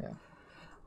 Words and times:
Yeah. 0.00 0.14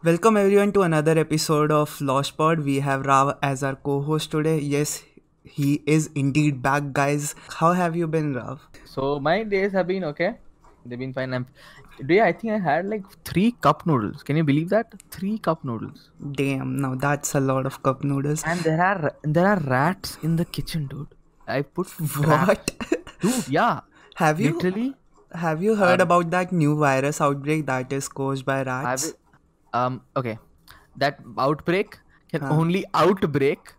Welcome 0.04 0.38
everyone 0.38 0.72
to 0.74 0.82
another 0.84 1.18
episode 1.18 1.72
of 1.72 2.00
Lost 2.02 2.38
Pod. 2.38 2.60
We 2.60 2.80
have 2.80 3.06
Rav 3.06 3.38
as 3.42 3.64
our 3.64 3.76
co-host 3.76 4.32
today. 4.32 4.60
Yes, 4.60 5.04
he 5.44 5.82
is 5.86 6.10
indeed 6.16 6.62
back, 6.62 6.92
guys. 6.94 7.36
How 7.60 7.74
have 7.74 7.96
you 7.96 8.08
been, 8.08 8.34
Rav? 8.34 8.62
So 8.86 9.20
my 9.20 9.44
days 9.44 9.72
have 9.74 9.88
been 9.88 10.04
okay. 10.06 10.36
They've 10.86 11.00
been 11.00 11.14
fine. 11.14 11.34
I'm 11.34 11.48
today 11.98 12.22
I 12.22 12.32
think 12.34 12.54
I 12.54 12.60
had 12.60 12.86
like 12.88 13.04
three 13.24 13.52
cup 13.68 13.86
noodles. 13.88 14.22
Can 14.24 14.38
you 14.38 14.44
believe 14.44 14.70
that? 14.70 14.94
Three 15.10 15.38
cup 15.40 15.64
noodles. 15.64 16.10
Damn, 16.42 16.78
now 16.80 16.94
that's 16.96 17.34
a 17.36 17.40
lot 17.40 17.66
of 17.66 17.82
cup 17.82 18.04
noodles. 18.04 18.44
And 18.46 18.60
there 18.62 18.82
are 18.82 19.16
there 19.24 19.48
are 19.48 19.60
rats 19.60 20.18
in 20.22 20.36
the 20.36 20.46
kitchen, 20.46 20.88
dude. 20.88 21.08
I 21.48 21.62
put 21.64 21.88
What? 22.28 22.72
dude, 23.22 23.48
yeah. 23.48 23.82
have 24.16 24.40
you 24.40 24.54
Literally 24.54 24.94
have 25.44 25.62
you 25.64 25.76
heard 25.76 26.02
Um, 26.02 26.06
about 26.08 26.30
that 26.32 26.52
new 26.52 26.76
virus 26.82 27.22
outbreak 27.22 27.66
that 27.68 27.92
is 28.00 28.08
caused 28.08 28.46
by 28.46 28.64
rats? 28.64 29.14
um 29.74 30.02
okay. 30.22 30.38
That 31.04 31.20
outbreak 31.46 31.98
can 32.34 32.42
Huh. 32.42 32.54
only 32.60 32.84
outbreak 33.06 33.74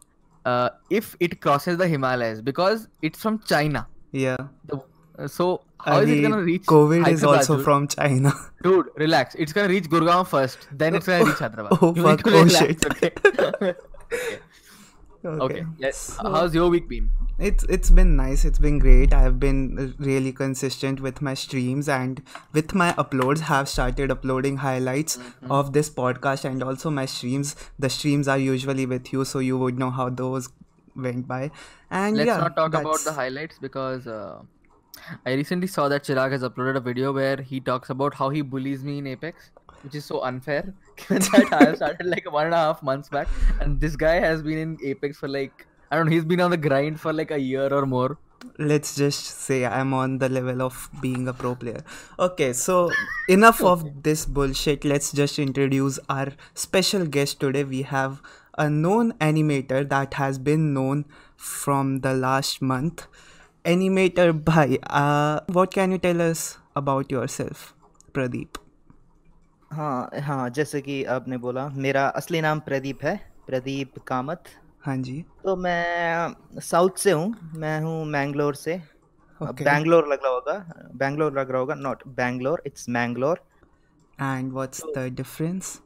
uh, 0.45 0.69
if 0.99 1.15
it 1.29 1.41
crosses 1.45 1.79
the 1.79 1.89
Himalayas 1.93 2.41
because 2.49 2.89
it's 3.03 3.19
from 3.27 3.39
China. 3.53 3.87
Yeah. 4.13 4.37
The, 4.73 4.77
uh, 5.19 5.27
so 5.37 5.47
how 5.85 5.99
is 6.01 6.11
it 6.17 6.21
gonna 6.27 6.43
reach 6.43 6.67
COVID 6.73 7.09
is 7.15 7.25
also 7.31 7.57
dude? 7.57 7.65
from 7.65 7.89
China. 7.89 8.33
Dude, 8.67 8.87
relax. 8.97 9.35
It's 9.45 9.53
gonna 9.53 9.69
reach 9.73 9.89
Gurgaon 9.95 10.27
first, 10.27 10.69
then 10.85 10.95
it's 11.01 11.07
gonna 11.07 11.25
reach 11.25 11.39
Hyderabad. 11.47 11.79
Oh, 11.81 11.95
You 11.97 12.03
fuck. 12.07 12.23
Oh, 12.27 12.31
relax, 12.31 12.59
shit. 12.59 12.87
Okay. 12.93 13.11
Okay. 13.55 13.75
Okay. 15.25 15.65
Yes. 15.79 15.97
So- 15.97 16.31
How's 16.31 16.55
your 16.55 16.69
week 16.71 16.89
been? 16.89 17.11
It's 17.39 17.65
it's 17.65 17.91
been 17.91 18.17
nice. 18.17 18.45
It's 18.47 18.59
been 18.59 18.79
great. 18.79 19.13
I 19.13 19.21
have 19.21 19.39
been 19.39 19.79
uh, 19.79 20.03
really 20.03 20.33
consistent 20.33 21.01
with 21.07 21.21
my 21.21 21.35
streams 21.35 21.89
and 21.89 22.23
with 22.55 22.75
my 22.75 22.93
uploads. 22.95 23.41
Have 23.49 23.69
started 23.69 24.11
uploading 24.11 24.57
highlights 24.57 25.19
Mm-hmm. 25.19 25.51
of 25.53 25.73
this 25.75 25.91
podcast 25.91 26.47
and 26.51 26.63
also 26.63 26.91
my 26.91 27.05
streams. 27.05 27.55
The 27.79 27.91
streams 27.91 28.27
are 28.27 28.39
usually 28.39 28.87
with 28.87 29.13
you, 29.13 29.27
so 29.27 29.39
you 29.41 29.59
would 29.59 29.79
know 29.79 29.91
how 29.91 30.09
those 30.09 30.49
went 30.95 31.29
by. 31.29 31.51
And 31.91 32.17
Let's 32.17 32.27
yeah, 32.29 32.39
not 32.39 32.57
talk 32.57 32.73
about 32.73 33.01
the 33.05 33.13
highlights 33.13 33.59
because 33.59 34.07
uh, 34.07 34.41
I 35.27 35.35
recently 35.35 35.67
saw 35.67 35.89
that 35.89 36.05
Chirag 36.05 36.33
has 36.33 36.43
uploaded 36.43 36.77
a 36.77 36.81
video 36.81 37.13
where 37.13 37.37
he 37.37 37.61
talks 37.61 37.91
about 37.91 38.15
how 38.15 38.31
he 38.31 38.41
bullies 38.41 38.83
me 38.83 38.97
in 38.99 39.07
Apex, 39.07 39.51
which 39.83 39.95
is 39.95 40.07
so 40.07 40.23
unfair. 40.23 40.73
That 41.09 41.53
I 41.53 41.75
started 41.75 42.07
like 42.07 42.31
one 42.31 42.47
and 42.47 42.55
a 42.55 42.59
half 42.59 42.83
months 42.83 43.09
back, 43.09 43.29
and 43.61 43.81
this 43.81 43.97
guy 43.97 44.15
has 44.21 44.43
been 44.43 44.59
in 44.59 44.79
Apex 44.85 45.19
for 45.19 45.29
like 45.29 45.67
I 45.91 45.97
don't 45.97 46.07
know. 46.07 46.13
He's 46.13 46.25
been 46.25 46.41
on 46.41 46.51
the 46.51 46.57
grind 46.57 47.01
for 47.01 47.13
like 47.13 47.31
a 47.31 47.39
year 47.39 47.73
or 47.73 47.87
more. 47.87 48.19
let's 48.71 48.91
just 48.97 49.25
say 49.45 49.65
I'm 49.67 49.93
on 49.99 50.19
the 50.19 50.29
level 50.29 50.63
of 50.63 50.89
being 51.01 51.29
a 51.29 51.33
pro 51.33 51.55
player. 51.55 51.83
Okay, 52.19 52.53
so 52.53 52.91
enough 53.29 53.63
of 53.63 53.85
this 54.09 54.27
bullshit. 54.27 54.85
Let's 54.85 55.13
just 55.13 55.39
introduce 55.39 55.99
our 56.09 56.33
special 56.55 57.07
guest 57.07 57.41
today. 57.41 57.65
We 57.65 57.83
have 57.83 58.21
a 58.59 58.69
known 58.71 59.13
animator 59.31 59.89
that 59.89 60.15
has 60.15 60.39
been 60.39 60.73
known 60.75 61.05
from 61.37 62.01
the 62.01 62.15
last 62.15 62.63
month. 62.63 63.07
Animator 63.65 64.33
Bhai, 64.45 64.79
uh, 64.89 65.41
what 65.49 65.73
can 65.73 65.91
you 65.93 65.99
tell 65.99 66.23
us 66.23 66.59
about 66.77 67.11
yourself, 67.11 67.75
Pradeep? 68.13 68.66
हाँ 69.73 70.11
हाँ 70.21 70.51
जैसे 70.51 70.81
कि 70.81 71.05
आपने 71.05 71.37
बोला 71.37 71.69
मेरा 71.69 72.07
असली 72.09 72.41
नाम 72.41 72.61
प्रदीप 72.61 73.03
है 73.03 73.17
प्रदीप 73.47 73.99
कामत 73.99 74.45
हाँ 74.85 74.97
जी 74.97 75.25
तो 75.45 75.57
मैं 75.57 76.35
साउथ 76.61 76.91
से 76.99 77.11
हूँ 77.11 77.51
मैं 77.55 77.81
हूँ 77.81 78.05
मैंगलोर 78.05 78.55
से. 78.55 78.83
बैंगलोर 79.41 80.09
लग 80.09 80.19
रहा 80.25 80.33
होगा 80.33 80.89
बैंगलोर 80.95 81.39
लग 81.39 81.51
रहा 81.51 81.61
होगा 81.61 81.75
not 81.75 82.03
Bangalore 82.07 82.63
it's 82.67 82.89
Mangalore 82.89 83.45
And 84.19 84.53
what's 84.53 84.81
the 84.95 85.11
difference? 85.11 85.81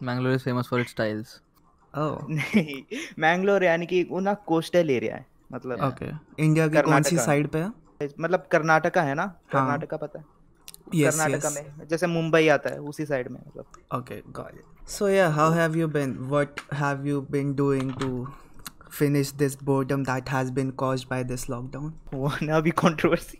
Mangalore 0.00 0.32
is 0.32 0.42
famous 0.42 0.66
for 0.66 0.80
its 0.80 0.94
tiles. 0.94 1.42
Oh, 1.94 2.26
नहीं 2.30 2.82
मैंगलोर 3.18 3.64
यानी 3.64 3.86
कि 3.86 4.02
वो 4.04 4.20
ना 4.20 4.34
कोस्टल 4.34 4.90
एरिया 4.90 5.16
है 5.16 5.26
मतलब 5.52 5.78
okay. 5.80 6.12
इंडिया 6.38 6.68
की 6.68 6.80
कौन 6.80 7.02
सी 7.02 7.16
साइड 7.16 7.48
पे 7.48 7.58
है 7.58 8.08
मतलब 8.20 8.48
कर्नाटका 8.52 9.02
है 9.02 9.14
ना 9.14 9.22
हाँ। 9.22 9.40
कर्नाटका 9.52 9.96
पता 9.96 10.18
है 10.18 10.24
जैसे 10.94 12.06
मुंबई 12.06 12.48
आता 12.48 12.70
है 12.70 12.80
उसी 12.80 13.06
साइड 13.06 13.28
में 13.28 13.40
सो 14.88 15.08
या 15.08 15.28
how 15.28 15.52
have 15.52 15.76
you 15.76 15.88
been 15.88 16.16
what 16.18 16.60
have 16.74 17.06
you 17.06 17.20
been 17.20 17.54
doing 17.54 17.92
to 17.92 18.28
finish 18.90 19.32
this 19.32 19.62
boredom 19.62 20.04
that 20.04 20.30
has 20.30 20.52
been 20.52 20.70
caused 20.70 21.08
by 21.10 21.24
this 21.24 21.50
lockdown 21.50 21.94
one 22.14 22.48
a 22.48 22.60
B 22.60 22.70
controversy 22.70 23.38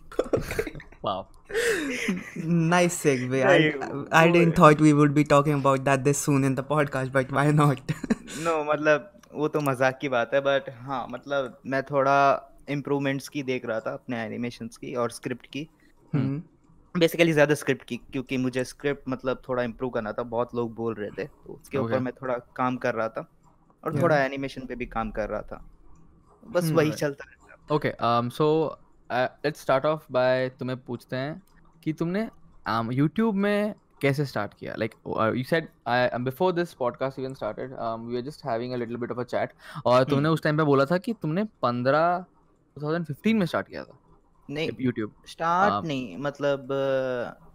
wow 1.05 1.27
nice 2.45 2.95
segue. 3.05 3.43
I, 3.43 3.73
I 4.11 4.31
didn't 4.31 4.55
thought 4.55 4.79
we 4.79 4.93
would 4.93 5.13
be 5.13 5.23
talking 5.23 5.53
about 5.53 5.83
that 5.83 6.03
this 6.03 6.17
soon 6.17 6.43
in 6.43 6.55
the 6.55 6.63
podcast, 6.63 7.11
but 7.11 7.31
why 7.31 7.51
not? 7.51 7.79
no, 8.47 8.63
मतलब 8.73 9.11
वो 9.33 9.47
तो 9.47 9.61
मज़ाक 9.61 9.97
की 10.01 10.09
बात 10.09 10.31
है, 10.33 10.41
but 10.41 10.69
हाँ 10.79 11.07
मतलब 11.11 11.59
मैं 11.65 11.83
थोड़ा 11.83 12.49
improvements 12.71 13.27
की 13.27 13.43
देख 13.43 13.65
रहा 13.65 13.79
था 13.79 13.93
अपने 13.93 14.29
animations 14.29 14.77
की 14.77 14.95
और 14.95 15.11
स्क्रिप्ट 15.11 15.45
की. 15.45 15.69
हम्म. 16.15 16.37
Hmm. 16.37 16.58
बेसिकली 16.97 17.33
ज़्यादा 17.33 17.55
स्क्रिप्ट 17.55 17.83
की 17.83 17.97
क्योंकि 17.97 18.37
मुझे 18.37 18.63
स्क्रिप्ट 18.63 19.03
मतलब 19.09 19.41
थोड़ा 19.49 19.63
इम्प्रूव 19.63 19.89
करना 19.89 20.11
था 20.11 20.23
बहुत 20.23 20.55
लोग 20.55 20.75
बोल 20.75 20.95
रहे 20.95 21.11
थे 21.11 21.25
तो 21.25 21.53
उसके 21.53 21.77
ऊपर 21.77 21.89
Okay. 21.89 22.03
मैं 22.03 22.13
थोड़ा 22.13 22.37
काम 22.55 22.77
कर 22.77 22.95
रहा 22.95 23.09
था 23.09 23.25
और 23.83 23.93
Yeah. 23.93 24.03
थोड़ा 24.03 24.17
एनिमेशन 24.17 24.65
पे 24.65 24.75
भी 24.75 24.85
काम 24.85 25.11
कर 25.11 25.29
रहा 25.29 25.41
था 25.41 25.65
बस 26.47 26.63
Hmm. 26.63 26.75
वही 26.75 26.89
Right. 26.89 26.99
चलता 26.99 27.23
रहता. 27.23 28.29
So 28.29 28.75
uh, 29.09 29.27
let's 29.45 29.59
start 29.59 29.85
off 29.85 30.07
by 30.11 30.49
तुम्हें 30.59 30.77
पूछते 30.79 31.15
हैं 31.15 31.41
कि 31.83 31.93
तुमने 31.93 32.29
um 32.69 32.89
YouTube 32.89 33.33
में 33.33 33.75
कैसे 34.01 34.25
स्टार्ट 34.25 34.53
किया 34.53 34.75
said 35.43 35.67
I 35.85 36.09
um, 36.09 36.23
before 36.23 36.51
this 36.53 36.75
podcast 36.75 37.19
even 37.19 37.35
started 37.35 37.73
um 37.73 38.07
we 38.07 38.13
were 38.13 38.21
just 38.21 38.41
having 38.41 38.73
a 38.73 38.77
little 38.77 38.97
bit 38.97 39.11
of 39.11 39.19
a 39.19 39.25
chat 39.25 39.49
और 39.85 40.03
तुमने 40.03 40.29
उस 40.29 40.43
टाइम 40.43 40.57
पे 40.57 40.63
बोला 40.63 40.85
था 40.85 40.97
कि 40.97 41.13
तुमने 41.13 41.43
15 41.43 42.25
2015 42.77 43.33
में 43.33 43.45
स्टार्ट 43.45 43.67
किया 43.67 43.83
था 43.83 43.97
नहीं 44.49 44.69
YouTube 44.85 45.29
स्टार्ट 45.29 45.85
नहीं 45.85 46.17
मतलब 46.17 46.67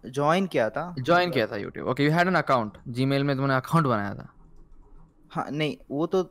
ज्वाइन 0.05 0.47
किया 0.47 0.69
था। 0.69 0.95
ज्वाइन 0.99 1.31
किया 1.31 1.47
था 1.47 1.55
YouTube 1.55 1.87
okay 1.91 2.05
you 2.05 2.11
had 2.11 2.27
an 2.27 2.35
account 2.35 2.77
Gmail 2.89 3.23
में 3.23 3.35
तुमने 3.35 3.55
अकाउंट 3.55 3.87
बनाया 3.87 4.13
था। 4.15 4.27
हाँ 5.31 5.45
नहीं 5.51 5.77
वो 5.91 6.05
तो 6.07 6.23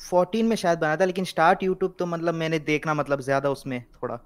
14 0.00 0.42
में 0.42 0.56
शायद 0.56 0.78
बनाया 0.78 0.96
था 0.96 1.04
लेकिन 1.04 1.24
स्टार्ट 1.24 1.62
यूट्यूब 1.62 1.94
तो 1.98 2.06
मतलब 2.06 2.34
मैंने 2.34 2.58
देखना 2.58 2.94
मतलब 2.94 3.20
ज़्यादा 3.20 3.50
उसमें 3.50 3.82
थोड़ा। 4.02 4.16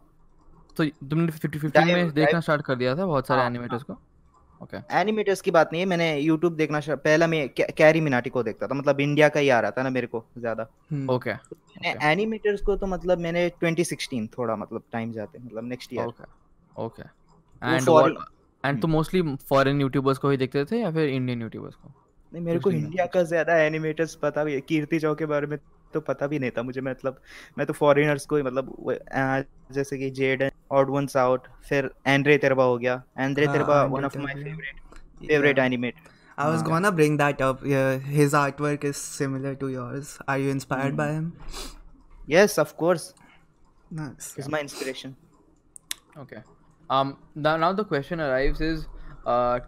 तो 0.76 0.84
तुमने 0.84 1.32
50 1.32 1.60
50 1.60 1.84
में 1.84 2.12
देखना 2.12 2.40
स्टार्ट 2.40 2.62
कर 2.62 2.74
दिया 2.74 2.96
था 2.96 3.06
बहुत 3.06 3.26
सारे 3.26 3.40
हाँ, 3.40 3.50
एनिमेटर्स 3.50 3.82
को? 3.82 3.98
Okay. 4.62 4.80
एनिमेटर्स 4.90 5.40
की 5.40 5.50
बात 5.50 5.70
नहीं 5.72 5.82
है 5.82 5.86
मैंने 5.86 6.18
यूट्यूब 6.18 6.56
देखना 6.56 6.80
पहला 6.88 7.26
मैं 7.26 7.48
कैरी 7.48 8.00
मिनाटी 8.00 8.30
को 8.30 8.42
देखता 8.42 8.66
था 8.66 8.74
मतलब 8.74 9.00
इंडिया 9.00 9.28
का 9.28 9.40
ही 9.40 9.48
आ 9.48 9.60
रहा 9.60 9.70
था 9.70 9.82
ना 9.82 9.90
मेरे 9.90 10.06
को 10.06 10.24
ज़्यादा। 10.38 10.70
okay 11.10 11.34
मैंने 11.34 12.12
एनिमेटर्स 12.12 12.60
को 12.60 12.76
तो 12.76 12.86
मतलब 12.86 13.18
मैंने 13.18 13.52
2016 13.64 14.26
थोड़ा 14.38 14.56
मतलब 14.56 14.82
टाइम 14.92 15.12
जाते 15.12 15.38
मतलब 15.38 15.64
नेक्स्ट 15.64 15.92
ईयर 15.92 16.06
okay 16.06 16.24
okay. 16.78 17.06
वो 17.62 17.78
and 17.78 17.88
foreign- 17.88 18.16
what 18.16 18.26
and 18.64 18.82
तो 18.82 18.88
मोस्टली 18.88 19.36
फॉरेन 19.36 19.80
यूट्यूबर्स 19.80 20.18
को 20.18 20.30
ही 20.30 20.36
देखते 20.36 20.64
थे 20.64 20.80
या 20.80 20.90
फिर 20.90 21.08
इंडियन 21.08 21.42
यूट्यूबर्स 21.42 21.74
को? 21.74 21.88
नहीं 22.32 22.44
मेरे 22.44 22.58
को 22.58 22.70
इंडिया 22.70 23.06
का 23.06 23.22
ज़्यादा 23.22 23.56
एनिमेटर्स 23.56 24.14
पता 24.14 24.44
भी 24.44 24.54
है 24.54 24.60
कीर्ति 24.60 24.98
चौ 24.98 25.14
के 25.14 25.26
बारे 25.26 25.46
में 25.46 25.58
तो 25.94 26.00
पता 26.00 26.26
भी 26.26 26.38
नहीं 26.38 26.50
था 26.56 26.62
मुझे 26.62 26.80
मतलब 26.80 27.20
मैं 27.58 27.66
तो 27.66 27.72
फॉरेनर्स 27.72 28.26
को 28.26 28.36
ही 28.36 28.42
मतलब 28.42 28.98
जैसे 29.72 29.98
कि 29.98 30.10
जेड 30.20 30.50
ऑड 30.72 30.90
वंस 30.90 31.16
आउट 31.16 31.46
फिर 31.68 31.90
एंड्रे 32.06 32.36
तेरबा 32.38 32.64
हो 32.64 32.76
गया 32.78 33.02
एंड्रे 33.18 33.46
हाँ, 33.46 33.54
Terbea 33.56 33.82
Andre 33.82 33.92
one 33.92 34.04
of 34.04 34.18
my. 34.18 34.34
Favourite 34.34 34.80
favourite 35.28 35.56
Yeah. 35.56 35.66
Animator 35.66 36.14
I 36.38 36.46
was 36.52 36.62
हाँ। 36.62 36.68
gonna 36.70 36.90
bring 36.96 37.14
that 37.18 37.38
up. 37.44 37.60
Yeah, 37.72 37.98
his 38.16 38.34
artwork 38.38 38.82
is 38.84 38.98
similar 39.02 39.52
to 39.60 39.68
yours. 39.74 40.10
Are 40.32 40.36
you 40.40 40.50
inspired 40.54 40.94
Hmm. 40.94 40.98
by 40.98 41.06
him? 41.12 41.30
Yes 42.30 42.58
of 42.58 42.74
course 42.78 43.12
Nice. 44.00 44.28
Is 44.38 44.50
my 44.50 44.60
inspiration 44.60 45.14
Okay. 46.18 46.42
Um. 46.90 47.08
Now, 47.46 47.56
now 47.62 47.72
the 47.78 47.84
question 47.88 48.20
arrives 48.26 48.60
is, 48.66 48.84
uh, 49.26 49.58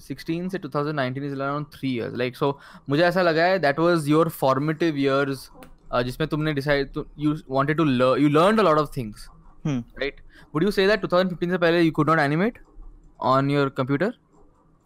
2016 0.00 0.50
से 0.50 0.58
2019 0.58 1.22
is 1.22 1.38
around 1.38 1.66
three 1.70 1.90
years. 1.90 2.14
Like 2.14 2.36
so, 2.42 2.52
मुझे 2.88 3.02
ऐसा 3.02 3.22
लगा 3.22 3.44
है 3.44 3.74
was 3.76 4.08
your 4.08 4.26
formative 4.26 4.96
years, 4.96 5.50
uh, 5.92 6.02
जिसमें 6.02 6.28
तुमने 6.28 6.54
you 7.16 7.36
wanted 7.48 7.76
to 7.76 7.84
learn, 7.84 8.20
you 8.20 8.28
learned 8.28 8.58
a 8.58 8.62
lot 8.62 8.78
of 8.78 8.90
things, 8.90 9.28
hmm 9.66 9.84
right? 10.02 10.14
Would 10.54 10.62
you 10.62 10.72
say 10.72 10.86
that 10.86 11.02
2015 11.02 11.50
से 11.50 11.58
पहले 11.58 11.82
you 11.82 11.92
could 11.92 12.06
not 12.06 12.18
animate 12.18 12.54
on 13.20 13.50
your 13.50 13.70
computer? 13.70 14.12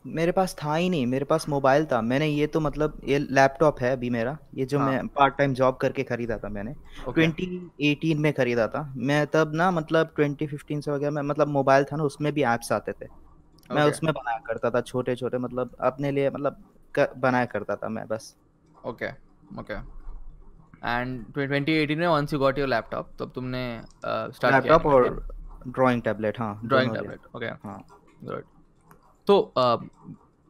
मेरे 0.06 0.32
पास 0.32 0.56
था 0.64 0.74
ही 0.74 0.90
नहीं 0.90 1.06
मेरे 1.06 1.24
पास 1.24 1.48
मोबाइल 1.48 1.84
था 1.84 2.00
मैंने 2.00 2.26
ये 2.26 2.46
तो 2.46 2.60
मतलब 2.60 3.00
ये 3.04 3.18
लैपटॉप 3.18 3.80
है 3.80 3.92
अभी 3.92 4.10
मेरा 4.10 4.38
ये 4.54 4.66
जो 4.66 4.78
हाँ। 4.78 4.90
मैं 4.90 5.06
पार्ट 5.06 5.38
टाइम 5.38 5.54
जॉब 5.54 5.76
करके 5.76 6.02
खरीदा 6.02 6.38
था 6.38 6.48
मैंने 6.48 6.74
Okay. 7.08 7.26
2018 7.28 8.14
में 8.14 8.32
खरीदा 8.32 8.66
था 8.66 8.94
मैं 8.96 9.26
तब 9.26 9.52
ना 9.54 9.70
मतलब 9.70 10.14
2015 10.20 10.82
से 10.82 10.90
वगैरह 10.90 11.10
में 11.10 11.22
मतलब 11.22 11.48
मोबाइल 11.48 11.84
था 11.84 11.96
ना 11.96 12.02
उसमें 12.02 12.32
भी 12.32 12.42
ऐप्स 12.42 12.72
आते 12.72 12.92
थे 12.92 13.06
मैं 13.70 13.84
उसमें 13.84 14.12
बनाया 14.14 14.38
करता 14.46 14.70
था 14.70 14.80
छोटे 14.80 15.14
छोटे 15.16 15.38
मतलब 15.38 15.76
अपने 15.80 16.10
लिए 16.10 16.30
मतलब 16.30 16.62
कर, 16.94 17.08
बनाया 17.16 17.44
करता 17.46 17.76
था 17.76 17.88
मैं 17.88 18.06
बस। 18.08 18.34
ओके 18.86 19.08
ओके 19.60 19.74
एंड 20.84 21.24
2018 21.34 21.96
में 21.96 22.06
once 22.06 22.32
you 22.32 22.38
got 22.38 22.58
your 22.58 22.68
laptop 22.68 23.10
तब 23.18 23.32
तुमने 23.34 23.64
लैपटॉप 24.04 24.86
और 24.86 25.08
ड्राइंग 25.68 26.02
टैबलेट 26.02 26.40
हाँ 26.40 26.60
ड्राइंग 26.64 26.94
टैबलेट 26.94 27.36
ओके 27.36 27.46
हाँ। 27.64 27.82
तो 29.26 29.40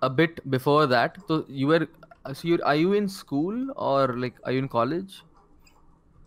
अ 0.02 0.08
बिट 0.08 0.40
बिफोर 0.48 0.86
दैट 0.86 1.18
तो 1.28 1.44
you 1.50 1.68
were 1.68 1.86
see 2.28 2.48
you 2.48 2.58
are 2.66 2.76
you 2.76 2.94
in 2.94 3.06
school 3.08 3.70
और 3.70 4.16
like 4.18 4.40
are 4.46 4.52
you 4.52 4.58
in 4.58 4.66
college 4.68 5.20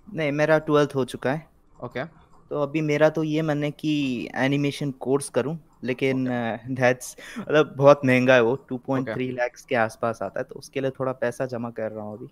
नहीं 0.07 0.31
मेरा 0.31 0.59
12th 0.65 0.95
हो 0.95 1.05
चुका 1.05 1.31
है। 1.31 1.47
ओके 1.75 2.03
तो 2.51 2.61
अभी 2.61 2.81
मेरा 2.81 3.09
तो 3.09 3.23
ये 3.23 3.41
मन 3.41 3.63
है 3.63 3.69
कि 3.71 4.29
एनिमेशन 4.35 4.91
कोर्स 4.99 5.29
करूँ। 5.29 5.57
लेकिन 5.83 6.25
दैट्स 6.71 7.15
मतलब 7.39 7.73
बहुत 7.77 8.01
महँगा 8.05 8.33
है 8.33 8.41
वो 8.43 8.55
2.3 8.71 9.31
लाख 9.31 9.61
के 9.69 9.75
आसपास 9.77 10.21
आता 10.21 10.39
है 10.39 10.43
तो 10.43 10.55
उसके 10.55 10.81
लिए 10.81 10.91
थोड़ा 10.99 11.11
पैसा 11.21 11.45
जमा 11.45 11.69
कर 11.71 11.91
रहा 11.91 12.05
हूँ 12.05 12.17
अभी। 12.17 12.29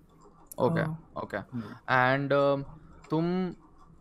ओके 0.60 0.82
हाँ। 0.82 1.14
ओके। 1.24 1.38
हम्म। 1.38 1.74
एंड 1.90 2.34
तुम 3.10 3.26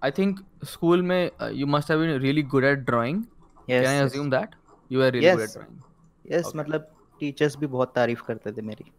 आई 0.03 0.11
थिंक 0.11 0.41
स्कूल 0.65 1.03
में 1.03 1.31
you 1.53 1.67
must 1.67 1.91
have 1.91 2.01
been 2.01 2.19
really 2.21 2.43
good 2.55 2.65
at 2.65 2.79
drawing 2.87 3.23
yes 3.71 3.85
can 3.85 3.91
I 3.91 3.99
assume 4.01 4.31
that 4.31 4.55
you 4.91 5.03
are 5.03 5.13
really 5.13 5.31
good 5.31 5.43
at 5.43 5.51
drawing 5.51 6.33
yes 6.33 6.53
मतलब 6.57 6.91
टीचर्स 7.21 7.57
भी 7.57 7.67
बहुत 7.67 7.93
तारीफ़ 7.95 8.23
करते 8.23 8.53
थे 8.53 8.63
मेरी। 8.63 8.91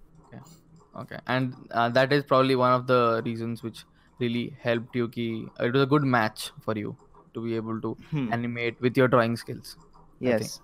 Okay 1.01 1.15
and 1.33 1.53
that 1.93 2.13
is 2.13 2.23
probably 2.23 2.55
one 2.55 2.69
of 2.69 2.83
the 2.83 3.21
reasons 3.25 3.61
which 3.63 3.85
really 4.19 4.49
helped 4.65 4.97
you 4.97 5.07
कि 5.07 5.27
it 5.61 5.75
was 5.75 5.81
a 5.81 5.89
good 5.89 6.05
match 6.07 6.51
for 6.65 6.77
you 6.77 6.95
to 7.33 7.41
be 7.41 7.53
able 7.53 7.79
to 7.79 7.95
animate 8.13 8.81
with 8.83 8.97
your 8.97 9.09
drawing 9.09 9.35
skills 9.37 9.75
yes 10.21 10.59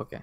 Okay. 0.00 0.20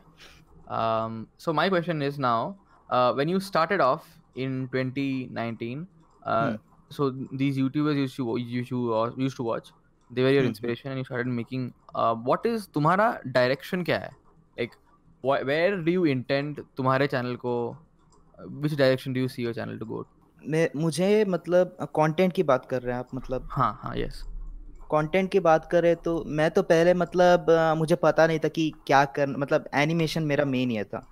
Um, 0.67 1.29
so 1.37 1.53
my 1.53 1.69
question 1.69 2.01
is 2.01 2.17
now, 2.19 2.59
uh, 2.89 3.13
when 3.13 3.29
you 3.29 3.39
started 3.39 3.81
off 3.81 4.07
in 4.35 4.67
2019, 4.69 5.87
uh, 6.23 6.51
Hmm. 6.51 6.55
so 6.91 7.09
these 7.41 7.57
YouTubers 7.57 7.97
used 8.01 8.15
to 8.17 8.37
used 8.37 8.69
to 8.69 8.81
uh, 8.93 9.11
used 9.17 9.37
to 9.37 9.43
watch, 9.43 9.71
they 10.09 10.23
were 10.23 10.31
your 10.37 10.43
Hmm. 10.43 10.51
inspiration, 10.51 10.91
and 10.91 10.99
you 10.99 11.05
started 11.05 11.27
making. 11.39 11.67
Uh, 11.95 12.15
what 12.31 12.45
is 12.53 12.67
तुम्हारा 12.77 13.09
direction 13.39 13.85
क्या 13.91 13.99
है? 13.99 14.11
Like, 14.57 14.77
wh- 15.23 15.45
where 15.51 15.81
do 15.89 15.97
you 15.97 16.05
intend 16.15 16.63
तुम्हारे 16.77 17.07
channel 17.15 17.37
को? 17.45 17.55
uh, 18.39 18.47
Which 18.65 18.77
direction 18.83 19.13
do 19.13 19.19
you 19.27 19.29
see 19.37 19.47
your 19.49 19.53
channel 19.61 19.79
to 19.79 19.85
go? 19.95 20.05
मैं 20.49 20.69
मुझे 20.81 21.25
मतलब 21.29 21.77
content 21.95 22.33
की 22.33 22.43
बात 22.51 22.65
कर 22.71 22.81
रहे 22.81 22.93
हैं 22.93 22.99
आप 22.99 23.09
मतलब 23.15 23.47
हाँ 23.51 23.71
हाँ 23.83 23.95
yes. 23.95 24.23
कंटेंट 24.91 25.31
की 25.31 25.39
बात 25.39 25.65
करें 25.65 25.95
तो 25.95 26.23
मैं 26.27 26.49
तो 26.51 26.61
पहले 26.63 26.93
मतलब 26.93 27.45
मुझे 27.77 27.95
पता 27.95 28.27
नहीं 28.27 28.39
था 28.39 28.47
कि 28.47 28.71
क्या 28.87 29.03
कर 29.05 29.27
मतलब 29.27 29.69
एनिमेशन 29.75 30.23
मेरा 30.23 30.45
मेन 30.45 30.71
ये 30.71 30.83
था। 30.83 31.05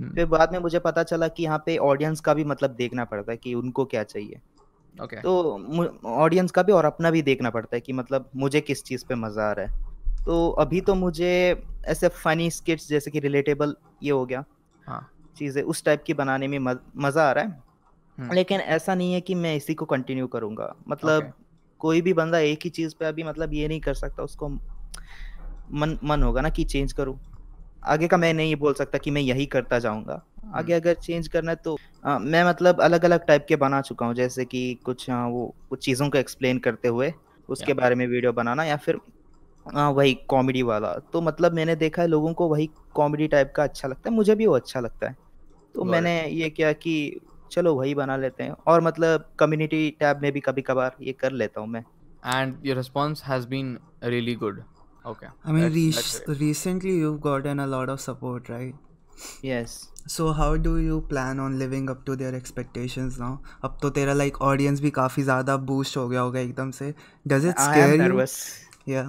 Hmm. 0.00 0.14
फिर 0.14 0.26
बाद 0.26 0.52
में 0.52 0.58
मुझे 0.58 0.78
पता 0.78 1.02
चला 1.02 1.28
कि 1.28 1.42
यहाँ 1.42 1.62
पे 1.66 1.76
ऑडियंस 1.76 2.20
का 2.20 2.34
भी 2.34 2.44
मतलब 2.44 2.70
देखना 2.70 3.04
पड़ता 3.04 3.32
है 3.32 3.36
कि 3.36 3.54
उनको 3.54 3.84
क्या 3.84 4.02
चाहिए। 4.02 4.40
Okay. 4.94 5.22
तो 5.22 6.00
ऑडियंस 6.06 6.50
का 6.50 6.62
भी 6.62 6.72
और 6.72 6.84
अपना 6.84 7.10
भी 7.10 7.22
देखना 7.22 7.50
पड़ता 7.50 7.76
है 7.76 7.80
कि 7.80 7.92
मतलब 7.92 8.30
मुझे 8.36 8.60
किस 8.60 8.84
चीज़ 8.84 9.04
पे 9.08 9.14
मज़ा 9.14 9.48
आ 9.50 9.52
रहा 9.52 9.66
है। 9.66 10.24
तो 10.24 10.48
अभी 10.50 10.80
तो 10.80 10.94
मुझे 10.94 11.62
ऐसे 11.86 12.08
फनी 12.08 12.50
स्किट्स 12.50 12.88
जैसे 12.88 13.10
कि 13.10 13.20
रिलेटेबल 13.20 13.76
ये 14.02 14.10
हो 14.10 14.26
गया। 14.26 14.44
हाँ। 14.86 15.08
चीज़ें 15.36 15.62
उस 15.62 15.84
टाइप 15.84 16.02
की 16.06 16.14
बनाने 16.14 16.48
में 16.48 16.58
मज़ा 16.58 17.28
आ 17.28 17.32
रहा 17.32 17.44
है। 17.44 17.62
हम्म, 18.18 18.32
लेकिन 18.32 18.60
ऐसा 18.60 18.94
नहीं 18.94 19.12
है 19.12 19.20
कि 19.20 19.34
मैं 19.34 19.56
इसी 19.56 19.74
को 19.74 19.84
कंटिन्यू 19.84 20.26
करूँगा। 20.26 20.74
मतलब 20.88 21.22
Okay. 21.22 21.43
कोई 21.80 22.00
भी 22.00 22.12
बंदा 22.12 22.38
एक 22.38 22.60
ही 22.64 22.70
चीज़ 22.70 22.94
पे 23.00 23.04
अभी 23.04 23.22
मतलब 23.22 23.52
ये 23.54 23.68
नहीं 23.68 23.80
कर 23.80 23.94
सकता 23.94 24.22
उसको 24.22 24.48
मन 25.72 25.98
मन 26.04 26.22
होगा 26.22 26.40
ना 26.40 26.48
कि 26.48 26.64
चेंज 26.64 26.92
करूँ। 26.92 27.18
आगे 27.86 28.08
का 28.08 28.16
मैं 28.16 28.32
नहीं 28.34 28.56
बोल 28.56 28.74
सकता 28.74 28.98
कि 28.98 29.10
मैं 29.10 29.20
यही 29.22 29.46
करता 29.46 29.78
जाऊँगा। 29.78 30.22
आगे 30.54 30.72
अगर 30.72 30.94
चेंज 30.94 31.28
करना 31.28 31.50
है 31.50 31.56
तो 31.56 31.76
आ, 32.04 32.18
मैं 32.18 32.44
मतलब 32.44 32.80
अलग 32.80 33.04
अलग 33.04 33.26
टाइप 33.26 33.46
के 33.48 33.56
बना 33.56 33.80
चुका 33.80 34.06
हूँ 34.06 34.14
जैसे 34.14 34.44
कि 34.44 34.74
कुछ 34.84 35.10
आ, 35.10 35.26
वो 35.26 35.54
कुछ 35.70 35.84
चीज़ों 35.84 36.08
को 36.10 36.18
एक्सप्लेन 36.18 36.58
करते 36.58 36.88
हुए 36.88 37.12
उसके 37.48 37.72
बारे 37.74 37.94
में 37.94 38.06
वीडियो 38.06 38.32
बनाना 38.32 38.64
या 38.64 38.76
फिर 38.76 38.98
आ, 39.66 39.88
वही 39.88 40.14
कॉमेडी 40.28 40.62
वाला। 40.62 40.92
तो 41.12 41.20
मतलब 41.20 41.52
मैंने 41.52 41.76
देखा 41.76 42.02
है 42.02 42.08
लोगों 42.08 42.32
को 42.34 42.48
वही 42.48 42.70
कॉमेडी 42.94 43.28
टाइप 43.28 43.52
का 43.56 43.62
अच्छा 43.62 43.88
लगता 43.88 44.10
है 44.10 44.16
मुझे 44.16 44.34
भी 44.34 44.46
वो 44.46 44.54
अच्छा 44.54 44.80
लगता 44.80 45.08
है। 45.08 45.16
तो 45.74 45.84
मैंने 45.84 46.28
ये 46.28 46.50
किया 46.50 46.72
कि 46.72 47.20
चलो 47.52 47.74
वही 47.74 47.94
बना 47.94 48.16
लेते 48.16 48.42
हैं 48.42 48.54
और 48.66 48.80
मतलब 48.80 49.28
कम्युनिटी 49.38 49.88
टैब 50.00 50.20
में 50.22 50.30
भी 50.32 50.40
कभी 50.40 50.62
कभार 50.62 50.96
ये 51.00 51.12
कर 51.20 51.32
लेता 51.32 51.60
हूँ 51.60 51.68
मैं 51.68 51.84
And 52.34 52.62
your 52.66 52.74
response 52.76 53.20
has 53.28 53.46
been 53.48 53.70
really 54.12 54.34
good. 54.42 54.60
Okay. 55.04 55.28
I 55.44 55.54
mean, 55.54 55.64
that's- 55.64 55.74
re- 55.74 55.90
that's 56.26 56.38
recently 56.42 56.92
you've 57.00 57.20
gotten 57.26 57.58
a 57.64 57.66
lot 57.72 57.90
of 57.94 58.00
support, 58.04 58.48
right? 58.48 58.74
Yes 59.44 59.74
So 60.14 60.24
how 60.38 60.46
do 60.64 60.72
you 60.84 60.96
plan 61.10 61.38
on 61.42 61.58
living 61.58 61.86
up 61.92 62.00
to 62.08 62.16
their 62.22 62.30
expectations 62.38 63.18
now? 63.20 63.32
अब 63.64 63.78
तो 63.82 63.90
तेरा 63.98 64.14
like 64.14 64.40
audience 64.48 64.80
भी 64.80 64.90
काफ़ी 65.00 65.22
ज़्यादा 65.22 65.56
boost 65.66 65.96
हो 65.96 66.08
गया 66.08 66.20
होगा 66.20 66.40
एकदम 66.40 66.70
से. 66.78 66.92
Does 67.28 67.44
it 67.50 67.62
scare 67.66 67.84
um 67.84 67.92
you? 67.92 68.00
Nervous 68.00 68.36
Yeah. 68.88 69.06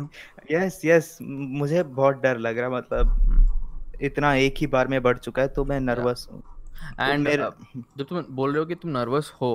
Yes 0.51 0.81
yes 0.85 1.17
मुझे 1.61 1.83
बहुत 1.83 2.21
डर 2.23 2.37
लग 2.37 2.57
रहा 2.57 2.69
है 2.69 2.75
मतलब 2.75 3.15
Hmm. 3.29 4.03
इतना 4.05 4.33
एक 4.35 4.55
ही 4.57 4.67
बार 4.67 4.87
में 4.87 5.01
बढ़ 5.03 5.17
चुका 5.17 5.41
है 5.41 5.47
तो 5.47 5.65
मैं 5.65 5.79
नर्वस 5.79 6.27
हूँ 6.31 6.41
तो 6.75 7.11
And 7.11 7.27
uh, 7.27 7.51
जब 7.97 8.05
तुम 8.05 8.25
बोल 8.35 8.51
रहे 8.51 8.59
हो 8.59 8.65
कि 8.65 8.75
तुम 8.75 8.91
नर्वस 8.91 9.31
हो 9.41 9.51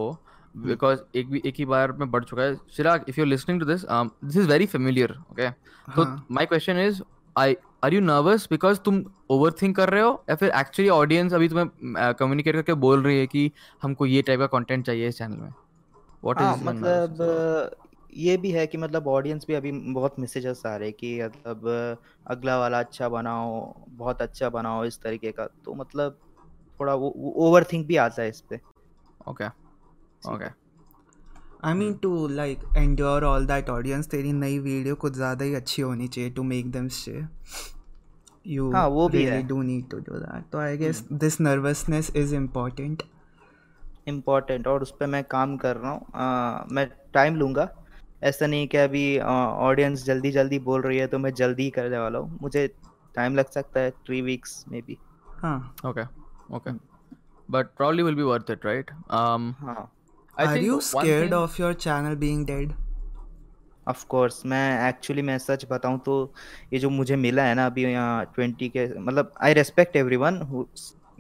Hmm. 0.55 0.67
बिकॉज़ 0.67 1.01
एक 1.17 1.29
भी 1.31 1.41
एक 1.47 1.55
ही 1.59 1.65
बार 1.65 1.93
में 1.93 2.11
बढ़ 2.11 2.25
चुका 2.25 2.43
है। 2.43 2.55
Chirag 2.77 3.05
if 3.09 3.19
you 3.21 3.25
are 3.25 3.29
listening 3.29 3.61
to 3.61 3.67
this 3.67 3.85
this 3.85 4.37
is 4.37 4.49
very 4.49 4.67
familiar 4.67 5.13
okay 5.33 5.51
तो. 5.51 6.05
My 6.35 6.47
question 6.47 6.79
is 6.79 7.01
I 7.37 7.55
are 7.85 7.95
you 7.95 8.01
nervous 8.01 8.47
because 8.51 8.79
तुम 8.81 9.03
ओवर 9.31 9.53
थिंक 9.63 9.77
कर 9.77 9.91
रहे 9.91 10.03
हो? 10.03 10.25
या 10.31 10.37
फिर 10.37 10.51
एक्चुअली 10.51 10.89
ऑडियंस 10.91 11.33
अभी 11.33 11.49
तुम्हें 11.49 12.15
कम्युनिकेट 12.15 12.55
करके 12.55 12.75
बोल 12.87 13.03
रही 13.03 13.19
है 13.19 13.27
कि 13.27 13.51
हमको 13.83 14.07
ये 14.07 14.23
टाइप 14.23 14.41
का 14.41 14.47
कंटेंट 14.59 14.85
चाहिए 14.87 15.09
इस 15.09 15.19
चैनल 15.19 15.37
में? 15.37 15.53
व्हाट 16.25 16.41
इज़ 16.41 16.65
मतलब 16.65 17.77
ये 18.17 18.37
भी 18.37 18.51
है 18.51 18.67
कि 18.67 18.79
मतलब 18.79 19.09
ऑडियंस 19.09 19.45
भी 19.49 19.55
अभी 19.55 19.73
बहुत 19.93 20.15
मैसेजेस 20.19 20.63
आ 20.67 20.75
रहे 20.77 20.89
हैं 20.89 20.97
कि 21.01 21.23
मतलब 21.23 21.99
अगला 22.27 22.59
वाला 22.59 22.79
अच्छा 22.79 23.09
बनाओ 23.09 23.73
बहुत 23.89 24.23
अच्छा 24.23 24.49
बनाओ 24.51 24.85
इस 24.85 25.01
तरीके 25.03 25.33
का। 25.33 25.47
तो 25.65 25.75
मतलब 25.75 26.19
थोड़ा 26.81 26.95
वो 26.95 27.13
ओवर 27.47 27.65
थिंक 27.73 27.87
भी 27.87 27.97
आता 27.99 28.23
है 28.23 28.29
इस 28.29 28.41
पे। 28.51 28.61
Okay 29.29 29.47
okay 30.35 30.59
I 31.65 31.75
mean 31.75 31.95
to 32.03 32.27
like 32.29 32.61
endure 32.79 33.23
all 33.31 33.47
that 33.49 33.71
audience 33.71 34.11
तेरी 34.11 34.33
नई 34.33 34.59
वीडियो 34.59 34.95
कुछ 34.97 35.13
ज़्यादा 35.15 35.45
ही 35.45 35.55
अच्छी 35.55 35.83
होनी 35.83 36.09
चाहिए 36.09 36.31
to 36.35 36.45
make 36.53 36.71
them 36.77 36.87
stay. 36.99 37.23
You 38.47 38.73
हाँ, 38.75 38.87
वो 38.89 39.09
भी 39.09 39.19
really 39.19 39.33
है। 39.33 39.47
Do 39.49 39.57
need 39.63 39.89
to 39.91 39.99
do 40.05 40.21
that. 40.21 40.45
तो 40.53 40.59
I 40.59 40.77
guess 40.83 41.03
this 41.23 41.37
nervousness 41.47 42.11
is 42.21 42.33
important. 42.39 43.03
Important 44.09 44.67
और 44.67 44.83
उस 44.83 44.95
पर 45.01 45.07
मैं 45.07 45.23
काम 45.31 45.57
कर 45.57 45.77
रहा 45.77 45.91
हूँ। 45.91 46.67
मैं 46.73 46.87
टाइम 47.15 47.37
लूँगा। 47.37 47.69
ऐसा 48.23 48.47
नहीं 48.47 48.69
कि 48.69 48.77
अभी 48.77 49.19
ऑडियंस 49.19 50.05
जल्दी 50.05 50.31
जल्दी 50.33 50.59
बोल 50.61 50.83
रही 50.83 50.99
है 50.99 51.07
तो 51.07 51.19
मैं 51.19 51.33
जल्दी 51.35 51.63
ही 51.63 51.71
करने 51.71 51.99
वाला 51.99 52.19
हूँ। 52.19 52.39
मुझे 52.43 52.67
टाइम 53.17 53.37
लग 53.37 53.51
सकता 53.51 53.81
है 53.81 53.91
थ्री 53.91 54.21
वीक्स 54.23 54.65
में 54.69 54.81
भी 54.87 54.99
हाँ. 55.43 55.75
Okay 55.87 56.01
okay. 56.01 56.20
Okay 56.51 56.73
but 57.49 57.75
probably 57.77 58.03
will 58.03 58.19
be 58.21 58.27
worth 58.31 58.51
it 58.55 58.65
right 58.65 58.91
um 59.21 59.55
हाँ 59.61 59.81
i 60.37 60.47
Are 60.47 60.59
you 60.59 60.81
scared 60.81 61.31
thing- 61.31 61.39
of 61.39 61.59
your 61.63 61.73
channel 61.87 62.17
being 62.25 62.45
dead? 62.53 62.77
Of 63.87 64.05
course 64.09 64.45
मैं 64.47 64.89
एक्चुअली 64.89 65.23
मैं 65.23 65.37
सच 65.39 65.65
बताऊँ 65.71 65.99
तो 66.07 66.15
ये 66.73 66.79
जो 66.79 66.91
मुझे 66.91 67.17
मिला 67.17 67.45
है 67.45 67.55
ना 67.55 67.65
अभी 67.67 67.83
यहाँ 67.85 68.25
ट्वेंटी 68.35 68.69
के 68.77 68.87
मतलब 68.99 69.33
आई 69.45 69.53
रेस्पेक्ट 69.55 69.97
एवरीवन 69.97 70.39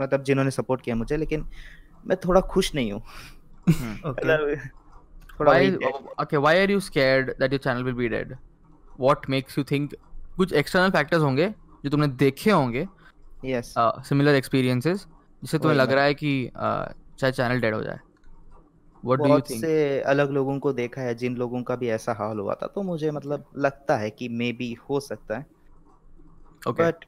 मतलब 0.00 0.22
जिन्होंने 0.24 0.50
सपोर्ट 0.50 0.82
किया 0.82 0.96
मुझे 0.96 1.16
लेकिन 1.16 1.46
मैं 2.06 2.16
थोड़ा 2.26 2.40
खुश 2.54 2.74
नहीं 2.74 2.92
हूँ 2.92 3.02
Hmm. 3.70 3.96
Okay. 4.04 4.12
मतलब 4.12 4.70
थोड़ा 5.40 5.52
why 5.52 5.58
वही 5.58 5.90
oh, 5.90 6.22
okay 6.24 6.38
why 6.44 6.52
are 6.62 6.70
you 6.74 6.80
scared 6.86 7.32
that 7.42 7.52
your 7.56 7.62
channel 7.66 7.84
will 7.88 7.98
be 8.00 8.08
dead 8.14 8.36
what 9.06 9.28
makes 9.34 9.58
you 9.58 9.64
think 9.72 9.94
कुछ 10.38 10.52
external 10.62 10.94
factors 10.96 11.22
होंगे 11.22 11.48
जो 11.84 11.90
तुमने 11.90 12.08
देखे 12.24 12.50
होंगे 12.50 12.86
यस 13.44 13.74
uh, 13.78 13.90
similar 14.10 14.34
experiences 14.42 15.06
जिससे 15.42 15.58
तुम्हें 15.58 15.76
लग 15.78 15.92
रहा 15.92 16.04
है 16.04 16.14
कि 16.14 16.50
शायद 17.20 17.34
चैनल 17.34 17.60
डेड 17.60 17.74
हो 17.74 17.82
जाए। 17.82 17.98
What 19.04 19.18
बहुत 19.18 19.48
से 19.48 20.00
अलग 20.00 20.30
लोगों 20.30 20.58
को 20.58 20.72
देखा 20.72 21.02
है 21.02 21.14
जिन 21.14 21.36
लोगों 21.36 21.62
का 21.62 21.76
भी 21.76 21.88
ऐसा 21.88 22.12
हाल 22.12 22.38
हुआ 22.38 22.54
था 22.54 22.66
तो 22.66 22.82
मुझे 22.82 23.10
मतलब 23.10 23.44
लगता 23.58 23.96
है 23.96 24.10
कि 24.10 24.28
मे 24.28 24.52
बी 24.52 24.72
हो 24.90 25.00
सकता 25.00 25.38
है। 25.38 25.46
Okay 26.62 26.82
but 26.82 27.04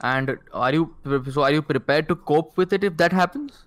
and 0.00 0.30
are 0.54 0.72
you 0.74 0.84
so 1.30 1.42
are 1.42 1.52
you 1.52 1.62
prepared 1.62 2.08
to 2.08 2.16
cope 2.30 2.56
with 2.56 2.72
it 2.72 2.84
if 2.84 2.96
that 2.96 3.12
happens? 3.12 3.58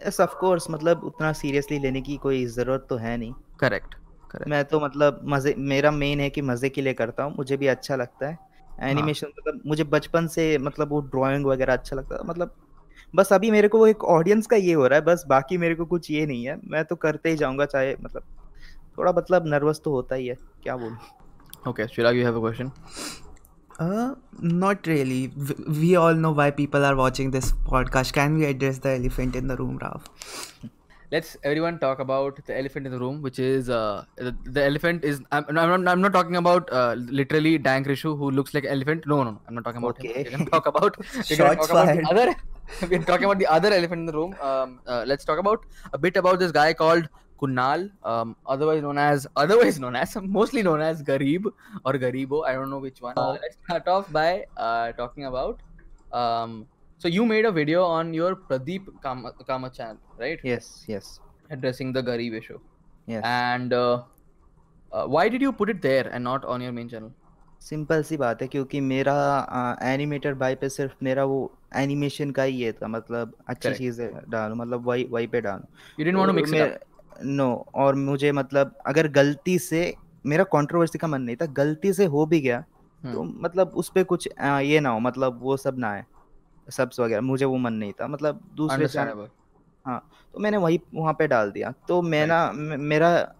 Yes 0.00 0.20
of 0.20 0.34
course 0.40 0.66
मतलब 0.70 1.04
उतना 1.04 1.32
सीरियसली 1.32 1.78
लेने 1.78 2.00
की 2.00 2.16
कोई 2.16 2.44
ज़रूरत 2.46 2.86
तो 2.90 2.96
है 2.96 3.16
नहीं। 3.16 3.32
Correct 3.62 3.94
correct. 4.30 4.48
मैं 4.48 4.64
तो 4.64 4.80
मतलब 4.80 5.20
मज़े 5.28 5.54
मेरा 5.58 5.90
मेन 5.90 6.20
है 6.20 6.30
कि 6.30 6.42
मज़े 6.42 6.68
के 6.68 6.82
लिए 6.82 6.92
करता 6.94 7.22
हूँ 7.22 7.34
मुझे 7.36 7.56
भी 7.56 7.66
अच्छा 7.66 7.96
लगता 7.96 8.28
है। 8.28 8.38
एनिमेशन 8.90 9.26
मतलब 9.28 9.60
मुझे 9.66 9.84
बचपन 9.84 10.26
से 10.26 10.56
मतलब 10.58 10.90
वो 10.90 11.00
ड्राइंग 11.14 11.46
वगैरह 11.46 11.72
अच्छा 11.72 11.96
लगता 11.96 12.18
था 12.18 12.22
मतलब 12.22 12.56
बस 13.14 13.32
अभी 13.32 13.50
मेरे 13.50 13.68
को 13.68 13.78
वो 13.78 13.86
एक 13.86 14.04
ऑडियंस 14.04 14.46
का 14.46 14.56
ये 14.56 14.72
हो 14.72 14.86
रहा 14.86 14.98
है 14.98 15.04
बस 15.04 15.24
बाकी 15.28 15.58
मेरे 15.58 15.74
को 15.74 15.84
कुछ 15.84 16.10
ये 16.10 16.26
नहीं 16.26 16.44
है 16.44 16.58
मैं 16.64 16.84
तो 16.84 16.96
करते 16.96 17.30
ही 17.30 17.36
जाऊँगा 17.36 17.64
चाहे 17.64 17.96
मतलब 18.02 18.22
थोड़ा 18.98 19.12
मतलब 19.12 19.46
नर्वस 19.46 19.80
तो 19.84 19.90
होता 19.90 20.14
ही 20.14 20.26
है 20.26 20.36
क्या 20.62 20.76
बोलूँ 20.76 20.98
Chirag 21.66 22.16
you 22.16 22.24
have 22.24 22.36
a 22.36 22.40
question 22.40 22.72
Uh, 23.80 24.14
not 24.42 24.86
really. 24.86 25.32
We 25.66 25.96
all 25.96 26.14
know 26.14 26.32
why 26.32 26.50
people 26.50 26.84
are 26.84 26.96
watching 26.96 27.30
this 27.30 27.52
podcast. 27.52 28.12
Can 28.12 28.36
we 28.36 28.44
address 28.44 28.78
the 28.78 28.90
elephant 28.90 29.36
in 29.36 29.46
the 29.46 29.56
room, 29.56 29.78
Rav? 29.78 30.10
let's 31.12 31.36
everyone 31.42 31.78
talk 31.78 31.98
about 31.98 32.36
the 32.46 32.56
elephant 32.56 32.86
in 32.86 32.92
the 32.92 32.98
room 32.98 33.20
which 33.20 33.38
is 33.38 33.68
uh, 33.68 34.04
the, 34.16 34.34
the 34.44 34.64
elephant 34.64 35.04
is 35.04 35.20
I'm, 35.32 35.44
I'm, 35.48 35.54
not, 35.54 35.92
I'm 35.92 36.00
not 36.00 36.12
talking 36.12 36.36
about 36.36 36.72
uh, 36.72 36.94
literally 36.96 37.58
dank 37.58 37.86
rishu 37.88 38.16
who 38.16 38.30
looks 38.30 38.54
like 38.54 38.64
elephant 38.64 39.06
no 39.06 39.24
no 39.24 39.32
no 39.32 39.40
i'm 39.48 39.54
not 39.54 39.64
talking 39.64 39.82
about 39.82 39.98
okay. 39.98 40.12
him 40.12 40.24
we're 40.24 40.30
gonna 40.30 40.50
talk 40.50 40.66
about 40.66 40.96
we're 40.98 41.36
gonna 41.36 41.56
talk 41.56 41.70
about 41.70 42.04
other 42.12 42.34
we're 42.90 43.02
talking 43.02 43.24
about 43.24 43.38
the 43.38 43.46
other 43.46 43.72
elephant 43.72 44.00
in 44.00 44.06
the 44.06 44.12
room. 44.12 44.34
Um, 44.40 44.80
uh, 44.86 45.04
let's 45.06 45.24
talk 45.24 45.38
about 45.38 45.64
a 45.92 45.98
bit 45.98 46.16
about 46.16 46.38
this 46.38 46.52
guy 46.52 46.72
called 46.72 47.08
Kunal, 47.40 47.90
um, 48.04 48.36
otherwise 48.46 48.82
known 48.82 48.98
as 48.98 49.26
otherwise 49.36 49.78
known 49.78 49.96
as 49.96 50.16
mostly 50.22 50.62
known 50.62 50.80
as 50.80 51.02
Garib 51.02 51.46
or 51.84 51.92
Garibo. 51.94 52.44
I 52.46 52.52
don't 52.52 52.70
know 52.70 52.78
which 52.78 53.00
one. 53.00 53.14
Uh, 53.16 53.32
let's 53.42 53.56
start 53.64 53.88
off 53.88 54.12
by 54.12 54.44
uh, 54.56 54.92
talking 54.92 55.26
about. 55.26 55.60
Um, 56.12 56.66
so 56.98 57.08
you 57.08 57.24
made 57.24 57.46
a 57.46 57.52
video 57.52 57.84
on 57.84 58.12
your 58.12 58.36
Pradeep 58.36 58.86
Kama, 59.02 59.32
Kama 59.46 59.70
channel, 59.70 59.98
right? 60.18 60.38
Yes, 60.42 60.84
yes, 60.86 61.20
Addressing 61.50 61.92
the 61.92 62.02
Garib 62.02 62.34
issue. 62.34 62.60
yes. 63.06 63.22
And 63.24 63.72
uh, 63.72 64.02
uh, 64.92 65.06
why 65.06 65.28
did 65.28 65.40
you 65.40 65.52
put 65.52 65.70
it 65.70 65.80
there 65.80 66.08
and 66.08 66.22
not 66.22 66.44
on 66.44 66.60
your 66.60 66.72
main 66.72 66.88
channel? 66.88 67.12
Simple 67.60 68.02
सी 68.02 68.16
बात 68.16 68.42
है 68.42 68.48
क्योंकि 68.48 68.80
मेरा 68.80 69.78
animator 69.82 70.34
by 70.34 70.54
पे 70.54 70.68
सिर्फ़ 70.68 70.92
मेरा 71.02 71.24
वो 71.24 71.52
animation 71.76 72.30
का 72.30 72.42
ही 72.42 72.56
ये 72.56 72.72
था 72.72 72.88
मतलब 72.88 73.36
अच्छी. 73.48 73.74
चीज़ें 73.74 74.30
डालूं 74.30 74.56
मतलब 74.56 74.86
वही 74.86 75.04
वही 75.04 75.26
पे 75.26 75.40
डालूं 75.40 75.66
You 75.98 76.06
didn't 76.06 76.20
want 76.20 76.30
to 76.30 76.36
और 76.36 76.40
mix 76.40 76.54
it 76.54 76.62
up. 76.62 76.68
मैं- 76.68 77.24
नो 77.24 77.66
और 77.74 77.94
मुझे 77.94 78.32
मतलब 78.32 78.78
अगर 78.86 79.08
गलती 79.08 79.58
से 79.58 79.94
मेरा 80.26 80.44
कंट्रोवर्सी 80.44 80.98
का 80.98 81.08
मन 81.08 81.22
नहीं 81.22 81.36
था 81.36 81.46
गलती 81.46 81.92
से 81.92 82.04
हो 82.04 82.26
भी 82.26 82.40
गया 82.40 82.64
तो 83.04 83.24
Hmm. 83.24 83.42
मतलब 83.42 83.68
उस 83.68 83.92
पे 83.94 84.04
कुछ 84.04 84.28
आ, 84.40 84.60
ये 84.60 84.80
ना 84.80 84.88
हो 84.88 85.00
मतलब 85.00 85.38
वो 85.42 85.56
सब 85.56 85.78
ना 85.78 85.90
आए 85.90 86.04
सब्स 86.70 87.00
वगैरह 87.00 87.20
मुझे 87.20 87.44
वो 87.44 87.56
मन 87.56 87.72
नहीं 87.72 87.92
था 87.92 88.06
मतलब 88.06 88.50
दूसरे 88.54 88.86
Understandable. 88.86 89.28
तो 90.34 90.38
मैंने 90.38 90.56
वही 90.56 90.80
वहाँ 90.94 91.12
पे 91.12 91.26
डाल 91.26 91.50
दिया 91.50 91.74
तो 91.88 92.02
मैं 92.02 92.26
ना 92.26 92.52
मेरा 92.76 93.34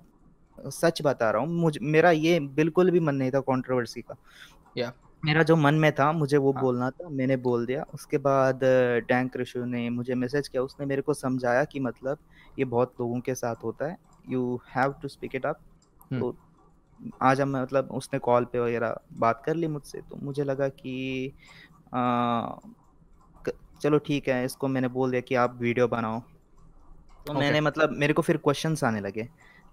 सच 0.67 1.03
बता 1.03 1.31
रहा 1.31 1.43
हूँ 1.43 1.49
मुझे 1.49 1.81
मेरा 1.83 2.11
ये 2.11 2.41
बिल्कुल 2.41 2.91
भी 2.91 3.01
मन 3.01 3.15
नहीं 3.15 3.31
था 3.31 3.41
कंट्रोवर्सी 3.41 4.03
का 4.03 4.17
Yeah. 4.79 4.93
मेरा 5.25 5.43
जो 5.43 5.57
मन 5.57 5.75
में 5.75 5.91
था 5.93 6.11
मुझे 6.13 6.37
वो 6.37 6.53
हाँ। 6.53 6.63
बोलना 6.63 6.91
था 6.91 7.09
मैंने 7.09 7.37
बोल 7.37 7.67
दिया 7.67 7.85
उसके 7.95 8.19
बाद 8.19 8.61
डैंक 9.09 9.37
ऋषु 9.37 9.65
ने 9.65 9.89
मुझे 9.91 10.15
मैसेज 10.15 10.49
किया 10.49 10.63
उसने 10.63 10.87
मेरे 10.87 11.03
को 11.03 11.15
समझाया 11.15 11.65
कि 11.65 11.81
मतलब 11.81 12.19
ये 12.59 12.65
बहुत 12.65 12.95
लोगों 13.01 13.21
के 13.21 13.35
साथ 13.35 13.65
होता 13.65 13.87
है 13.87 13.97
you 14.29 14.61
have 14.77 14.95
to 15.03 15.09
speak 15.09 15.35
it 15.35 15.47
up. 15.47 15.59
तो 16.11 16.35
आज 17.23 17.41
हम 17.41 17.57
मतलब 17.57 17.89
उसने 17.91 18.19
कॉल 18.19 18.45
पे 18.45 18.61
वगैरह 18.61 18.97
बात 19.13 19.43
कर 19.47 19.55
ली 19.55 19.67
मुझसे 19.67 20.01
तो 20.01 20.17
मुझे 20.17 20.45
लगा 20.45 20.69
कि 20.69 21.33
आ, 21.95 22.57
चलो 23.83 23.99
ठीक 23.99 24.29
है 24.29 24.45
इसको 24.45 24.69
मैंने 24.69 24.89
बोल 24.89 25.11
दिया 25.11 25.21
कि 25.21 25.35
आप 25.35 25.59
वीडियो 25.61 25.89
बनाओ 25.89 26.21
तो 26.21 27.33
Okay. 27.33 27.41
मैंने 27.41 27.61
मतलब 27.61 27.91
मेरे 27.91 28.13
को 28.13 28.23
फिर 28.23 28.37
क्वेश्चंस 28.37 28.85
आने 28.85 29.01
लगे 29.01 29.29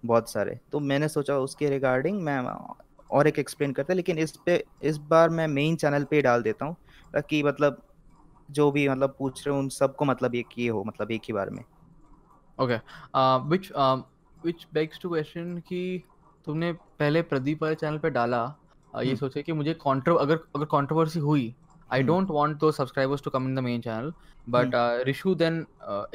बहुत 0.05 0.29
सारे। 0.31 0.59
तो 0.71 0.79
मैंने 0.81 1.07
सोचा 1.07 1.37
उसके 1.39 1.69
रिगार्डिंग 1.69 2.21
मैं 2.21 2.39
और 3.09 3.27
एक 3.27 3.39
एक्सप्लेन 3.39 3.71
करता 3.73 3.93
लेकिन 3.93 4.17
इस 4.19 4.35
पे 4.45 4.63
इस 4.83 4.97
बार 5.09 5.29
मैं 5.29 5.47
मेन 5.47 5.75
चैनल 5.75 6.03
पे 6.03 6.21
डाल 6.21 6.41
देता 6.43 6.65
हूँ 6.65 6.75
ताकि 7.13 7.41
मतलब 7.43 7.81
जो 8.51 8.69
भी 8.71 8.87
मतलब 8.89 9.15
पूछ 9.19 9.45
रहे 9.47 9.53
हो 9.53 9.59
उन 9.61 9.69
सबको 9.69 10.05
मतलब 10.05 10.35
एक 10.35 10.47
ये 10.57 10.67
हो 10.67 10.83
मतलब 10.83 11.11
एक 11.11 11.21
ही 11.21 11.33
बार 11.33 11.49
में। 11.49 11.63
Which 13.49 13.71
um, 13.75 14.03
which 14.37 14.63
begs 14.73 15.01
to 15.01 15.09
question 15.09 15.59
कि 15.61 16.03
तुमने 16.47 16.71
पहले 16.99 17.21
प्रदीप 17.21 17.63
वाले 17.63 17.75
चैनल 17.75 17.97
पे 17.97 18.09
डाला 18.09 18.43
uh, 18.45 19.01
ये 19.01 19.07
हम्म। 19.07 19.15
सोचे 19.15 19.43
कि 19.43 19.53
मुझे 19.53 19.73
कॉन्ट्रो 19.73 20.15
अगर 20.15 20.39
अगर 20.55 20.65
कंट्रोवर्सी 20.65 21.19
हुई 21.19 21.53
I. 21.91 22.03
Don't 22.03 22.31
want 22.31 22.57
the 22.57 22.71
subscribers 22.71 23.23
to 23.23 23.29
come 23.29 23.47
in 23.47 23.55
the 23.55 23.59
main 23.59 23.81
channel 23.81 24.13
but 24.49 24.71
Rishu 25.07 25.35
then 25.35 25.65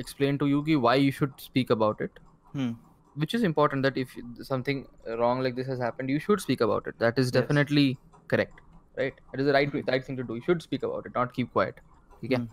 explain 0.00 0.36
to 0.36 0.46
you 0.46 0.62
कि 0.62 0.74
why 0.76 1.04
you 1.04 1.12
should 1.12 1.32
speak 1.38 1.72
about 1.72 2.02
it 2.02 2.18
hmm. 2.54 2.76
which 3.15 3.33
is 3.37 3.43
important 3.49 3.83
that 3.87 3.95
if 4.03 4.15
something 4.51 4.79
wrong 5.19 5.39
like 5.47 5.55
this 5.59 5.67
has 5.73 5.79
happened 5.87 6.09
you 6.15 6.19
should 6.25 6.41
speak 6.47 6.61
about 6.67 6.87
it 6.91 6.97
that 7.05 7.17
is 7.23 7.27
Yes. 7.27 7.35
definitely 7.37 7.85
correct 8.33 8.59
right 9.01 9.21
it 9.35 9.39
is 9.43 9.47
the 9.51 9.53
right 9.57 9.77
right 9.91 10.05
thing 10.09 10.17
to 10.21 10.25
do 10.31 10.35
you 10.39 10.45
should 10.49 10.61
speak 10.67 10.83
about 10.89 11.07
it 11.11 11.15
not 11.21 11.33
keep 11.37 11.51
quiet 11.59 11.79
okay 12.17 12.39
Hmm. 12.41 12.45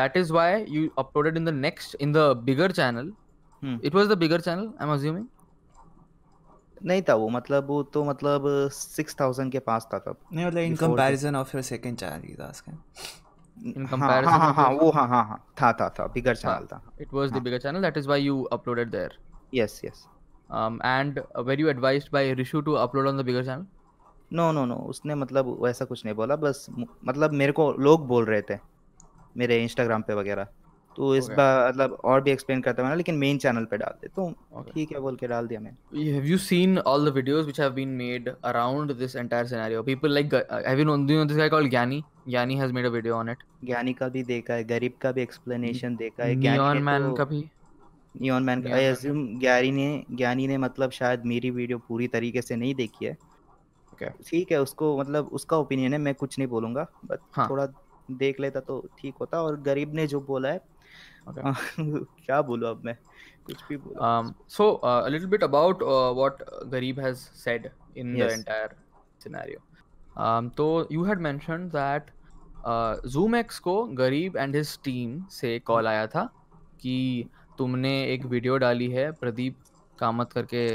that 0.00 0.16
is 0.20 0.30
why 0.36 0.48
you 0.76 0.84
uploaded 1.04 1.40
in 1.42 1.48
the 1.50 1.56
next 1.64 1.96
in 2.06 2.12
the 2.18 2.26
bigger 2.50 2.68
channel 2.80 3.10
hmm 3.64 3.78
it 3.90 3.98
was 4.00 4.08
the 4.12 4.18
bigger 4.22 4.38
channel 4.48 4.68
i'm 4.84 4.94
assuming 4.98 5.26
नहीं 6.88 7.02
था 7.08 7.14
वो 7.20 7.28
मतलब 7.34 7.66
वो 7.68 7.82
तो 7.92 8.02
मतलब 8.04 8.46
six 8.78 9.16
thousand 9.20 9.52
के 9.52 9.58
पास 9.68 9.86
था 9.92 9.98
तब 10.06 10.16
No, 10.38 10.48
like 10.56 10.66
in 10.70 10.74
Before 10.74 10.76
the- 10.76 10.86
comparison 10.86 11.38
of 11.40 11.52
your 11.54 11.62
second 11.68 11.98
channel, 12.02 12.26
he's 12.30 12.40
asking. 12.46 12.74
In 13.74 13.86
हाँ 13.86 13.90
comparison 13.92 14.32
हाँ 14.32 14.38
हाँ 14.40 14.48
of 14.50 14.56
हाँ 14.56 14.66
your- 14.72 14.82
वो 14.82 14.90
हाँ 14.96 15.06
हाँ 15.12 15.22
हाँ 15.28 15.38
था 15.60 15.72
था 15.80 15.88
था 15.98 16.06
बिगर 16.16 16.36
चैनल 16.42 16.66
था 16.72 16.80
it 17.06 17.14
was 17.18 17.30
the 17.30 17.38
हाँ. 17.40 17.44
bigger 17.46 17.60
channel 17.66 17.86
that 17.86 17.96
is 18.02 18.10
why 18.12 18.18
you 18.24 18.36
uploaded 18.58 18.90
yes 19.53 19.81
yes 19.85 20.07
um, 20.49 20.77
and 20.87 21.19
uh, 21.19 21.43
were 21.47 21.55
you 21.59 21.69
advised 21.73 22.09
by 22.15 22.21
rishu 22.39 22.61
to 22.63 22.73
upload 22.79 23.05
on 23.11 23.19
the 23.21 23.27
bigger 23.29 23.43
channel 23.49 23.65
no 24.31 24.51
no 24.51 24.65
no 24.65 24.75
उसने 24.89 25.15
मतलब 25.15 25.47
वैसा 25.63 25.85
कुछ 25.85 26.03
नहीं 26.05 26.15
बोला 26.15 26.35
बस 26.41 26.65
मु- 26.77 26.87
मतलब 27.07 27.31
मेरे 27.41 27.51
को 27.59 27.71
लोग 27.87 28.07
बोल 28.07 28.25
रहे 28.25 28.41
थे 28.49 28.57
मेरे 29.37 29.61
इंस्टाग्राम 29.63 30.01
पे 30.07 30.13
वगैरह 30.13 30.47
तो 30.97 31.15
इस 31.15 31.25
Okay. 31.25 31.35
बार 31.37 31.69
मतलब 31.69 31.97
और 32.11 32.21
भी 32.21 32.31
एक्सप्लेन 32.31 32.61
करता 32.61 32.83
मैंने 32.83 32.95
लेकिन 32.95 33.15
मेन 33.17 33.37
चैनल 33.45 33.65
पे 33.71 33.77
डाल 33.77 33.93
दे 34.01 34.07
तो 34.15 34.27
Okay. 34.61 34.73
ठीक 34.73 34.91
है 34.91 34.99
बोल 35.05 35.15
के 35.21 35.27
डाल 35.27 35.47
दिया 35.47 35.59
मैंने 35.59 36.11
have 36.17 36.27
you 36.31 36.37
seen 36.45 36.77
all 36.91 37.07
the 37.09 37.13
videos 37.19 37.49
which 37.51 37.61
have 37.63 37.75
been 37.79 37.95
made 38.01 38.29
around 38.51 38.93
this 39.01 39.15
entire 39.23 39.47
scenario 39.53 39.83
people 39.91 40.15
like 40.19 40.35
uh, 40.39 40.43
have 40.69 40.81
you 40.83 40.87
known 40.89 41.05
do 41.11 41.17
you 41.17 41.21
know 41.21 41.29
this 41.31 41.41
guy 41.43 41.49
called 41.55 41.71
Gyani 41.75 42.01
Gyani 42.35 42.59
has 42.63 42.75
made 42.79 42.89
a 42.91 42.93
video 42.97 43.17
on 43.21 43.33
it 43.35 43.47
ज्ञानी 43.65 43.93
का 43.93 44.07
भी 44.15 44.23
देखा 44.33 44.53
है 44.53 44.63
गरीब 44.73 44.93
का 45.01 45.11
भी 45.11 45.21
explanation 45.21 45.95
देखा 46.03 46.23
है 46.23 46.35
ज्ञानी 46.41 46.59
Neon 46.59 46.75
ने 46.75 46.81
Man 46.91 47.07
तो- 47.09 47.17
का 47.17 47.25
भी 47.33 47.41
नियॉन 48.21 48.43
मैन 48.43 48.61
का 48.61 48.73
आई 48.75 48.85
अज्यूम 48.85 49.39
ज्ञानी 49.39 49.71
ने 49.71 50.05
ज्ञानी 50.11 50.47
ने 50.47 50.57
मतलब 50.57 50.91
शायद 50.91 51.25
मेरी 51.25 51.51
वीडियो 51.51 51.77
पूरी 51.77 52.07
तरीके 52.07 52.41
से 52.41 52.55
नहीं 52.55 52.75
देखी 52.75 53.05
है 53.05 53.17
Okay. 53.93 54.09
ठीक 54.27 54.51
है 54.51 54.61
उसको 54.61 54.99
मतलब 54.99 55.27
उसका 55.27 55.57
ओपिनियन 55.57 55.93
है 55.93 55.99
मैं 55.99 56.15
कुछ 56.15 56.39
नहीं 56.39 56.47
बोलूँगा 56.47 56.87
बट 57.05 57.19
हाँ. 57.31 57.49
थोड़ा 57.49 57.67
देख 58.11 58.39
लेता 58.39 58.59
तो 58.59 58.89
ठीक 58.99 59.15
होता 59.21 59.41
और 59.41 59.61
गरीब 59.61 59.93
ने 59.93 60.07
जो 60.07 60.21
बोला 60.21 60.49
है 60.49 60.61
Okay. 61.29 61.53
क्या 62.25 62.41
बोलूँ 62.41 62.69
अब 62.69 62.81
मैं 62.85 62.97
कुछ 63.45 63.63
भी 63.69 63.77
बोला 63.77 64.19
Um, 64.19 64.35
uh, 64.59 65.43
about 65.43 65.81
uh, 65.81 66.13
what 66.13 66.41
Garib 66.69 66.97
has 66.97 67.29
said 67.43 67.71
in 67.95 68.13
the 68.13 68.23
Yes. 68.23 68.33
entire 68.33 68.69
scenario. 69.19 69.59
Um, 70.17 70.51
so 70.57 70.87
you 70.89 71.03
had 71.03 71.19
mentioned 71.19 71.71
that 71.71 72.09
uh, 72.65 72.95
ZoomX 73.07 73.59
को 73.59 73.95
Garib 73.95 74.35
and 74.35 74.55
his 74.55 74.77
team 74.87 75.29
से 75.31 75.59
कॉल 75.59 75.87
आया 75.87 76.07
था 76.07 76.29
कि 76.81 77.29
तुमने 77.57 77.91
एक 78.05 78.25
वीडियो 78.25 78.57
डाली 78.57 78.89
है 78.91 79.11
प्रदीप 79.11 79.57
कामत 79.99 80.31
करके 80.33 80.65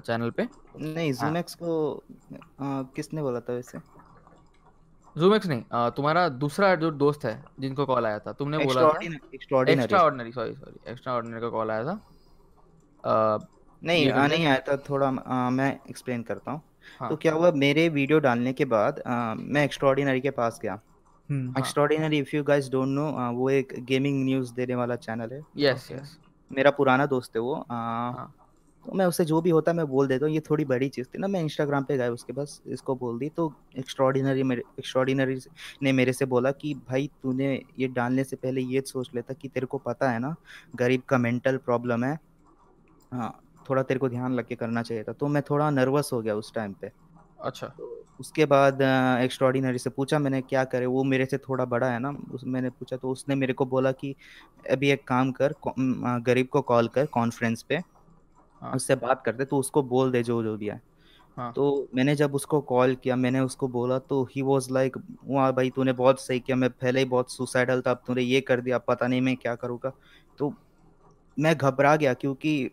चैनल 0.00 0.30
पे? 0.30 0.48
नहीं 0.78 1.12
जूमैक्स 1.12 1.54
को 1.54 1.72
आ, 2.60 2.82
किसने 2.96 3.22
बोला 3.22 3.40
था 3.40 3.52
वैसे? 3.52 3.78
जूमेक्स 5.16 5.46
नहीं 5.46 5.62
uh, 5.64 5.90
तुम्हारा 5.96 6.28
दूसरा 6.28 6.74
जो 6.74 6.90
दोस्त 6.90 7.24
है 7.24 7.42
जिनको 7.60 7.86
कॉल 7.86 8.06
आया 8.06 8.18
था 8.18 8.32
तुमने 8.32 8.58
बोला 8.58 8.82
extra 9.34 9.58
ordinary 9.58 10.32
sorry 10.32 10.54
sorry 10.54 10.90
extra 10.90 11.14
ordinary 11.14 11.40
का 11.40 11.48
कॉल 11.48 11.70
आया 11.70 11.84
था। 11.84 12.00
uh, 13.04 13.46
नहीं 13.82 14.10
आ, 14.10 14.26
नहीं 14.26 14.46
आया 14.46 14.58
था 14.68 14.76
थोड़ा 14.88 15.08
आ, 15.08 15.50
मैं 15.50 15.72
एक्सप्लेन 15.90 16.22
करता 16.22 16.50
हूँ। 16.50 16.62
हाँ. 17.00 17.08
तो 17.08 17.16
क्या 17.16 17.32
हुआ 17.32 17.50
मेरे 17.52 17.88
वीडियो 17.88 18.18
डालने 18.20 18.52
के 18.52 18.64
बाद 18.64 19.02
आ, 19.06 19.34
मैं 19.34 19.64
एक्स्ट्राऑर्डिनरी 19.64 20.20
के 20.20 20.30
पास 20.30 20.60
गया। 20.62 20.78
Extraordinary 21.30 22.18
if 22.18 22.36
you 22.36 22.42
guys 22.44 22.70
don't 22.70 22.88
know 22.88 23.10
वो 23.32 23.50
एक 23.50 23.74
गेमिंग 23.84 24.24
न्यूज़ 24.24 24.52
देने 24.54 24.74
वाला 24.74 24.96
चैनल 24.98 25.32
है। 25.32 25.40
Yes 25.58 25.86
Okay. 25.86 25.96
यस 25.96 26.18
मेरा 26.50 26.70
पुराना 26.70 27.06
दोस्त 27.06 27.36
है 27.36 27.42
वो 27.42 27.54
हाँ. 27.70 28.34
तो 28.84 28.92
मैं 28.94 29.06
उससे 29.06 29.24
जो 29.24 29.40
भी 29.40 29.50
होता 29.50 29.70
है 29.70 29.76
मैं 29.76 29.86
बोल 29.86 30.06
देता 30.08 30.26
हूँ 30.26 30.34
ये 30.34 30.40
थोड़ी 30.40 30.64
बड़ी 30.64 30.88
चीज़ 30.88 31.06
थी 31.06 31.18
ना 31.18 31.28
मैं 31.28 31.40
इंस्टाग्राम 31.40 31.84
पे 31.84 31.96
गया 31.96 32.10
उसके 32.12 32.32
पास 32.32 32.60
इसको 32.68 32.94
बोल 32.96 33.18
दी 33.18 33.28
तो 33.30 33.52
एक्स्ट्राऑर्डिनरी 33.78 34.42
मेरे 34.42 34.62
एक्स्ट्राऑर्डिनरी 34.78 35.38
ने 35.82 35.92
मेरे 35.92 36.12
से 36.12 36.26
बोला 36.26 36.50
कि 36.52 36.74
भाई 36.88 37.10
तूने 37.22 37.52
ये 37.78 37.88
डालने 37.90 38.24
से 38.24 38.36
पहले 38.36 38.60
ये 38.62 38.80
सोच 38.86 39.10
लेता 39.14 39.34
कि 39.34 39.48
तेरे 39.48 39.66
को 39.66 39.78
पता 39.80 40.10
है 40.10 40.18
ना 40.18 40.34
गरीब 40.76 41.02
का 41.08 41.18
मेंटल 41.18 41.56
प्रॉब्लम 41.58 42.04
है। 42.04 42.18
हाँ 43.12 43.32
थोड़ा 43.66 43.82
तेरे 43.82 44.00
को 44.00 44.08
ध्यान 44.08 44.34
लग 44.34 44.46
के 44.46 44.54
करना 44.56 44.82
चाहिए 44.82 45.04
था। 45.04 45.12
तो 45.12 45.26
मैं 45.28 45.42
थोड़ा 45.50 45.70
नर्वस 45.70 46.10
हो 46.12 46.20
गया 46.22 46.34
उस 46.36 46.52
टाइम 46.54 46.74
पे। 46.74 46.90
अच्छा 47.40 47.72
उसके 48.20 48.44
बाद 48.44 48.82
एक्स्ट्राऑर्डिनरी 49.22 49.78
से 49.78 49.90
पूछा 49.90 50.18
मैंने 50.18 50.40
क्या 50.40 50.64
करे 50.64 50.86
वो 50.86 51.04
मेरे 51.04 51.26
से 51.26 51.38
थोड़ा 51.38 51.64
बड़ा 51.64 51.90
है 51.90 51.98
ना 51.98 52.10
उस 52.32 52.44
मैंने 52.44 52.70
पूछा 52.70 52.96
तो 52.96 53.10
उसने 53.10 53.34
मेरे 53.34 53.52
को 53.52 53.66
बोला 53.66 53.92
कि 53.92 54.14
अभी 54.70 54.90
एक 54.90 55.06
काम 55.08 55.32
कर 55.32 55.54
गरीब 56.20 56.46
को 56.46 56.60
कॉल 56.62 56.88
कर 56.88 57.06
कॉन्फ्रेंस 57.06 57.62
पे 57.62 57.76
हाँ. 57.76 58.72
उससे 58.72 58.94
बात 58.94 59.22
करते 59.26 59.44
तो 59.44 59.58
उसको 59.58 59.82
बोल 59.82 60.10
दे 60.10 60.22
जो 60.22 60.42
जो 60.42 60.56
भी 60.56 60.66
है 60.66 60.80
हाँ. 61.36 61.52
तो 61.52 61.88
मैंने 61.94 62.14
जब 62.16 62.34
उसको 62.34 62.60
कॉल 62.60 62.94
किया 62.94 63.16
मैंने 63.16 63.40
उसको 63.40 63.68
बोला 63.68 63.98
तो 63.98 64.22
ही 64.24 64.42
वॉज़ 64.42 64.72
लाइक 64.72 64.96
वाह 65.24 65.50
भाई 65.52 65.70
तूने 65.70 65.92
बहुत 65.92 66.20
सही 66.20 66.40
किया 66.40 66.56
मैं 66.56 66.70
पहले 66.70 67.00
ही 67.00 67.04
बहुत 67.04 67.32
सुसाइडल 67.32 67.80
था 67.80 67.90
अब 67.90 68.02
तूने 68.06 68.22
ये 68.22 68.40
कर 68.40 68.60
दिया 68.60 68.78
पता 68.78 69.06
नहीं 69.06 69.20
मैं 69.20 69.36
क्या 69.36 69.54
करूँगा 69.54 69.92
तो 70.38 70.52
मैं 71.38 71.56
घबरा 71.56 71.96
गया 71.96 72.14
क्योंकि 72.14 72.70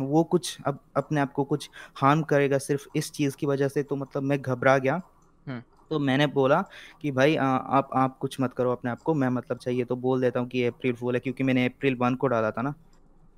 वो 0.00 0.24
कुछ 0.24 0.56
अब 0.66 0.78
अपने 0.96 1.20
आप 1.20 1.32
को 1.32 1.44
कुछ 1.44 1.70
हार्म 1.96 2.22
करेगा 2.22 2.58
सिर्फ़ 2.58 2.86
इस 2.96 3.10
चीज़ 3.12 3.36
की 3.36 3.46
वजह 3.46 3.68
से 3.68 3.82
तो 3.82 3.96
मतलब 3.96 4.22
मैं 4.22 4.42
घबरा 4.42 4.78
गया 4.78 5.00
हम्म. 5.46 5.62
तो 5.90 5.98
मैंने 5.98 6.26
बोला 6.26 6.64
कि 7.02 7.10
भाई 7.10 7.36
आ, 7.36 7.46
आप 7.46 7.90
आप 7.94 8.18
कुछ 8.18 8.40
मत 8.40 8.52
करो 8.52 8.72
अपने 8.72 8.90
आप 8.90 9.02
को 9.02 9.14
मैं 9.14 9.28
मतलब 9.28 9.58
चाहिए 9.58 9.84
तो 9.84 9.96
बोल 9.96 10.20
देता 10.20 10.40
हूँ 10.40 10.48
कि 10.48 10.64
अप्रैल 10.64 10.94
फूल 10.94 11.14
है 11.14 11.20
क्योंकि 11.20 11.44
मैंने 11.44 11.66
अप्रैल 11.66 11.94
वन 11.94 12.14
को 12.14 12.26
डाला 12.26 12.50
था 12.50 12.62
ना 12.62 12.74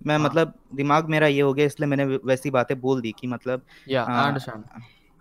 मैं 0.07 0.19
हाँ. 0.19 0.25
मतलब 0.26 0.55
दिमाग 0.75 1.09
मेरा 1.09 1.26
ये 1.26 1.40
हो 1.40 1.55
गया 1.55 1.66
इसलिए 1.66 1.88
मैंने 1.88 2.05
वैसी 2.05 2.50
बातें 2.50 2.81
बोल 2.81 3.00
दी 3.00 3.12
कि 3.12 3.26
मतलब 3.26 3.62
Yeah, 3.88 4.09
आ, 4.09 4.38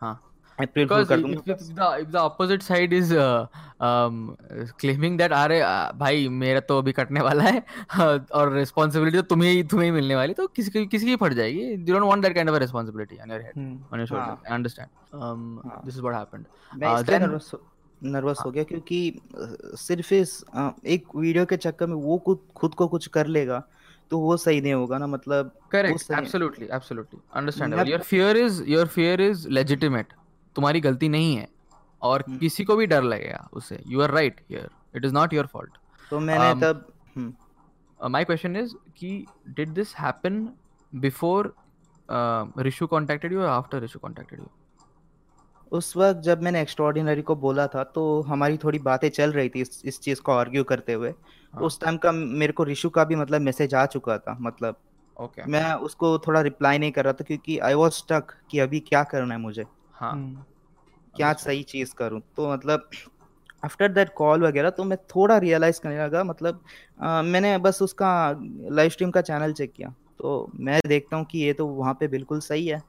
हाँ. 0.02 0.22
फूल 0.60 0.86
because 0.86 1.08
कर 1.10 1.20
if, 1.20 1.26
दूँगा 1.26 1.56
if 1.56 1.64
the 1.80 1.88
if 2.04 2.12
the 2.12 2.20
opposite 2.20 2.64
side 2.68 2.94
is 2.98 3.12
uh, 3.12 3.46
um, 3.88 4.20
claiming 4.84 5.18
that 5.22 5.32
अरे 5.40 5.60
uh, 5.62 5.98
भाई 6.00 6.28
मेरा 6.44 6.60
तो 6.70 6.78
अभी 6.80 6.92
कटने 7.00 7.22
वाला 7.22 7.44
है 7.44 7.64
और 8.36 8.54
रिस्पॉन्सिबिलिटी 8.54 9.18
तो 9.18 9.24
तुम्हें 9.34 9.52
ही 9.52 9.64
तुम्हें 9.74 9.88
ही 9.88 9.92
मिलने 9.92 10.16
वाली 10.16 10.34
तो 10.34 10.48
किसी 10.56 10.86
किसी 10.86 11.06
की 11.06 11.16
फट 11.26 11.34
जाएगी 11.34 11.86
you 11.86 11.98
don't 11.98 12.10
want 12.12 12.28
that 12.28 12.36
kind 12.38 12.54
of 12.54 12.60
a 12.60 12.64
responsibility 12.66 13.20
on 13.26 13.36
your 13.36 13.42
head 13.46 13.62
Hmm. 13.62 13.76
on 13.94 14.04
your 14.04 14.08
shoulders 14.08 14.28
हाँ। 14.28 14.42
I 14.50 14.56
understand 14.60 14.90
um, 15.14 15.46
हाँ। 15.66 15.84
this 15.86 15.96
is 15.96 16.04
what 16.08 16.20
happened 16.22 16.46
मैं 16.76 16.94
Uh, 16.96 17.04
then- 17.12 17.22
नर्वस 17.22 17.52
नर्वस 18.02 18.40
हो 18.46 18.50
गया 18.52 18.64
क्योंकि 18.70 18.98
सिर्फ़ 19.82 20.14
इस 20.14 20.44
एक 20.86 21.06
वीडियो 21.16 21.46
के 21.46 21.58
चक्कर 21.58 21.88
में 21.88 21.96
वो 21.96 22.18
खुद 22.26 22.40
खुद 22.58 22.74
को 22.76 22.88
कुछ 22.88 23.08
कर 23.18 23.28
लेगा 23.38 23.64
तो 24.12 24.18
वो 24.20 24.36
सही 24.38 24.62
नहीं 24.62 24.74
होगा 24.74 24.98
ना 24.98 25.08
मतलब 25.08 25.52
absolutely 25.76 26.68
absolutely 26.78 27.20
understandable 27.40 27.84
मैं- 27.84 27.88
your 27.94 28.04
fear 28.10 28.34
is 28.42 28.60
your 28.74 28.86
fear 28.98 29.16
is 29.30 29.46
legitimate 29.60 30.14
तुम्हारी 30.56 30.82
गलती 30.82 31.10
नहीं 31.10 31.36
है 31.36 31.48
और 32.02 32.24
हम्म। 32.28 32.38
किसी 32.38 32.64
को 32.64 32.76
भी 32.76 32.86
डर 32.88 33.04
लगेगा 33.04 33.48
उससे 33.54 33.80
you 33.94 34.02
are 34.02 34.12
right 34.14 34.44
here. 34.52 34.70
It 34.98 35.06
is 35.08 35.16
not 35.18 35.34
your 35.38 35.48
fault. 35.56 35.80
तो 36.10 36.20
मैंने 36.20 36.52
Um, 36.52 36.62
तब 36.64 36.86
my 38.00 38.24
question 38.24 38.56
is 38.56 38.76
कि 38.98 39.26
did 39.58 39.74
this 39.76 39.94
happen 39.94 40.44
before 40.94 41.44
uh, 42.10 42.46
Rishu 42.68 42.88
contacted 42.90 43.32
you 43.32 43.42
or 43.42 43.50
after 43.56 43.82
Rishu 43.82 44.02
contacted 44.06 44.48
उस 45.72 45.96
वक्त 45.98 46.20
जब 46.22 46.42
मैंने 46.44 46.62
एक्स्ट्रॉर्डिनरी 46.62 47.22
को 47.22 47.36
बोला 47.36 47.66
था 47.68 47.84
तो 47.84 48.22
हमारी 48.28 48.58
थोड़ी 48.58 48.80
बातें 48.80 49.10
चल 49.10 49.32
रही 49.32 49.50
थी 49.50 49.62
इस, 49.62 49.82
इस 49.86 50.00
चीज़ 50.00 50.22
को 50.22 50.32
आर्ग्यू 50.32 50.64
करते 50.64 50.94
हुए। 50.94 51.10
हाँ। 51.10 51.62
उस 51.62 51.80
टाइम 51.82 51.98
का 51.98 52.12
मेरे 52.12 52.54
को 52.54 52.64
रिशु 52.64 52.90
का 52.90 53.04
भी 53.04 53.16
मतलब 53.16 53.42
मैसेज 53.42 53.74
आ 53.76 53.86
चुका 53.86 54.18
था 54.18 54.38
मतलब। 54.42 54.76
Okay 55.18 55.42
okay. 55.42 55.52
मैं 55.52 55.74
उसको 55.88 56.18
थोड़ा 56.20 56.42
रिप्लाई 56.42 56.78
नहीं 56.78 56.92
कर 56.92 57.04
रहा 57.04 57.14
था 57.14 57.24
क्योंकि 57.24 57.58
आई 57.60 57.74
वॉज़ 57.74 57.94
स्टक 57.94 58.34
कि 58.52 58.60
अभी 58.60 58.80
क्या 58.80 59.04
करना 59.04 59.34
है 59.34 59.40
मुझे। 59.42 59.66
हाँ। 60.00 60.34
Hmm. 60.36 60.44
क्या 61.16 61.34
सही 61.34 61.64
चीज़ 61.64 61.94
करूँ? 61.96 62.22
तो 62.38 62.54
मतलब 62.54 62.90
आफ्टर 63.66 63.92
दैट 63.92 64.10
कॉल 64.18 64.44
वगैरह 64.44 64.70
तो 64.70 64.84
मैं 64.84 64.98
थोड़ा 64.98 65.38
रियलाइज़ 65.38 65.82
करने 65.82 66.04
लगा 66.04 66.24
मतलब 66.24 66.62
अ, 67.02 67.22
मैंने 67.22 67.58
बस 67.58 67.82
उसका 67.82 68.32
लाइव 68.72 68.90
स्ट्रीम 68.90 69.12
का 69.12 69.22
चैनल 69.22 69.54
चेक 69.54 69.74
किया। 69.74 69.94
तो 70.20 70.52
मैं 70.60 70.80
देखता 70.88 71.18
हूँ 71.18 71.26
कि 71.26 71.40
ये 71.40 71.54
तो 71.54 71.68
वहाँ 71.68 71.94
पे 71.94 72.08
बिल्कुल 72.08 72.40
सही 72.40 72.68
है। 72.68 72.82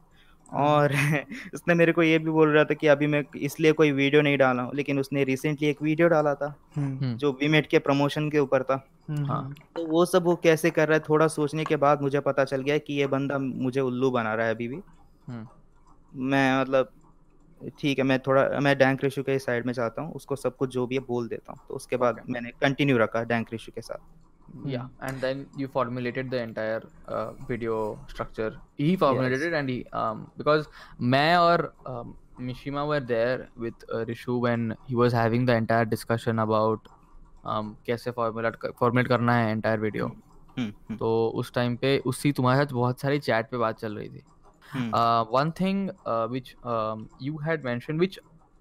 और 0.53 0.93
उसने 1.55 1.75
मेरे 1.75 1.93
को 1.93 2.03
ये 2.03 2.19
भी 2.19 2.31
बोल 2.31 2.53
रहा 2.53 2.65
था 2.65 2.75
कि 2.75 2.87
अभी 2.87 3.07
मैं 3.07 3.25
इसलिए 3.37 3.73
कोई 3.73 3.91
वीडियो 3.93 4.23
नहीं 4.23 4.39
डाला 4.39 4.63
हूँ 4.63 4.75
लेकिन 4.75 4.99
उसने 4.99 5.25
रिसेंटली 5.25 5.69
एक 5.69 5.83
वीडियो 5.83 6.09
डाला 6.09 6.35
था. 6.35 6.55
हम्म, 6.77 7.17
जो 7.17 7.33
वीमेट 7.33 7.67
के 7.67 7.79
प्रमोशन 7.79 8.31
के 8.31 8.39
ऊपर 8.39 8.63
था. 8.63 8.85
हाँ। 9.11 9.55
तो 9.77 9.87
वो 9.87 10.05
सब 10.05 10.25
वो 10.25 10.37
कैसे 10.37 10.71
कर 10.71 10.89
रहा 10.89 10.99
है 10.99 11.05
थोड़ा 11.09 11.27
सोचने 11.27 11.65
के 11.65 11.77
बाद 11.77 12.03
मुझे 12.03 12.21
पता 12.21 12.45
चल 12.45 12.63
गया 12.63 12.79
कि 12.79 12.95
ये 12.95 13.07
बंदा 13.07 13.39
मुझे 13.39 13.81
उल्लू 13.81 14.11
बना 14.11 14.35
रहा 14.35 14.47
है 14.47 14.55
अभी 14.55 14.69
भी। 14.69 14.77
हम्म, 15.29 15.47
मैं 16.17 16.61
मतलब 16.61 16.93
ठीक 17.79 17.99
है 17.99 18.05
मैं 18.05 18.19
थोड़ा 18.27 18.61
मैं 18.61 18.77
डैंक 18.79 19.05
रेशू 19.05 19.23
के 19.23 19.39
साइड 19.39 19.67
में 19.67 19.73
चाहता 19.73 20.03
हूँ 20.03 20.13
उसको 20.15 20.37
सब 20.37 20.57
कुछ 20.57 20.71
जो 20.73 20.87
भी 20.87 20.95
है 20.95 21.01
बोल 21.09 21.29
देता 21.29 21.53
हूँ 21.53 21.61
तो 21.69 21.75
उसके 21.75 21.97
बाद 21.97 22.15
Okay. 22.17 22.31
मैंने 22.33 22.51
कंटिन्यू 22.63 22.99
रखा 22.99 23.23
डैंक 23.33 23.53
रेशू 23.53 23.73
के 23.75 23.81
साथ 23.81 24.15
yeah 24.73 24.85
and 25.07 25.25
then 25.25 25.41
you 25.61 25.69
formulated 25.73 26.29
the 26.33 26.39
entire 26.41 26.83
uh, 27.15 27.31
video 27.49 27.79
structure 28.13 28.51
he 28.79 28.91
formulated 28.97 29.41
Yes. 29.41 29.47
it 29.49 29.57
and 29.59 29.73
he 29.73 29.77
um 30.03 30.21
because 30.39 30.69
मैं 31.15 31.37
और 31.37 31.65
um, 31.87 32.15
Mishima 32.47 32.85
were 32.89 33.01
there 33.11 33.49
with 33.65 33.85
uh, 33.93 34.05
Rishu 34.11 34.39
when 34.41 34.65
he 34.89 34.97
was 35.03 35.13
having 35.13 35.47
the 35.51 35.57
entire 35.57 35.85
discussion 35.87 36.39
about 36.39 36.89
um, 37.45 37.75
कैसे 37.87 38.13
formulate 38.21 38.57
formulate 38.83 39.09
करना 39.09 39.35
है 39.37 39.53
entire 39.57 39.81
video 39.81 40.09
हम्म 40.59 40.67
हम्म, 40.69 40.97
तो 40.97 41.29
उस 41.35 41.53
time 41.55 41.77
पे 41.77 41.97
उसी 42.07 42.33
तुम्हारे 42.33 42.65
साथ 42.65 42.73
बहुत 42.73 43.01
सारी 43.01 43.19
चैट 43.19 43.51
पे 43.51 43.57
बात 43.59 43.79
चल 43.79 43.97
रही 43.99 44.09
थी 44.09 44.23
Hmm. 44.77 44.95
Uh, 44.95 45.25
one 45.25 45.53
thing 45.53 45.91
uh, 46.05 46.29
which 46.29 46.57
um, 46.65 47.09
you 47.19 47.39
had 47.39 47.65
mentioned, 47.65 47.99
which 47.99 48.19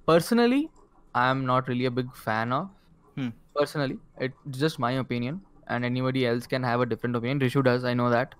personally 0.07 0.69
I 1.13 1.29
am 1.29 1.45
not 1.45 1.67
really 1.67 1.85
a 1.85 1.91
big 1.91 2.15
fan 2.15 2.53
of. 2.53 2.69
Hmm. 3.15 3.29
Personally, 3.55 3.97
it's 4.19 4.57
just 4.59 4.79
my 4.79 4.91
opinion, 5.03 5.41
and 5.67 5.85
anybody 5.85 6.25
else 6.27 6.47
can 6.47 6.63
have 6.63 6.81
a 6.81 6.85
different 6.85 7.15
opinion. 7.15 7.39
Rishu 7.39 7.63
does, 7.63 7.85
I 7.85 7.93
know 7.93 8.09
that. 8.09 8.35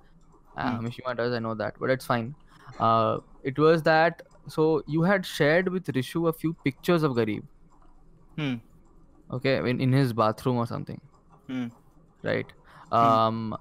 Uh. 0.58 0.78
Hmm. 0.78 0.86
Mishima 0.88 1.18
does, 1.18 1.34
I 1.34 1.40
know 1.40 1.56
that, 1.56 1.76
but 1.80 1.90
it's 1.90 2.06
fine. 2.06 2.36
Uh, 2.80 3.20
it 3.44 3.58
was 3.58 3.84
that 3.84 4.22
so 4.48 4.84
you 4.88 5.02
had 5.04 5.26
shared 5.26 5.70
with 5.70 5.86
Rishu 5.88 6.30
a 6.30 6.34
few 6.34 6.54
pictures 6.64 7.04
of 7.04 7.14
Garib. 7.14 7.44
Hmm. 8.38 8.56
Okay, 9.32 9.58
in, 9.70 9.82
in 9.82 9.92
his 9.92 10.14
bathroom 10.14 10.58
or 10.58 10.68
something. 10.68 11.02
Hmm. 11.48 11.68
Right. 12.24 12.52
Hmm. 12.92 12.96
Um. 12.96 13.58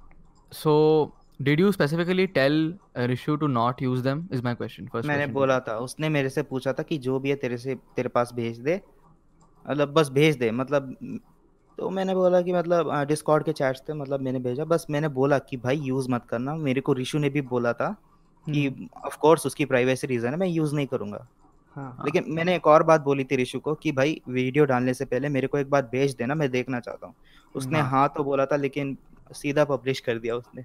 So 0.53 1.15
did 1.41 1.59
you 1.59 1.73
specifically 1.73 2.27
tell 2.29 2.73
uh, 2.97 3.07
rishu 3.09 3.39
to 3.41 3.49
not 3.49 3.81
use 3.81 4.03
them? 4.03 4.29
Is 4.31 4.43
my 4.43 4.55
question 4.55 4.89
first 4.89 5.07
मैंने 5.07 5.25
question. 5.25 5.35
बोला 5.35 5.59
था 5.61 5.77
उसने 5.79 6.09
मेरे 6.09 6.29
से 6.29 6.43
पूछा 6.43 6.73
था 6.73 6.83
कि 6.83 6.99
जो 6.99 7.19
भी 7.19 7.31
है 7.31 7.37
तेरे 7.37 7.57
से 7.59 7.75
तेरे 7.97 8.09
पास 8.09 8.33
भेज 8.35 8.59
दे। 8.59 8.81
मतलब 9.67 9.93
बस 9.93 10.11
भेज 10.11 10.37
दे 10.37 10.51
मतलब 10.51 10.97
तो 11.79 11.91
मैंने 11.91 12.15
बोला 12.15 12.41
कि 12.43 12.53
मतलब 12.53 12.93
डिस्कॉर्ड 13.09 13.45
के 13.45 13.53
चैट्स 13.53 13.83
थे 13.89 13.95
मतलब 13.95 14.21
मैंने 14.21 14.39
भेजा 14.39 14.65
बस 14.65 14.87
मैंने 14.91 15.09
बोला 15.09 15.39
कि 15.39 15.57
भाई 15.57 15.77
यूज़ 15.77 16.11
मत 16.11 16.27
करना। 16.31 16.55
मेरे 16.57 16.81
को 16.81 16.93
रिशु 16.93 17.19
ने 17.19 17.31
भी 17.31 17.41
बोला 17.41 17.73
था 17.73 17.91
कि 18.47 18.89
ऑफ़ 19.07 19.17
कोर्स 19.17 19.47
उसकी 19.47 19.65
प्राइवेसी 19.65 20.07
रीजन 20.07 20.29
है 20.29 20.37
मैं 20.37 20.47
यूज़ 20.47 20.75
नहीं 20.75 20.87
करूँगा। 20.87 21.27
हाँ। 21.77 22.03
लेकिन 22.05 22.25
मैंने 22.29 22.55
एक 22.57 22.67
और 22.67 22.83
बात 22.83 23.01
बोली 23.01 23.25
थी 23.25 23.37
रिशु 23.37 23.59
को 23.61 23.75
कि 23.75 23.93
भाई 23.93 24.21
वीडियो 24.29 24.65
डालने 24.65 24.95
से 24.95 25.05
पहले 25.05 25.29
मेरे 25.29 25.47
को 25.47 25.59
एक 25.59 25.71
बात 25.71 25.85
भेज 25.85 26.15
देना 26.15 26.35
मैं 26.35 26.51
देखना 26.51 26.81
चाहता 26.81 27.07
हूँ। 27.07 27.15
उसने 27.55 27.81
हाँ। 27.81 27.91
हाँ 27.91 28.13
तो 28.17 28.25
बोला 28.25 28.47
था 28.47 28.57
लेकिन 28.57 28.97
सीधा 29.33 29.65
पब्लिश 29.65 30.01
कर 30.01 30.19
दिया 30.19 30.37
उसने। 30.37 30.65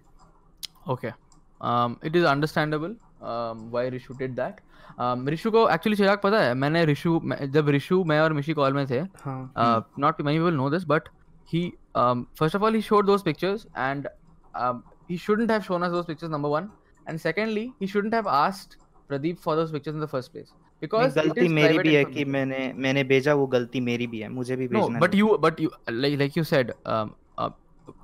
Okay. 0.88 1.12
Um, 1.60 1.98
it 2.02 2.16
is 2.16 2.24
understandable 2.24 2.94
um, 3.22 3.70
why 3.70 3.88
Rishu 3.90 4.16
did 4.18 4.36
that. 4.36 4.60
Um, 4.98 5.26
Rishu 5.26 5.50
को 5.52 5.66
actually 5.74 5.96
चिराग 5.96 6.20
पता 6.22 6.40
है 6.42 6.54
मैंने 6.54 6.84
रिशु 6.84 7.20
मैं- 7.20 7.46
जब 7.52 7.68
रिशु 7.76 8.02
मैं 8.04 8.20
और 8.20 8.32
मिशी 8.32 8.52
कॉल 8.54 8.72
में 8.72 8.86
थे 8.86 8.98
हाँ 9.24 9.52
uh, 9.56 9.80
not 9.98 10.20
many 10.28 10.38
people 10.38 10.56
know 10.58 10.68
this 10.74 10.84
but 10.84 11.08
he 11.52 11.62
um, 11.94 12.26
first 12.40 12.58
of 12.58 12.62
all 12.62 12.76
he 12.78 12.82
showed 12.88 13.06
those 13.12 13.22
pictures 13.22 13.66
and 13.86 14.08
um, 14.54 14.82
he 15.08 15.16
shouldn't 15.16 15.50
have 15.50 15.64
shown 15.64 15.82
us 15.82 15.92
those 15.92 16.06
pictures 16.10 16.30
number 16.36 16.50
one 16.54 16.68
and 17.06 17.20
secondly 17.20 17.64
he 17.80 17.86
shouldn't 17.94 18.14
have 18.14 18.26
asked 18.26 18.76
Pradeep 19.10 19.40
for 19.40 19.56
those 19.56 19.72
pictures 19.72 19.94
in 19.94 20.00
the 20.00 20.10
first 20.12 20.32
place 20.32 20.52
नहीं, 20.52 20.80
because 20.80 21.16
it 21.16 21.22
गलती 21.22 21.46
is 21.46 21.52
मेरी 21.52 21.74
private 21.74 21.86
भी 21.86 21.94
है 21.94 22.04
कि 22.04 22.10
information. 22.10 22.32
मैंने 22.32 22.72
मैंने 22.86 23.04
भेजा 23.14 23.34
वो 23.34 23.46
गलती 23.56 23.80
मेरी 23.90 24.06
भी 24.14 24.20
है 24.20 24.28
मुझे 24.38 24.56
भी 24.56 24.68
no 24.68 24.80
भेजना 24.80 25.00
but 25.00 25.14
नहीं 25.14 25.22
you 25.22 25.38
but 25.46 25.60
you 25.64 25.70
like 26.04 26.18
like 26.22 26.36
you 26.40 26.44
said 26.52 26.72
um, 26.94 27.14
uh, 27.38 27.50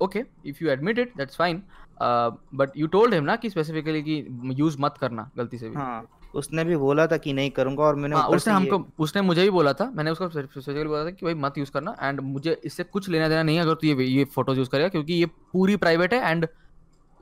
okay 0.07 0.23
if 0.43 0.61
you 0.61 0.71
admit 0.75 0.97
it 1.05 1.15
that's 1.21 1.41
fine 1.43 1.61
Uh, 2.00 2.68
you 2.76 2.86
told 2.86 3.14
him 3.14 3.24
ना 3.24 3.36
कि 3.36 3.50
specifically 3.50 4.02
कि 4.02 4.26
use 4.62 4.76
मत 4.80 4.94
करना 5.00 5.30
गलती 5.36 5.58
से 5.58 5.68
भी। 5.68 5.76
हाँ 5.76 6.08
उसने 6.34 6.64
भी 6.64 6.76
बोला 6.76 7.06
था 7.06 7.16
कि 7.16 7.32
नहीं 7.32 7.50
करूँगा 7.50 7.84
और 7.84 7.94
मैंने 7.94 8.16
हाँ 8.16 8.28
उसने 8.28 8.54
हमको 8.54 8.86
उसने 8.98 9.22
मुझे 9.22 9.42
भी 9.42 9.50
बोला 9.50 9.72
था 9.72 9.90
मैंने 9.90 10.10
उसको 10.10 10.28
स्पेसिफिकली 10.28 10.84
बोला 10.84 11.04
था 11.04 11.10
कि 11.10 11.26
भाई 11.26 11.34
मत 11.34 11.58
यूज़ 11.58 11.70
करना 11.70 11.96
एंड 12.02 12.20
मुझे 12.20 12.60
इससे 12.64 12.84
कुछ 12.84 13.08
लेना 13.08 13.28
देना 13.28 13.42
नहीं 13.42 13.56
है 13.56 13.62
अगर 13.62 13.74
तू 13.74 13.86
ये 13.86 14.04
ये 14.04 14.24
फ़ोटोज़ 14.24 14.58
यूज़ 14.58 14.70
करेगा 14.70 14.88
क्योंकि 14.88 15.12
ये 15.12 15.26
पूरी 15.26 15.76
प्राइवेट 15.76 16.14
है 16.14 16.30
and 16.30 16.48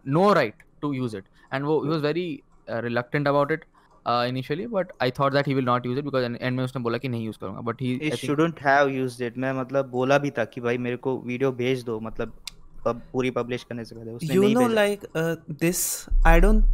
no 0.07 0.33
right 0.33 0.55
to 0.83 0.93
use 0.93 1.17
it 1.17 1.25
and 1.55 1.65
वो 1.65 1.87
was 1.87 2.03
very 2.03 2.43
reluctant 2.71 3.29
about 3.29 3.53
it 3.53 3.65
initially 4.09 4.67
but 4.67 4.93
I 5.03 5.11
thought 5.11 5.33
that 5.33 5.49
he 5.49 5.55
will 5.55 5.65
not 5.65 5.87
use 5.87 5.99
it 5.99 6.05
because 6.05 6.25
end 6.25 6.57
में 6.57 6.65
उसने 6.65 6.83
बोला 6.83 6.99
कि 6.99 7.09
नहीं 7.09 7.27
यूज़ 7.27 7.39
करूँगा 7.39 7.61
but 7.61 7.83
he 7.83 7.99
he 7.99 8.11
shouldn't 8.11 8.59
have 8.67 8.89
used 8.89 9.31
it. 9.31 9.39
मैं 9.39 9.53
मतलब 9.53 9.89
बोला 9.89 10.19
भी 10.19 10.31
था 10.31 10.45
कि 10.45 10.61
भाई 10.61 10.79
मेरे 10.79 10.97
को 10.97 11.19
वीडियो 11.19 11.53
भेज 11.53 11.83
दो 11.83 12.01
मतलब 12.01 12.33
पूरी 12.87 13.31
पब्लिश 13.31 13.65
करने 13.65 13.85
से 13.85 13.95
पहले 13.95 14.13
उसने 14.13 14.35
you 14.35 14.49
know 14.49 14.67
like 14.69 15.07
this 15.61 15.85
I 16.27 16.41
don't 16.41 16.65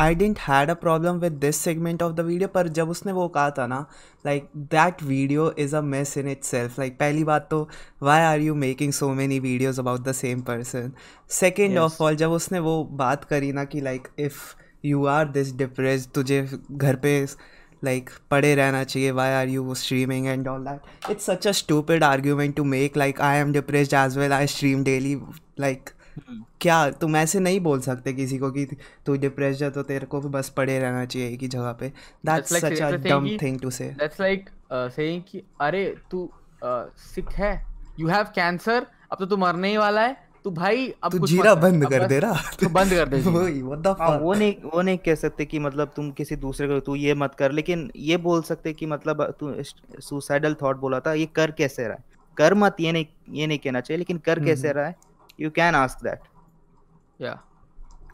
I 0.00 0.14
didn't 0.14 0.38
had 0.38 0.70
a 0.70 0.74
problem 0.74 1.18
with 1.20 1.32
this 1.40 1.56
segment 1.56 2.02
of 2.02 2.12
the 2.14 2.20
video 2.20 2.48
पर 2.48 2.68
जब 2.78 2.90
उसने 2.90 3.12
वो 3.12 3.26
कहा 3.28 3.50
था 3.50 3.66
ना 3.66 3.84
like 4.24 4.48
that 4.72 5.02
video 5.02 5.50
is 5.58 5.76
a 5.76 5.80
mess 5.80 6.16
in 6.18 6.28
itself 6.44 6.78
like 6.78 6.98
पहली 6.98 7.24
बात 7.24 7.48
तो 7.50 7.68
why 8.02 8.20
are 8.22 8.40
you 8.40 8.54
making 8.54 8.92
so 8.92 9.12
many 9.14 9.38
videos 9.40 9.80
about 9.80 10.00
the 10.00 10.12
same 10.12 10.40
person 10.42 10.92
second 11.30 11.78
of 11.78 12.02
all 12.02 12.16
जब 12.16 12.30
उसने 12.30 12.58
वो 12.58 12.82
बात 12.96 13.24
करी 13.24 13.52
ना 13.52 13.64
कि 13.64 13.80
like 13.80 14.08
if 14.18 14.42
you 14.84 15.04
are 15.06 15.28
this 15.28 15.52
depressed 15.56 16.08
तुझे 16.14 16.42
घर 16.72 16.96
पे 16.96 17.26
लाइक 17.84 18.10
पढ़े 18.30 18.54
रहना 18.54 18.84
चाहिए 18.84 19.10
why 19.10 19.30
are 19.30 19.48
you 19.48 19.74
streaming 19.74 20.26
and 20.26 20.48
all 20.48 20.64
that 20.64 21.10
it's 21.10 21.26
such 21.26 21.46
a 21.46 21.52
stupid 21.52 22.04
argument 22.04 22.56
to 22.56 22.64
make 22.64 22.96
like 22.96 23.20
I 23.20 23.38
am 23.38 23.52
depressed 23.52 23.94
as 23.94 24.18
well 24.18 24.32
I 24.32 24.46
stream 24.46 24.84
daily 24.84 25.20
like 25.60 25.90
क्या? 26.60 26.90
तुम 26.90 27.16
ऐसे 27.16 27.40
नहीं 27.40 27.60
बोल 27.60 27.80
सकते 27.80 28.12
किसी 28.12 28.38
को 28.38 28.50
कि 28.50 28.64
तू 29.06 29.16
डिप्रेस 29.16 29.62
है 29.62 29.70
तो 29.70 29.82
तेरे 29.82 30.06
को 30.06 30.20
भी 30.20 30.28
बस 30.28 30.48
पढ़े 30.48 30.78
रहना 30.78 31.04
चाहिए 31.04 31.28
एक 31.28 31.40
ही 31.40 31.48
जगह 31.48 31.72
पे। 31.72 31.88
That's 32.26 32.56
such 32.56 32.80
a 32.82 32.90
dumb 32.90 33.28
thing 33.42 33.60
to 33.60 33.70
say 33.70 33.84
that's 33.84 34.20
like 34.20 34.50
saying 34.72 35.22
कि 35.22 35.42
अरे 35.60 35.96
तू 36.10 36.32
uh, 36.64 36.98
सिक 37.14 37.30
है 37.32 37.66
यू 38.00 38.08
हैव 38.08 38.24
कैंसर 38.24 38.86
अब 39.12 39.18
तो 39.18 39.26
तू 39.26 39.36
मरने 39.36 39.68
ही 39.68 39.76
वाला 39.76 40.00
है 40.00 40.29
तो 40.44 40.50
भाई 40.50 40.94
अब 41.04 41.12
तू 41.12 41.26
जीरा 41.26 41.54
बंद 41.54 41.86
कर 41.88 42.06
दे 42.06 42.18
रहा। 42.18 42.50
तो 42.60 42.68
बंद 42.68 42.90
कर 42.90 43.08
दे 43.08 43.20
वो 43.20 44.34
नहीं 44.34 44.54
वो 44.64 44.82
नहीं 44.82 44.98
कह 44.98 45.14
सकते 45.14 45.44
कि 45.44 45.58
मतलब 45.58 45.92
तुम 45.96 46.10
किसी 46.10 46.36
दूसरे 46.36 46.68
को 46.68 46.80
तू 46.80 46.94
ये 46.94 47.14
मत 47.14 47.34
कर। 47.34 47.52
लेकिन 47.52 47.90
ये 47.96 48.16
बोल 48.16 48.42
सकते 48.42 48.72
कि 48.72 48.86
मतलब 48.86 49.24
तू 49.40 49.54
सुसाइडल 50.00 50.54
थॉट 50.62 50.76
बोला 50.76 51.00
था 51.00 51.12
ये 51.12 51.26
कर 51.26 51.50
कैसे 51.50 51.82
रहा 51.82 51.92
है? 51.92 52.04
कर 52.36 52.54
मत 52.54 52.76
ये 52.80 52.92
नहीं 52.92 53.06
ये 53.30 53.46
नहीं 53.46 53.58
कहना 53.58 53.80
चाहिए 53.80 53.98
लेकिन 53.98 54.18
कर 54.18 54.44
कैसे 54.44 54.68
हम्म। 54.68 54.78
रहा 54.78 54.86
है? 54.86 54.96
यू 55.40 55.50
कैन 55.50 55.74
आस्क 55.74 56.04
दैट 56.04 56.20
या 57.20 57.40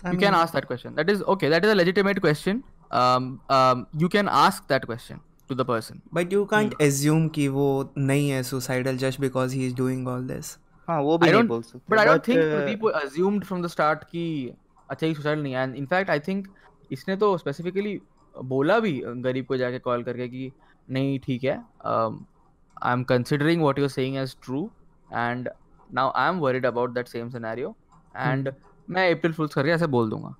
you 0.06 0.18
can 0.18 0.34
ask 0.34 0.54
that 0.54 0.64
question 0.64 0.90
that 0.90 1.10
is 1.10 1.22
okay 1.22 1.50
that 1.50 1.64
is 1.64 1.70
a 1.70 1.74
legitimate 1.74 2.18
question 2.18 2.62
um 2.90 3.40
um 3.50 3.86
you 4.00 4.08
can 4.08 4.28
ask 4.28 4.68
to 4.68 5.54
the 5.54 5.64
person 5.64 6.02
but 6.12 6.30
you 6.30 6.46
can't 6.46 6.74
hmm. 6.74 6.84
assume 6.86 7.24
ki 7.30 7.48
wo 7.48 7.64
nahi 7.96 8.28
hai 8.34 8.42
suicidal 8.42 8.96
just 8.96 9.20
because 9.20 9.52
he 9.52 9.66
is 9.66 9.74
doing 9.80 10.06
all 10.06 10.22
this 10.22 10.58
हाँ 10.88 11.00
वो 11.02 11.16
भी 11.18 11.30
नहीं 11.32 11.42
बोल 11.42 11.62
सकते 11.62 11.94
but 11.94 11.98
I 11.98 12.06
don't 12.06 12.28
think 12.28 12.38
Pradeep 12.38 12.86
assumed 12.94 13.44
from 13.44 13.62
the 13.62 13.66
start 13.66 14.04
कि 14.04 14.52
अच्छा 14.90 15.06
ही 15.06 15.14
suicide 15.14 15.38
नहीं 15.38 15.54
and 15.54 15.74
in fact 15.74 16.10
I 16.10 16.20
think 16.20 16.48
इसने 16.92 17.16
तो 17.16 17.36
स्पेसिफिकली 17.38 18.00
बोला 18.34 18.78
भी 18.80 19.00
गरीब 19.06 19.46
को 19.46 19.56
जाके 19.56 19.78
कॉल 19.78 20.02
करके 20.04 20.28
कि 20.28 20.50
नहीं 20.88 21.18
ठीक 21.18 21.44
है 21.44 21.56
I 21.84 22.92
am 22.92 23.02
considering 23.04 23.62
what 23.62 23.78
you're 23.78 23.88
saying 23.88 24.16
as 24.16 24.36
true 24.44 24.70
and 25.08 25.48
now 25.90 26.12
I 26.16 26.28
am 26.28 26.38
worried 26.40 26.66
about 26.66 26.90
that 26.90 27.08
same 27.08 27.30
scenario 27.30 27.74
and 28.16 28.52
मैं 28.88 29.10
अप्रिल 29.14 29.32
फुल्स 29.32 29.54
करके 29.54 29.70
ऐसे 29.70 29.86
बोल 29.86 30.10
दूँगा। 30.10 30.34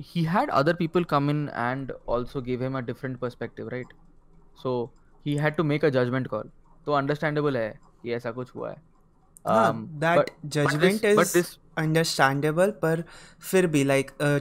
He 0.00 0.22
had 0.24 0.50
other 0.50 0.74
people 0.74 1.04
come 1.04 1.30
in 1.30 1.48
and 1.54 1.92
also 2.08 2.42
give 2.42 2.62
him 2.62 2.78
a 2.78 2.80
different 2.80 3.18
perspective 3.18 3.68
right 3.68 3.92
so 4.62 4.74
he 5.26 5.34
had 5.36 5.56
to 5.56 5.64
make 5.64 5.84
a 5.84 5.88
judgement 5.88 6.26
call 6.26 6.50
तो 6.86 7.00
understandable 7.00 7.56
है 7.56 7.80
कि 8.02 8.12
ऐसा 8.14 8.30
कुछ 8.30 8.54
हुआ 8.54 8.70
है 8.70 8.76
हाँ, 9.46 9.70
Um, 9.72 9.78
but 10.00 10.30
is 11.20 11.32
this- 11.32 11.58
understandable 11.78 12.72
पर 12.82 13.04
फिर 13.50 13.66
भी 13.66 13.84
uh, 13.84 14.40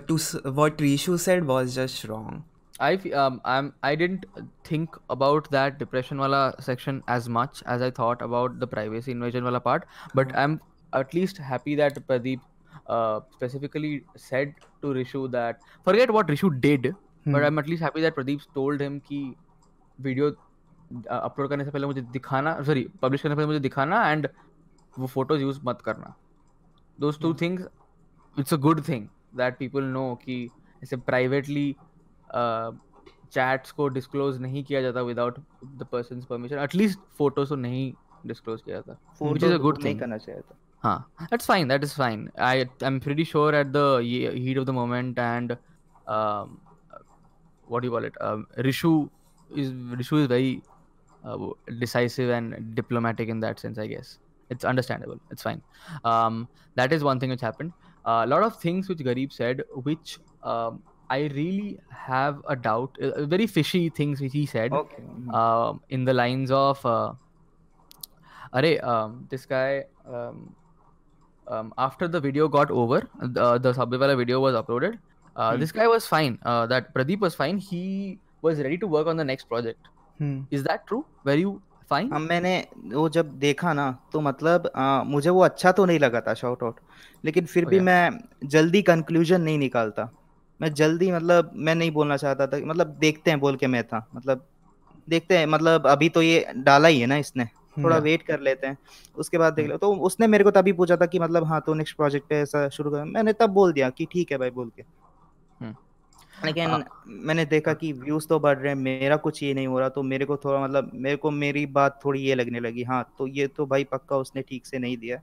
Rishu 0.81 1.17
said 1.19 1.45
was 1.45 1.75
just 1.75 2.03
wrong. 2.09 2.43
I 2.79 2.93
f- 2.93 3.07
um 3.23 3.39
I'm 3.45 3.67
I 3.83 3.95
didn't 3.95 4.25
think 4.69 4.95
about 5.15 5.49
that 5.55 5.77
depression 5.79 6.17
wala 6.17 6.41
section 6.59 7.01
as 7.07 7.27
much 7.29 7.63
as 7.65 7.81
I 7.81 7.89
thought 7.99 8.21
about 8.27 8.59
the 8.59 8.67
privacy 8.67 9.11
invasion 9.11 9.43
wala 9.43 9.59
part. 9.59 9.87
But 10.13 10.35
I'm 10.43 10.59
at 11.01 11.13
least 11.13 11.37
happy 11.37 11.75
that 11.75 11.99
Pradeep 12.07 12.41
uh, 12.87 13.19
specifically 13.37 14.03
said 14.15 14.55
to 14.81 14.93
Rishu 14.99 15.31
that 15.31 15.59
forget 15.83 16.11
what 16.11 16.27
Rishu 16.27 16.51
did, 16.61 16.87
but 17.25 17.39
Hmm. 17.39 17.45
I'm 17.49 17.59
at 17.59 17.67
least 17.67 17.81
happy 17.81 18.01
that 18.01 18.15
Pradeep 18.15 18.47
told 18.55 18.81
him 18.81 18.99
कि 19.11 19.35
video 19.99 20.31
upload 21.09 21.49
करने 21.49 21.65
से 21.65 21.71
पहले 21.71 21.87
मुझे 21.87 22.01
दिखाना 22.01 22.61
sorry 22.63 22.89
publish 23.01 23.21
करने 23.21 23.33
से 23.33 23.37
पहले 23.37 23.47
मुझे 23.47 23.59
दिखाना 23.59 24.11
एंड 24.11 24.27
वो 24.99 25.07
फ़ोटोज़ 25.07 25.41
यूज़ 25.41 25.59
मत 25.63 25.81
करना 25.81 26.15
those 26.99 27.19
two 27.19 27.33
things 27.33 27.67
it's 28.39 28.53
a 28.53 28.57
good 28.57 28.87
thing 28.87 29.07
that 29.35 29.57
people 29.57 29.83
know 29.83 30.15
कि 30.15 30.51
ऐसे 30.83 30.97
प्राइवेटली 30.97 31.75
चैट्स 33.31 33.71
को 33.71 33.87
डिस्क्लोज 33.87 34.41
नहीं 34.41 34.63
किया 34.63 34.81
जाता 34.81 35.01
without 35.01 35.39
the 35.65 35.87
person's 35.91 36.25
permission 36.25 36.57
at least 36.57 36.99
photos 37.17 37.49
को 37.49 37.55
नहीं 37.55 37.93
डिस्क्लोज 38.25 38.61
किया 38.61 38.75
जाता 38.75 38.93
a 38.93 39.23
photos 39.23 39.43
good 39.43 39.83
नहीं 39.83 39.83
thing. 39.83 39.99
करना 39.99 40.17
चाहिए 40.17 40.41
था. 40.41 40.57
That 41.23 41.83
is 41.83 41.93
fine. 41.93 42.29
I 42.39 42.69
I'm 42.83 42.99
pretty 42.99 43.23
sure 43.23 43.53
at 43.53 43.71
the 43.73 43.85
ye- 44.03 44.33
heat 44.43 44.57
of 44.57 44.65
the 44.65 44.73
moment 44.73 45.19
and 45.19 45.57
um, 46.07 46.59
what 47.67 47.81
do 47.81 47.87
you 47.87 47.91
call 47.91 48.07
it? 48.09 48.17
Um, 48.21 48.45
Rishu 48.67 49.09
is 49.49 49.71
Rishu 50.01 50.21
is 50.21 50.27
very 50.27 50.63
decisive 51.79 52.29
and 52.29 52.75
diplomatic 52.75 53.29
in 53.29 53.39
that 53.41 53.59
sense. 53.59 53.77
I 53.77 53.87
guess 53.87 54.19
it's 54.49 54.65
understandable. 54.65 55.19
It's 55.31 55.41
fine. 55.41 55.61
Um, 56.03 56.47
that 56.75 56.93
is 56.93 57.03
one 57.03 57.19
thing 57.19 57.29
which 57.29 57.41
happened. 57.41 57.73
Uh, 58.05 58.23
a 58.25 58.27
lot 58.27 58.43
of 58.43 58.59
things 58.59 58.89
which 58.89 58.99
Garib 58.99 59.31
said, 59.31 59.63
which 59.83 60.17
um, 60.43 60.81
I 61.11 61.29
really 61.35 61.79
have 61.89 62.41
a 62.47 62.55
doubt. 62.55 62.97
Uh, 63.01 63.25
very 63.25 63.45
fishy 63.45 63.89
things 63.89 64.21
which 64.21 64.31
he 64.33 64.45
said 64.45 64.71
okay 64.71 65.03
um, 65.33 65.81
in 65.89 66.05
the 66.05 66.13
lines 66.13 66.51
of 66.51 66.85
uh, 66.85 67.13
Arey, 68.53 68.81
um, 68.83 69.27
this 69.29 69.45
guy 69.45 69.83
um, 70.05 70.55
um, 71.47 71.73
after 71.77 72.07
the 72.07 72.19
video 72.19 72.47
got 72.47 72.71
over 72.71 73.07
the, 73.19 73.57
the 73.59 74.15
video 74.15 74.39
was 74.39 74.55
uploaded 74.55 74.97
uh, 75.35 75.53
Hmm. 75.53 75.59
this 75.59 75.71
guy 75.71 75.87
was 75.87 76.07
fine 76.07 76.39
uh, 76.43 76.65
that 76.67 76.93
pradeep 76.93 77.19
was 77.19 77.35
fine 77.35 77.57
he 77.57 78.19
was 78.41 78.59
ready 78.59 78.77
to 78.77 78.87
work 78.87 79.07
on 79.07 79.17
the 79.17 79.23
next 79.23 79.45
project 79.45 79.90
Hmm. 80.19 80.39
is 80.51 80.63
that 80.63 80.87
true 80.87 81.03
were 81.25 81.37
you 81.41 81.51
fine 81.91 82.11
अब 82.13 82.21
मैंने 82.21 82.53
वो 82.85 83.09
जब 83.09 83.31
देखा 83.39 83.73
ना 83.73 83.85
तो 84.13 84.21
मतलब 84.21 84.71
आ, 84.75 85.03
मुझे 85.03 85.29
वो 85.29 85.41
अच्छा 85.41 85.71
तो 85.71 85.85
नहीं 85.85 85.99
लगा 85.99 86.21
था 86.21 86.33
शॉर्ट 86.33 86.63
आउट 86.63 86.79
लेकिन 87.25 87.45
फिर 87.45 87.65
भी. 87.65 87.79
मैं 87.79 88.19
जल्दी 88.47 88.81
कंक्लूजन 88.81 89.41
नहीं 89.41 89.57
निकालता 89.57 90.09
मैं 90.61 90.73
जल्दी 90.73 91.11
मतलब 91.11 91.51
मैं 91.55 91.75
नहीं 91.75 91.91
बोलना 91.91 92.17
चाहता 92.17 92.47
था 92.47 92.57
मतलब 92.65 92.87
देखते 92.99 93.31
हैं 93.31 93.39
बोल 93.39 93.55
के 93.55 93.67
मैं 93.67 93.83
था 93.83 94.07
मतलब 94.15 94.45
देखते 95.07 95.37
हैं 95.37 95.45
मतलब 95.45 95.87
अभी 95.87 96.09
तो 96.09 96.21
ये 96.21 96.45
डाला 96.57 96.87
ही 96.87 96.99
है 96.99 97.07
ना 97.07 97.15
इसने 97.17 97.45
थोड़ा 97.83 97.97
वेट 97.97 98.21
कर 98.21 98.39
लेते 98.39 98.67
हैं 98.67 98.77
उसके 99.15 99.37
बाद 99.37 99.53
देख 99.53 99.65
हम्म। 99.65 99.71
लो 99.71 99.77
तो 99.77 99.93
उसने 99.95 100.27
मेरे 100.27 100.43
को 100.43 100.51
तभी 100.51 100.71
पूछा 100.73 100.95
था 100.95 101.05
कि 101.05 101.19
मतलब 101.19 101.43
हाँ 101.43 101.61
तो 101.65 101.73
नेक्स्ट 101.73 101.95
प्रोजेक्ट 101.95 102.27
पे 102.29 102.35
ऐसा 102.35 102.67
शुरू 102.69 102.91
कर 102.91 103.03
मैंने 103.03 103.33
तब 103.33 103.49
बोल 103.49 103.73
दिया 103.73 103.89
कि 103.89 104.07
ठीक 104.11 104.31
है 104.31 104.37
भाई 104.37 104.49
बोल 104.49 104.69
के। 104.75 104.83
लेकिन 106.45 106.83
मैंने 107.07 107.45
देखा 107.45 107.73
कि 107.73 107.93
व्यूज़ 107.93 108.27
तो 108.27 108.39
बढ़ 108.39 108.57
रहे 108.57 108.67
हैं 108.67 108.75
मेरा 108.75 109.17
कुछ 109.17 109.43
ये 109.43 109.53
नहीं 109.53 109.67
हो 109.67 109.79
रहा 109.79 109.89
तो 109.89 110.03
मेरे 110.03 110.25
को 110.25 110.37
थोड़ा 110.37 110.63
मतलब 110.63 110.91
मेरे 110.93 111.15
को 111.15 111.31
मेरी 111.31 111.65
बात 111.65 111.99
थोड़ी 112.05 112.21
ये 112.21 112.35
लगने 112.35 112.59
लगी 112.59 112.83
हाँ 112.83 113.13
तो 113.17 113.27
ये 113.27 113.47
तो 113.47 113.65
भाई 113.65 113.83
पक्का 113.83 114.17
उसने 114.17 114.41
ठीक 114.41 114.65
से 114.65 114.79
नहीं 114.79 114.97
दिया 114.97 115.21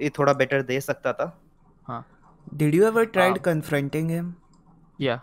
ये 0.00 0.10
थोड़ा 0.10 0.32
बेटर 0.32 0.62
दे 0.62 0.80
सकता 0.80 1.12
था। 1.12 1.38
Did 2.56 2.74
you 2.74 2.84
ever 2.84 3.06
tried 3.06 3.36
Um, 3.36 3.42
confronting 3.42 4.08
him? 4.08 4.32
yeah. 5.00 5.18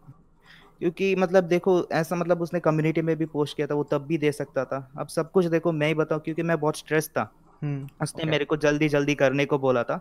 क्योंकि 0.80 1.16
मतलब 1.16 1.44
देखो 1.44 1.90
ऐसा 1.92 2.16
मतलब 2.16 2.42
उसने 2.42 2.60
कम्युनिटी 2.60 3.02
में 3.02 3.16
भी 3.16 3.26
पोस्ट 3.26 3.56
किया 3.56 3.68
था 3.68 3.76
वो 3.76 3.84
तब 3.84 4.02
भी 4.02 4.18
दे 4.18 4.32
सकता 4.32 4.66
था। 4.66 4.92
अब 4.98 5.08
सब 5.08 5.32
कुछ 5.32 5.46
देखो 5.46 5.72
मैं 5.72 5.88
ही 5.88 5.94
बताऊँ 5.94 6.22
क्योंकि 6.22 6.44
मैं 6.44 6.60
बहुत 6.60 6.78
स्ट्रेस 6.78 7.10
था. 7.10 7.34
उसने 7.64 8.22
Okay. 8.22 8.32
मेरे 8.32 8.46
को 8.46 8.58
जल्दी 8.58 8.90
जल्दी 8.90 9.16
करने 9.16 9.46
को 9.46 9.58
बोला 9.60 9.84
था। 9.84 9.96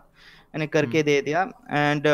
मैंने 0.55 0.67
करके 0.67 1.03
दे 1.03 1.21
दिया 1.21 1.41
एंड 1.71 2.07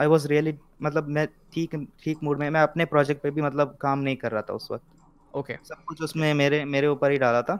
आई 0.00 0.06
वाज 0.06 0.26
रियली 0.26 0.54
मतलब 0.82 1.08
मैं 1.08 1.26
ठीक 1.26 1.74
ठीक 2.04 2.18
मूड 2.22 2.38
में 2.38 2.50
मैं 2.50 2.60
अपने 2.60 2.84
प्रोजेक्ट 2.84 3.22
पे 3.22 3.30
भी 3.30 3.42
मतलब 3.42 3.76
काम 3.80 3.98
नहीं 3.98 4.16
कर 4.16 4.32
रहा 4.32 4.42
था 4.42 4.52
उस 4.52 4.68
वक्त। 4.70 4.84
Okay 5.36 5.52
okay. 5.52 5.66
सब 5.68 5.84
कुछ 5.84 6.02
उसमें 6.02 6.34
मेरे 6.34 6.64
मेरे 6.64 6.86
ऊपर 6.86 7.10
ही 7.10 7.18
डाला 7.18 7.42
था। 7.42 7.58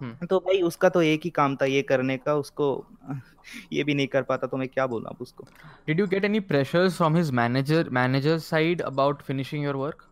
हम्म। 0.00 0.26
तो 0.26 0.38
भाई 0.40 0.60
उसका 0.62 0.88
तो 0.88 1.02
एक 1.02 1.20
ही 1.24 1.30
काम 1.30 1.56
था 1.56 1.64
ये 1.64 1.82
करने 1.82 2.16
का 2.16 2.34
उसको 2.34 2.86
ये 3.72 3.84
भी 3.84 3.94
नहीं 3.94 4.06
कर 4.06 4.22
पाता 4.22 4.46
तो 4.46 4.56
मैं 4.56 4.68
क्या 4.68 4.86
बोलूँ 4.86 5.06
अब 5.06 5.16
उसको? 5.20 5.44
Did 5.88 5.98
you 5.98 6.06
get 6.06 6.24
any 6.24 6.40
pressures 6.40 6.96
from 7.00 7.16
his 7.16 7.32
manager 7.32 7.84
manager's 7.90 8.44
side 8.52 8.82
about 8.92 9.22
finishing 9.30 9.62
your 9.62 9.76
work? 9.76 10.04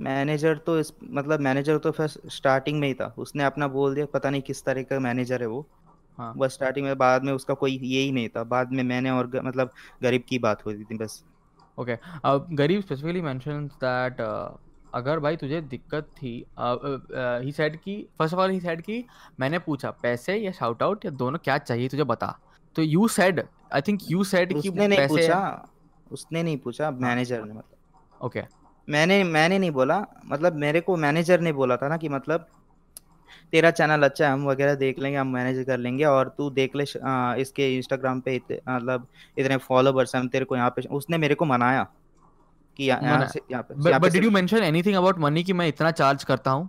Manager 0.00 0.56
तो 0.56 0.78
इस 0.78 0.92
मतलब 1.04 1.40
मैनेजर 1.40 1.78
तो 1.78 1.90
फिर 1.90 2.06
स्टार्टिंग 2.08 2.80
में 2.80 2.88
ही 2.88 2.94
था। 2.94 3.14
उसने 3.18 3.44
अपना 3.44 3.68
बोल 3.68 3.94
दिया 3.94 4.06
पता 4.06 4.30
नहीं 4.30 4.42
किस 4.42 4.64
तरह 4.64 4.82
का 4.82 4.98
मैनेजर 4.98 5.40
है 5.40 5.46
वो। 5.46 5.66
हाँ। 6.20 6.32
बस 6.36 6.52
स्टार्टिंग 6.52 6.86
में 6.86 6.96
बाद 6.98 7.24
में 7.24 7.32
उसका 7.32 7.54
कोई 7.54 7.78
ये 7.78 8.00
ही 8.00 8.12
नहीं 8.12 8.28
था। 8.28 8.44
बाद 8.44 8.72
में 8.72 8.82
मैंने 8.84 9.10
और 9.10 9.26
ग, 9.26 9.40
मतलब 9.44 9.70
गरीब 10.02 10.24
की 10.28 10.38
बात 10.38 10.66
होती 10.66 10.84
थी 10.84 10.98
बस। 10.98 11.22
Okay. 11.78 11.94
Uh, 12.24 12.38
Garib 12.58 12.82
specifically 12.82 13.20
mentions 13.24 13.76
that 13.82 14.18
uh, 14.20 14.48
अगर 14.94 15.18
भाई 15.18 15.36
तुझे 15.36 15.60
दिक्कत 15.60 16.08
थी 16.16 16.32
ही 17.44 17.52
सेड 17.52 17.76
कि 17.76 17.94
first 18.18 18.34
of 18.34 18.40
all 18.42 18.50
he 18.50 18.60
said 18.60 18.80
कि 18.80 19.04
मैंने 19.40 19.58
पूछा 19.58 19.90
पैसे 20.02 20.36
या 20.36 20.52
शाउट 20.52 20.82
आउट 20.82 21.04
या 21.04 21.10
दोनों 21.10 21.38
क्या 21.38 21.56
चाहिए 21.58 21.88
तुझे 21.88 22.04
बता। 22.04 22.38
तो 22.76 22.82
you 22.82 23.08
said 23.08 23.42
I 23.72 23.80
think 23.80 24.00
you 24.10 24.24
said 24.24 24.52
कि 24.52 24.68
उसने 24.68 24.88
नहीं 24.88 24.98
पैसे 24.98 25.14
पूछा। 25.14 25.68
उसने 26.12 26.42
नहीं 26.42 26.56
पूछा 26.58 26.90
मैनेजर 26.90 27.44
ने 27.44 27.52
मतलब। 27.52 28.24
Okay 28.24 28.40
okay. 28.40 28.52
मैंने 28.88 29.22
मैंने 29.24 29.58
नहीं 29.58 29.70
बोला 29.70 30.04
मतलब 30.26 30.56
मेरे 30.56 30.80
को 30.80 30.96
मैनेजर 30.96 31.40
ने 31.40 31.52
बोला 31.52 31.76
था 31.76 31.88
ना 31.88 31.96
कि 31.96 32.08
मतलब 32.08 32.46
तेरा 33.52 33.70
चैनल 33.72 34.02
अच्छा 34.02 34.26
है 34.26 34.32
हम 34.32 34.46
वगैरह 34.46 34.74
देख 34.76 34.98
लेंगे 34.98 35.18
हम 35.18 35.32
मैनेज 35.34 35.64
कर 35.66 35.78
लेंगे 35.78 36.04
और 36.04 36.34
तू 36.38 36.50
देख 36.50 36.76
ले 36.76 36.84
आ, 37.04 37.34
इसके 37.36 37.74
इंस्टाग्राम 37.76 38.20
पे 38.20 38.34
इत, 38.34 38.52
मतलब 38.68 39.06
इतने 39.38 39.56
फॉलोवर्स 39.58 40.14
हैं 40.14 40.26
तेरे 40.28 40.44
को 40.44 40.56
यहाँ 40.56 40.70
पे 40.70 40.82
उसने 40.92 41.18
मेरे 41.18 41.34
को 41.34 41.44
मनाया 41.44 41.86
कि 42.76 42.84
यहाँ 42.84 43.26
से 43.28 43.40
यहाँ 43.50 43.62
पे 43.62 43.98
but 43.98 44.12
did 44.12 44.24
you 44.24 44.30
mention 44.30 44.62
anything 44.64 44.96
about 44.96 45.18
money 45.18 45.44
कि 45.44 45.52
मैं 45.52 45.68
इतना 45.68 45.90
चार्ज 45.92 46.24
करता 46.24 46.50
हूँ? 46.50 46.68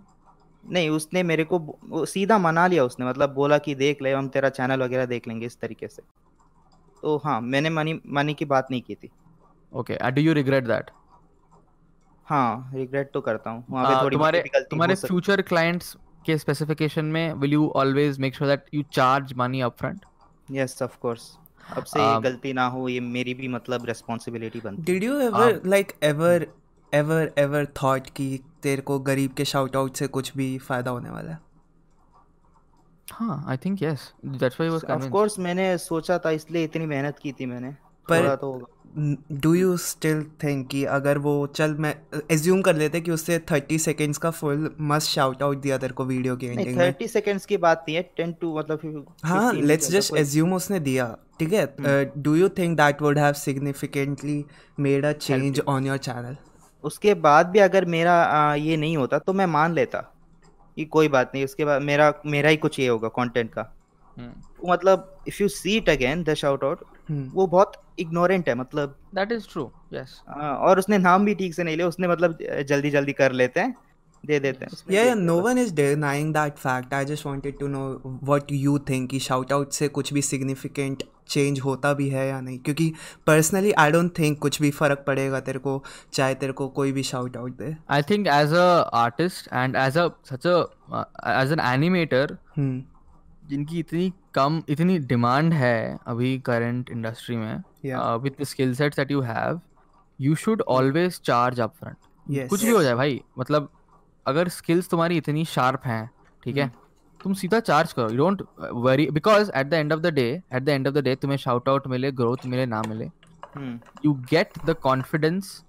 नहीं 0.64 0.88
उसने 0.90 1.22
मेरे 1.22 1.44
को 1.44 2.04
सीधा 2.06 2.38
मना 2.38 2.66
लिया 2.66 2.84
उसने 2.84 3.06
मतलब 3.06 3.32
बोला 3.34 3.58
कि 3.58 3.74
देख 3.74 4.02
ले 4.02 4.12
हम 4.12 4.28
तेरा 4.28 4.48
चैनल 4.50 4.82
वगैरह 4.82 5.06
देख 5.06 5.28
लेंगे 5.28 5.46
इस 5.46 5.58
तरीके 5.60 5.88
से। 5.88 6.02
तो 7.02 7.16
हाँ 7.24 7.40
मैंने 7.40 7.70
मनी 7.70 8.00
मनी 8.08 8.34
की 8.34 8.44
बात 8.44 8.68
नहीं 8.70 8.82
की 8.82 8.94
थी। 8.94 9.10
Okay 9.72 10.10
do 10.10 10.22
you 10.22 10.32
regret 10.32 10.64
that 10.64 10.90
हाँ 12.26 12.70
रिग्रेट 12.74 13.10
तो 13.14 13.20
करता 13.20 13.50
हूँ 13.50 13.64
वहाँ 13.70 13.86
पे 13.86 14.02
थोड़ी 14.04 14.16
तुम्हारे 14.16 14.42
तुम्हारे 14.70 14.94
फ्यूचर 14.96 15.42
क्लाइंट्स 15.42 15.96
के 16.26 16.38
स्पेसिफिकेशन 16.38 17.04
में 17.04 17.32
will 17.34 17.52
you 17.52 17.68
always 17.76 18.18
make 18.18 18.34
sure 18.34 18.50
that 18.50 18.64
you 18.74 18.82
charge 18.92 19.32
money 19.36 19.60
upfront 19.60 20.04
yes 20.50 20.82
of 20.82 20.96
course 20.98 21.30
अब 21.76 21.84
से 21.84 22.00
ये 22.00 22.16
Um, 22.16 22.24
गलती 22.24 22.52
ना 22.52 22.66
हो 22.66 22.88
ये 22.88 23.00
मेरी 23.00 23.34
भी 23.34 23.48
मतलब 23.48 23.86
रिस्पॉन्सिबिलिटी 23.86 24.60
बनती 24.60 24.92
Did 24.92 25.02
you 25.02 25.20
ever 25.20 25.48
like 25.64 25.94
ever 26.02 26.34
ever 26.92 27.20
ever 27.36 27.64
thought 27.80 28.10
कि 28.16 28.26
तेरे 28.62 28.82
को 28.82 28.98
गरीब 29.00 29.32
के 29.32 29.44
शाउट 29.44 29.76
आउट 29.76 29.96
से 29.96 30.06
कुछ 30.06 30.36
भी 30.36 30.56
फ़ायदा 30.58 30.90
होने 30.90 31.10
वाला 31.10 31.30
है? 31.32 31.38
हाँ 33.08 33.44
I 33.48 33.56
think 33.56 33.82
yes 33.82 34.12
that's 34.24 34.60
why 34.60 34.70
was 34.70 34.84
of 34.90 35.08
course 35.10 35.38
मैंने 35.38 35.76
सोचा 35.78 36.18
था 36.18 36.30
इसलिए 36.30 36.64
इतनी 36.64 36.86
मेहनत 36.86 37.18
की 37.18 37.32
थी 37.32 37.46
मैंने। 37.46 37.74
पर 38.08 38.34
तो 38.36 38.52
होगा। 38.52 38.66
डू 39.42 39.52
यू 39.54 39.76
स्टिल 39.76 40.22
थिंक 40.42 40.66
कि 40.68 40.84
अगर 40.94 41.18
वो 41.18 41.34
चल 41.56 41.74
मैं 41.80 41.94
एज्यूम 42.30 42.60
कर 42.62 42.76
लेते 42.76 43.00
कि 43.00 43.10
उससे 43.10 43.38
थर्टी 43.50 43.78
सेकेंड्स 43.78 44.18
का 44.18 44.30
फुल 44.30 44.70
मस्ट 44.80 45.10
शाउट 45.10 45.42
आउट 45.42 45.60
दिया 45.62 45.78
तेरे 45.78 45.92
को 45.92 46.04
वीडियो 46.04 46.36
की 46.36 46.46
एंडिंग 46.46 46.76
में। 46.76 46.78
थर्टी 46.78 47.08
सेकेंड्स 47.08 47.46
की 47.46 47.56
बात 47.56 47.84
नहीं 47.88 47.96
है 47.96 48.02
टेन 48.16 48.32
टू 48.40 48.58
मतलब 48.58 49.04
हाँ 49.24 49.52
लेट्स 49.52 49.90
जस्ट 49.90 50.16
एज्यूम 50.16 50.52
उसने 50.54 50.80
दिया 50.80 51.06
ठीक 51.38 51.52
है? 51.52 51.66
Do 52.18 52.34
you 52.34 52.48
think 52.58 52.76
that 52.76 53.02
would 53.02 53.18
have 53.18 53.32
significantly 53.40 54.44
made 54.80 55.04
a 55.04 55.12
change 55.12 55.60
on 55.60 55.86
your 55.86 55.98
channel 55.98 56.36
उसके 56.84 57.14
बाद 57.14 57.46
भी 57.46 57.58
अगर 57.58 57.84
मेरा 57.84 58.22
आ, 58.22 58.54
ये 58.54 58.76
नहीं 58.76 58.96
होता 58.96 59.18
तो 59.18 59.32
मैं 59.32 59.46
मान 59.46 59.74
लेता 59.74 59.98
कि 60.76 60.84
कोई 60.84 61.08
बात 61.08 61.32
नहीं 61.34 61.44
उसके 61.44 61.64
बाद 61.64 61.82
मेरा 61.82 62.12
मेरा 62.26 62.50
ही 62.50 62.56
कुछ 62.56 62.78
ये 62.80 62.86
होगा 62.88 63.08
कंटेंट 63.08 63.50
का। 63.50 63.62
मतलब, 64.18 64.34
hmm. 64.60 64.70
मतलब 64.70 65.24
if 65.28 65.42
you 65.42 65.48
see 65.48 65.76
it 65.76 65.88
again 65.88 66.24
the 66.24 66.34
shout 66.34 66.64
out 66.64 66.84
वो 67.10 67.46
बहुत 67.46 67.72
इग्नोरेंट 67.98 68.48
है 68.48 68.54
मतलब। 68.54 68.96
दैट 69.14 69.32
इज़ 69.32 69.46
ट्रू 69.52 69.70
यस 69.94 70.20
और 70.28 70.78
उसने 70.78 70.98
नाम 70.98 71.24
भी 71.24 71.34
ठीक 71.34 71.54
से 71.54 71.64
नहीं 71.64 71.76
लिया 71.76 71.88
उसने 71.88 72.08
मतलब 72.08 72.38
जल्दी 72.68 72.90
जल्दी 72.90 73.12
कर 73.12 73.32
लेते 73.32 73.60
हैं 73.60 73.74
दे 74.24 74.38
देते 74.40 74.64
हैं। 74.64 74.94
या 74.94 75.02
या 75.04 75.14
no 75.14 75.40
one 75.40 75.58
is 75.58 75.74
denying 75.74 76.32
that 76.34 76.58
fact 76.58 76.94
I 76.94 77.04
just 77.04 77.26
wanted 77.26 77.58
to 77.58 77.68
know 77.68 77.80
what 78.22 78.52
you 78.52 78.78
think 78.88 79.10
कि 79.10 79.18
शाउट 79.20 79.52
आउट 79.52 79.72
से 79.72 79.88
कुछ 79.88 80.12
भी 80.14 80.22
सिग्निफिकेंट 80.22 81.02
चेंज 81.28 81.60
होता 81.60 81.92
भी 81.94 82.08
है 82.08 82.26
या 82.28 82.40
नहीं? 82.40 82.58
क्योंकि 82.58 82.92
पर्सनली 83.26 83.72
आई 83.72 83.90
डोंट 83.90 84.18
थिंक 84.18 84.38
कुछ 84.38 84.60
भी 84.62 84.70
फ़र्क 84.70 85.04
पड़ेगा 85.06 85.40
तेरे 85.40 85.58
को 85.58 85.82
चाहे 86.12 86.34
तेरे 86.34 86.52
को 86.52 86.68
कोई 86.68 86.92
भी 86.92 87.02
shout 87.02 87.36
out 87.36 87.56
they. 87.58 87.74
I 87.90 88.02
think 88.10 88.26
as 88.28 88.52
a 88.52 88.66
artist 88.94 89.48
and 89.52 89.76
as 89.76 89.98
a 89.98 90.08
such 90.30 90.46
a 90.46 91.04
as 91.42 91.52
an 91.52 91.60
animator 91.64 92.36
जिनकी 93.48 93.78
इतनी 93.78 94.12
कम 94.34 94.62
इतनी 94.68 94.98
डिमांड 94.98 95.52
है 95.52 95.98
अभी 96.06 96.38
करंट 96.38 96.90
इंडस्ट्री 96.90 97.36
में. 97.36 97.62
With 98.22 98.36
the 98.40 98.44
skill 98.44 98.74
sets 98.74 98.96
that 98.96 99.10
you 99.10 99.20
have 99.20 99.60
you 100.20 100.34
should 100.34 100.62
always 100.62 101.20
charge 101.20 101.60
upfront 101.74 102.48
कुछ 102.48 102.64
भी 102.64 102.70
हो 102.70 102.82
जाए 102.82 102.94
भाई 102.94 103.20
मतलब 103.38 103.68
अगर 104.26 104.48
स्किल्स 104.48 104.88
तुम्हारी 104.88 105.16
इतनी 105.16 105.44
शार्प 105.44 105.80
हैं 105.84 106.10
ठीक 106.44 106.56
है 106.56 106.72
तुम 107.22 107.34
सीधा 107.34 107.60
चार्ज 107.60 107.92
करो 107.92 108.08
you 108.10 108.16
don't 108.16 108.42
worry 108.72 109.10
because 109.10 109.50
at 109.54 109.66
the 109.66 109.72
end 109.72 109.92
of 109.92 110.00
the 110.00 110.06
day 110.06 110.42
at 110.52 110.62
the 110.62 110.68
end 110.68 110.88
of 110.88 110.94
the 110.94 110.98
day 110.98 111.14
तुम्हें 111.14 111.38
शाउट 111.38 111.68
आउट 111.68 111.86
मिले 111.86 112.12
ग्रोथ 112.12 112.46
मिले 112.46 112.66
ना 112.66 112.82
मिले 112.88 113.10
यू 114.04 114.12
गेट 114.30 114.52
द 114.66 114.74
कॉन्फिडेंस 114.74 115.64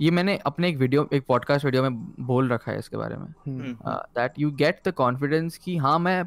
ये 0.00 0.10
मैंने 0.10 0.36
अपने 0.36 0.68
एक 0.68 0.76
वीडियो 0.76 1.08
एक 1.12 1.24
पॉडकास्ट 1.26 1.64
वीडियो 1.64 1.82
में 1.82 1.94
बोल 2.26 2.48
रखा 2.48 2.72
है 2.72 2.78
इसके 2.78 2.96
बारे 2.96 3.16
में। 3.16 3.26
That 3.86 4.32
you 4.38 4.50
get 4.50 4.80
the 4.88 4.92
confidence 4.92 5.58
कि 5.58 5.76
हाँ 5.76 5.98
मैं 5.98 6.24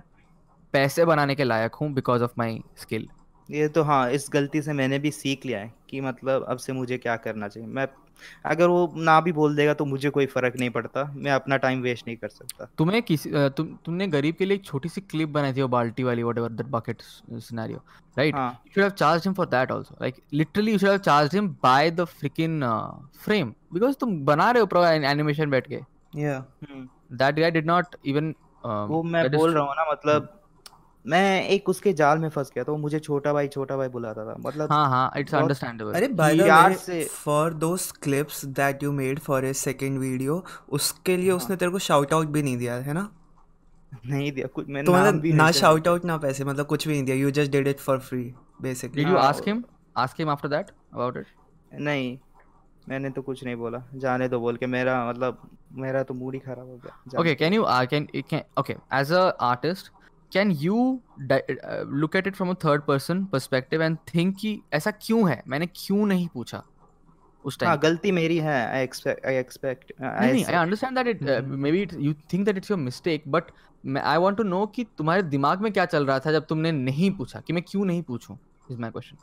पैसे 0.73 1.05
बनाने 1.05 1.35
के 1.35 1.43
लायक 1.43 1.75
हूँ 1.75 1.91
बिकॉज़ 1.93 2.23
ऑफ़ 2.23 2.31
माई 2.37 2.61
स्किल 2.77 3.07
ये 3.49 3.67
तो 3.67 3.83
हाँ 3.83 4.09
इस 4.11 4.27
गलती 4.33 4.61
से 4.61 4.73
मैंने 4.73 4.99
भी 4.99 5.11
सीख 5.11 5.45
लिया 5.45 5.59
है 5.59 5.73
कि 5.89 6.01
मतलब 6.01 6.45
अब 6.49 6.57
से 6.57 6.73
मुझे 6.73 6.97
क्या 6.97 7.15
करना 7.17 7.47
चाहिए। 7.47 7.69
मैं 7.69 7.87
अगर 8.45 8.67
वो 8.67 8.93
ना 8.97 9.19
भी 9.21 9.31
बोल 9.31 9.55
देगा 9.55 9.73
तो 9.73 9.85
मुझे 9.85 10.09
कोई 10.09 10.25
फ़र्क 10.25 10.55
नहीं 10.59 10.69
पड़ता। 10.69 11.03
मैं 11.15 11.31
अपना 11.31 11.57
टाइम 11.57 11.81
वेस्ट 11.81 12.07
नहीं 12.07 12.17
कर 12.17 12.27
सकता। 12.29 12.67
तुम्हें 12.77 13.01
किसी 13.03 13.31
तुम 13.57 13.67
तुमने 13.85 14.07
गरीब 14.07 14.35
के 14.35 14.45
लिए 14.45 14.55
एक 14.57 14.65
छोटी 14.65 14.89
सी 14.89 15.01
क्लिप 15.01 15.29
बनाई 15.29 15.53
थी 15.53 15.61
वो 15.61 15.67
बाल्टी 15.67 16.03
वाली 16.03 16.23
whatever 16.37 16.49
that 16.51 16.67
bucket 16.71 17.01
scenario 17.01 17.83
right 18.17 18.35
हाँ। 18.35 18.51
You 18.65 18.73
should 18.73 18.83
have 18.83 18.95
charged 19.01 19.27
him 19.27 19.35
for 19.39 19.45
that 19.53 19.71
also. 19.71 19.95
Like 20.01 20.21
literally 20.31 20.73
you 20.73 20.79
should 20.79 20.91
have 20.91 21.03
charged 21.03 21.37
him 21.39 21.51
by 21.63 21.89
the 21.89 22.07
freaking 22.15 22.63
uh, 22.71 22.91
frame. 23.25 23.53
Because 23.73 23.99
तुम 23.99 24.19
बना 24.25 24.51
रहे 24.51 24.61
हो 24.61 24.67
pro 24.67 24.83
animation 25.13 25.51
बैठ 25.51 25.67
के। 25.67 25.79
Yeah. 26.15 26.41
That 27.21 27.39
guy 27.43 27.49
did 27.59 27.71
not 27.73 27.95
even 28.13 28.35
um, 28.63 28.89
वो 28.89 29.03
मैं 29.03 29.31
बोल 29.31 29.53
रहा 29.53 29.63
हूँ 29.63 29.73
ना 29.75 29.91
मतलब 29.91 30.35
मैं 31.05 31.47
एक 31.47 31.69
उसके 31.69 31.91
जाल 31.93 32.17
में 32.19 32.27
फंस 32.29 32.51
गया 32.55 32.63
तो 32.63 32.75
मुझे 32.77 32.99
छोटा 32.99 33.33
भाई 33.33 33.47
छोटा 33.47 33.77
भाई 33.77 33.87
बुलाता 33.89 34.25
था। 34.25 34.35
मतलब 34.39 34.71
हाँ 34.71 34.87
हाँ 34.89 35.11
इट्स 35.17 35.35
अंडरस्टैंडेबल 35.35 35.93
अरे 35.93 36.07
भाई 36.15 36.37
यार 36.39 36.73
से 36.77 37.03
for 37.05 37.53
those 37.55 37.91
clips 38.03 38.43
that 38.57 38.83
you 38.83 38.91
made 38.91 39.19
for 39.19 39.45
a 39.45 39.53
second 39.55 39.99
video 39.99 40.43
उसके 40.69 41.17
लिए 41.17 41.29
हाँ। 41.29 41.37
उसने 41.37 41.55
तेरे 41.55 41.71
को 41.71 41.79
शाउट 41.79 42.13
आउट 42.13 42.27
भी 42.27 42.43
नहीं 42.43 42.57
दिया 42.57 42.75
है 42.75 42.93
ना? 42.93 43.09
नहीं 44.05 44.31
दिया 44.31 44.47
कुछ 44.47 44.67
मैंने 44.67 44.85
तो 44.85 44.93
मतलब 44.93 45.19
भी 45.21 45.31
ना 45.33 45.49
शाउट 45.53 45.87
आउट 45.87 46.05
ना 46.05 46.17
पैसे 46.17 46.43
मतलब 46.45 46.65
कुछ 46.65 46.87
भी 46.87 46.93
नहीं 46.93 47.03
दिया। 47.03 47.15
You 47.17 47.31
just 47.31 47.51
did 47.51 47.67
it 47.67 47.79
for 47.79 47.99
free 47.99 48.23
basically 48.61 49.03
did 49.03 49.11
you 49.11 49.17
ask 49.19 49.47
him 49.47 49.63
ask 49.97 50.19
him 50.19 50.29
after 50.29 50.49
that 50.49 50.71
about 50.93 51.17
it 51.17 51.79
नहीं 51.81 52.17
मैंने 52.89 53.09
तो 53.09 53.21
कुछ 53.21 53.43
नहीं 53.43 53.55
बोला। 53.55 53.81
जाने 53.95 54.27
दो 54.29 54.39
बोल 54.39 54.55
के 54.57 54.65
मेरा 54.67 54.93
मतलब 55.09 55.41
मेरा 55.77 56.03
तो 56.03 56.13
मूड 56.13 56.33
ही 56.33 56.39
खराब 56.39 56.67
हो 56.67 56.79
गया 56.83 57.19
okay 57.21 57.35
can 57.35 57.53
you 57.53 57.63
I 57.67 57.87
can 57.87 58.07
okay 58.59 58.75
as 58.93 59.11
a 59.13 59.21
artist 59.41 59.91
di- 60.33 61.59
uh, 61.65 61.83
look 62.01 62.15
at 62.15 62.27
it 62.27 62.35
from 62.35 62.49
a 62.49 62.55
third 62.55 62.85
person 62.85 63.25
perspective 63.33 63.81
and 63.81 63.97
think 64.11 64.33
कि 64.39 64.61
ऐसा 64.73 64.91
क्यों 64.91 65.29
है? 65.29 65.43
मैंने 65.47 65.65
क्यों 65.65 66.05
नहीं 66.05 66.27
पूछा 66.27 66.63
उस 67.45 67.59
टाइम 67.59 67.69
हाँ 67.69 67.79
गलती 67.79 68.11
मेरी 68.11 68.37
है 68.37 68.67
आई 68.71 68.83
एक्सपेक्ट 68.83 69.25
आई 69.25 69.35
एक्सपेक्ट 69.35 69.91
नहीं 70.01 70.31
नहीं 70.33 70.45
I 70.45 70.53
understand 70.53 70.99
that 70.99 71.07
it 71.07 71.43
may 71.43 71.71
be 71.71 71.87
you 71.93 72.13
think 72.13 72.45
that 72.45 72.57
it's 72.57 72.71
your 72.71 72.79
mistake 72.79 73.23
but 73.27 73.43
I 73.97 74.17
want 74.17 74.37
to 74.37 74.43
know 74.43 74.65
कि 74.65 74.83
तुम्हारे 74.83 75.23
दिमाग 75.23 75.61
में 75.61 75.73
क्या 75.73 75.85
चल 75.85 76.05
रहा 76.05 76.19
था 76.19 76.31
जब 76.31 76.45
तुमने 76.45 76.71
नहीं 76.71 77.11
पूछा 77.11 77.39
कि 77.39 77.53
मैं 77.53 77.63
क्यों 77.67 77.85
नहीं 77.85 78.03
पूछूँ 78.03 78.39
इज़ 78.71 78.79
माय 78.79 78.91
क्वेश्चन 78.91 79.17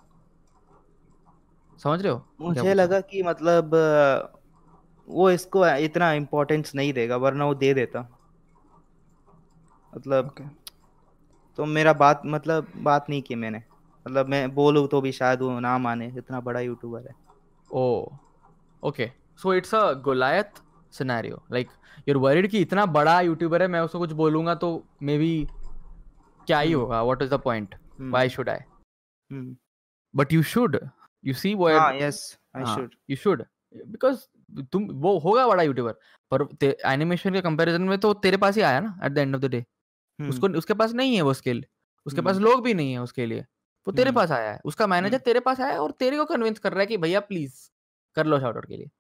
समझ 1.79 2.03
रहे 2.03 2.13
हो? 2.13 2.27
मुझे 2.41 2.75
लगा 2.75 3.01
कि 3.01 3.23
मतलब 3.23 3.71
वो 5.09 5.31
इसको 5.31 5.77
इतना 5.77 6.13
इम्पोर्टेंस 6.13 6.75
नहीं 6.75 6.93
देगा 6.93 7.17
वरना 7.17 7.45
वो 7.45 7.55
दे 7.55 7.75
देता। 7.75 8.19
मतलब 9.97 10.35
Okay. 10.35 10.49
तो 11.59 11.65
मेरा 11.67 11.93
बात 11.95 12.23
मतलब 12.27 12.73
बात 12.83 13.09
नहीं 13.11 13.23
की 13.23 13.35
मैंने। 13.35 13.63
मतलब 14.07 14.29
मैं 14.29 14.55
बोलूँ 14.55 14.87
तो 14.89 15.01
भी 15.01 15.13
शायद 15.13 15.41
वो 15.43 15.59
ना 15.61 15.77
माने 15.79 16.07
इतना 16.19 16.41
बड़ा 16.41 16.61
यूट्यूबर 16.61 17.07
है। 17.09 17.15
ओ 17.69 18.07
okay. 18.83 19.11
So 19.41 19.55
it's 19.55 19.75
a 19.75 19.93
goliath 20.05 20.63
scenario 20.93 21.43
like 21.53 21.69
you're 22.09 22.21
worried 22.23 22.49
कि 22.51 22.61
इतना 22.61 22.85
बड़ा 22.95 23.21
यूट्यूबर 23.21 23.63
है 23.63 23.69
मैं 23.69 23.81
उसको 23.81 23.99
कुछ 23.99 24.13
बोलूँगा 24.13 24.55
तो 24.55 24.69
मे 25.03 25.17
बी 25.19 25.47
क्या 26.47 26.59
ही 26.59 26.73
हम्म। 26.73 26.81
होगा 26.81 27.03
what 27.03 27.23
is 27.23 27.31
the 27.31 27.41
point 27.45 27.75
why 28.01 28.29
should 28.29 28.49
I 28.49 28.59
but 30.15 30.33
you 30.33 30.43
should 30.53 30.79
you 31.25 31.35
see 31.35 31.55
where 31.55 31.79
हाँ 31.79 31.93
yes 31.95 32.39
I 32.57 32.65
should 32.75 32.91
you 33.11 33.17
should. 33.17 33.43
Because 33.95 34.19
तुम 34.73 34.85
वो 34.97 35.19
होगा 35.19 35.47
बड़ा 35.49 35.63
यूट्यूबर 35.63 35.93
पर 36.33 36.47
एनिमेशन 36.87 37.33
के 37.33 37.41
कंपैरिजन 37.41 37.83
में 37.83 37.99
तो 37.99 38.13
तेरे 38.17 38.37
पास 38.37 38.57
ही 38.57 38.63
आया 38.63 38.81
ना 38.81 38.99
at 39.05 39.13
the 39.13 39.19
end 39.19 39.35
of 39.35 39.43
the 39.43 39.51
day 39.51 39.65
उसको 40.21 40.49
उसके 40.59 40.75
पास 40.75 40.93
नहीं 40.95 41.15
है 41.17 41.23
वो 41.23 41.35
स्किल 41.35 41.65
उसके 42.07 42.21
पास 42.23 42.37
लोग 42.39 42.63
भी 42.65 42.75
नहीं 42.75 42.93
है 42.93 42.99
उसके 43.03 43.27
लिए 43.27 43.41
वो 43.87 43.93
तेरे 43.93 44.11
हम्म। 44.11 44.17
पास 44.17 44.31
आया 44.31 44.53
है 44.53 44.61
उसका 44.65 44.87
मैनेजर 44.87 45.15
हम्म। 45.15 45.25
तेरे 45.25 45.41
पास 45.41 45.61
आया 45.61 45.73
है 45.73 45.79
और 45.81 45.91
तेरे 45.99 46.17
को 46.17 46.25
कन्विंस 46.25 46.59
कर 46.59 46.73
रहा 46.73 46.81
है 46.81 46.87
कि 46.87 46.97
भैया 46.97 47.21
प्लीज़ 47.31 47.55
कर 48.17 48.27
लो 48.27 48.41
शाउट 48.41 48.57
आउट 48.57 48.67
के 48.67 48.77
लिए। 48.77 48.91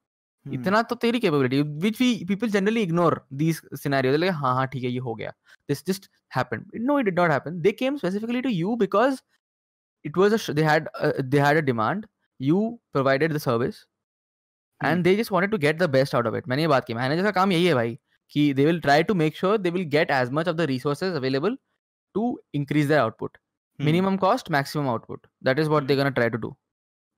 इतना 0.46 0.82
तो 0.82 0.94
तेरी 0.94 1.20
capability 1.20 1.62
which 1.84 2.00
we 2.00 2.24
people 2.28 2.48
generally 2.48 2.82
ignore 2.82 3.24
these 3.32 3.60
scenarios 3.82 4.18
like 4.18 4.32
हाँ 4.32 4.54
हाँ 4.54 4.66
ठीक 4.72 4.84
है 4.84 4.90
ये 4.90 4.98
हो 4.98 5.14
गया। 5.14 5.32
This 5.68 5.86
just 5.86 6.10
happened 6.36 6.70
no 6.80 6.98
it 6.98 7.04
did 7.04 7.18
not 7.20 7.30
happen 7.30 7.60
they 7.60 7.72
came 7.72 7.96
specifically 7.96 8.40
to 8.42 8.48
you 8.48 8.76
because 8.76 9.20
it 10.04 10.18
was 10.20 10.34
a 10.34 10.38
sh- 10.38 10.52
they 10.56 10.64
had 10.64 10.88
uh, 11.06 11.12
they 11.30 11.38
had 11.42 11.58
a 11.58 11.62
demand. 11.68 12.04
You 12.40 12.58
provided 12.96 13.32
the 13.34 13.40
service 13.42 13.78
and 14.80 15.06
they 15.06 15.14
just 15.20 15.32
wanted 15.34 15.54
to 15.54 15.58
get 15.62 15.78
the 15.78 15.88
best 15.94 16.16
out 16.18 16.26
मैंने 16.48 16.62
ये 16.62 16.68
बात 16.68 16.84
की 16.84 16.94
manager 16.94 17.22
का 17.22 17.30
काम 17.38 17.52
यही 17.52 17.66
है 17.66 17.74
भाई। 17.74 17.98
कि 18.35 18.53
they 18.55 18.65
will 18.65 18.81
try 18.81 19.01
to 19.03 19.15
make 19.23 19.35
sure 19.35 19.57
they 19.57 19.71
will 19.77 19.87
get 19.97 20.11
as 20.17 20.31
much 20.39 20.47
of 20.47 20.57
the 20.57 20.67
resources 20.67 21.15
available 21.21 21.55
to 22.15 22.39
increase 22.61 22.87
their 22.87 23.01
output 23.01 23.37
hmm, 23.79 23.85
minimum 23.85 24.17
cost 24.25 24.49
maximum 24.57 24.87
output 24.87 25.27
that 25.49 25.59
is 25.59 25.69
what 25.69 25.87
they're 25.87 26.01
gonna 26.03 26.17
try 26.21 26.29
to 26.29 26.37
do 26.47 26.55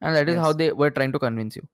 and 0.02 0.16
that 0.16 0.30
is 0.30 0.38
how 0.46 0.50
Yes. 0.50 0.58
they 0.64 0.72
were 0.84 0.92
trying 1.00 1.14
to 1.14 1.20
convince 1.20 1.56
you 1.58 1.68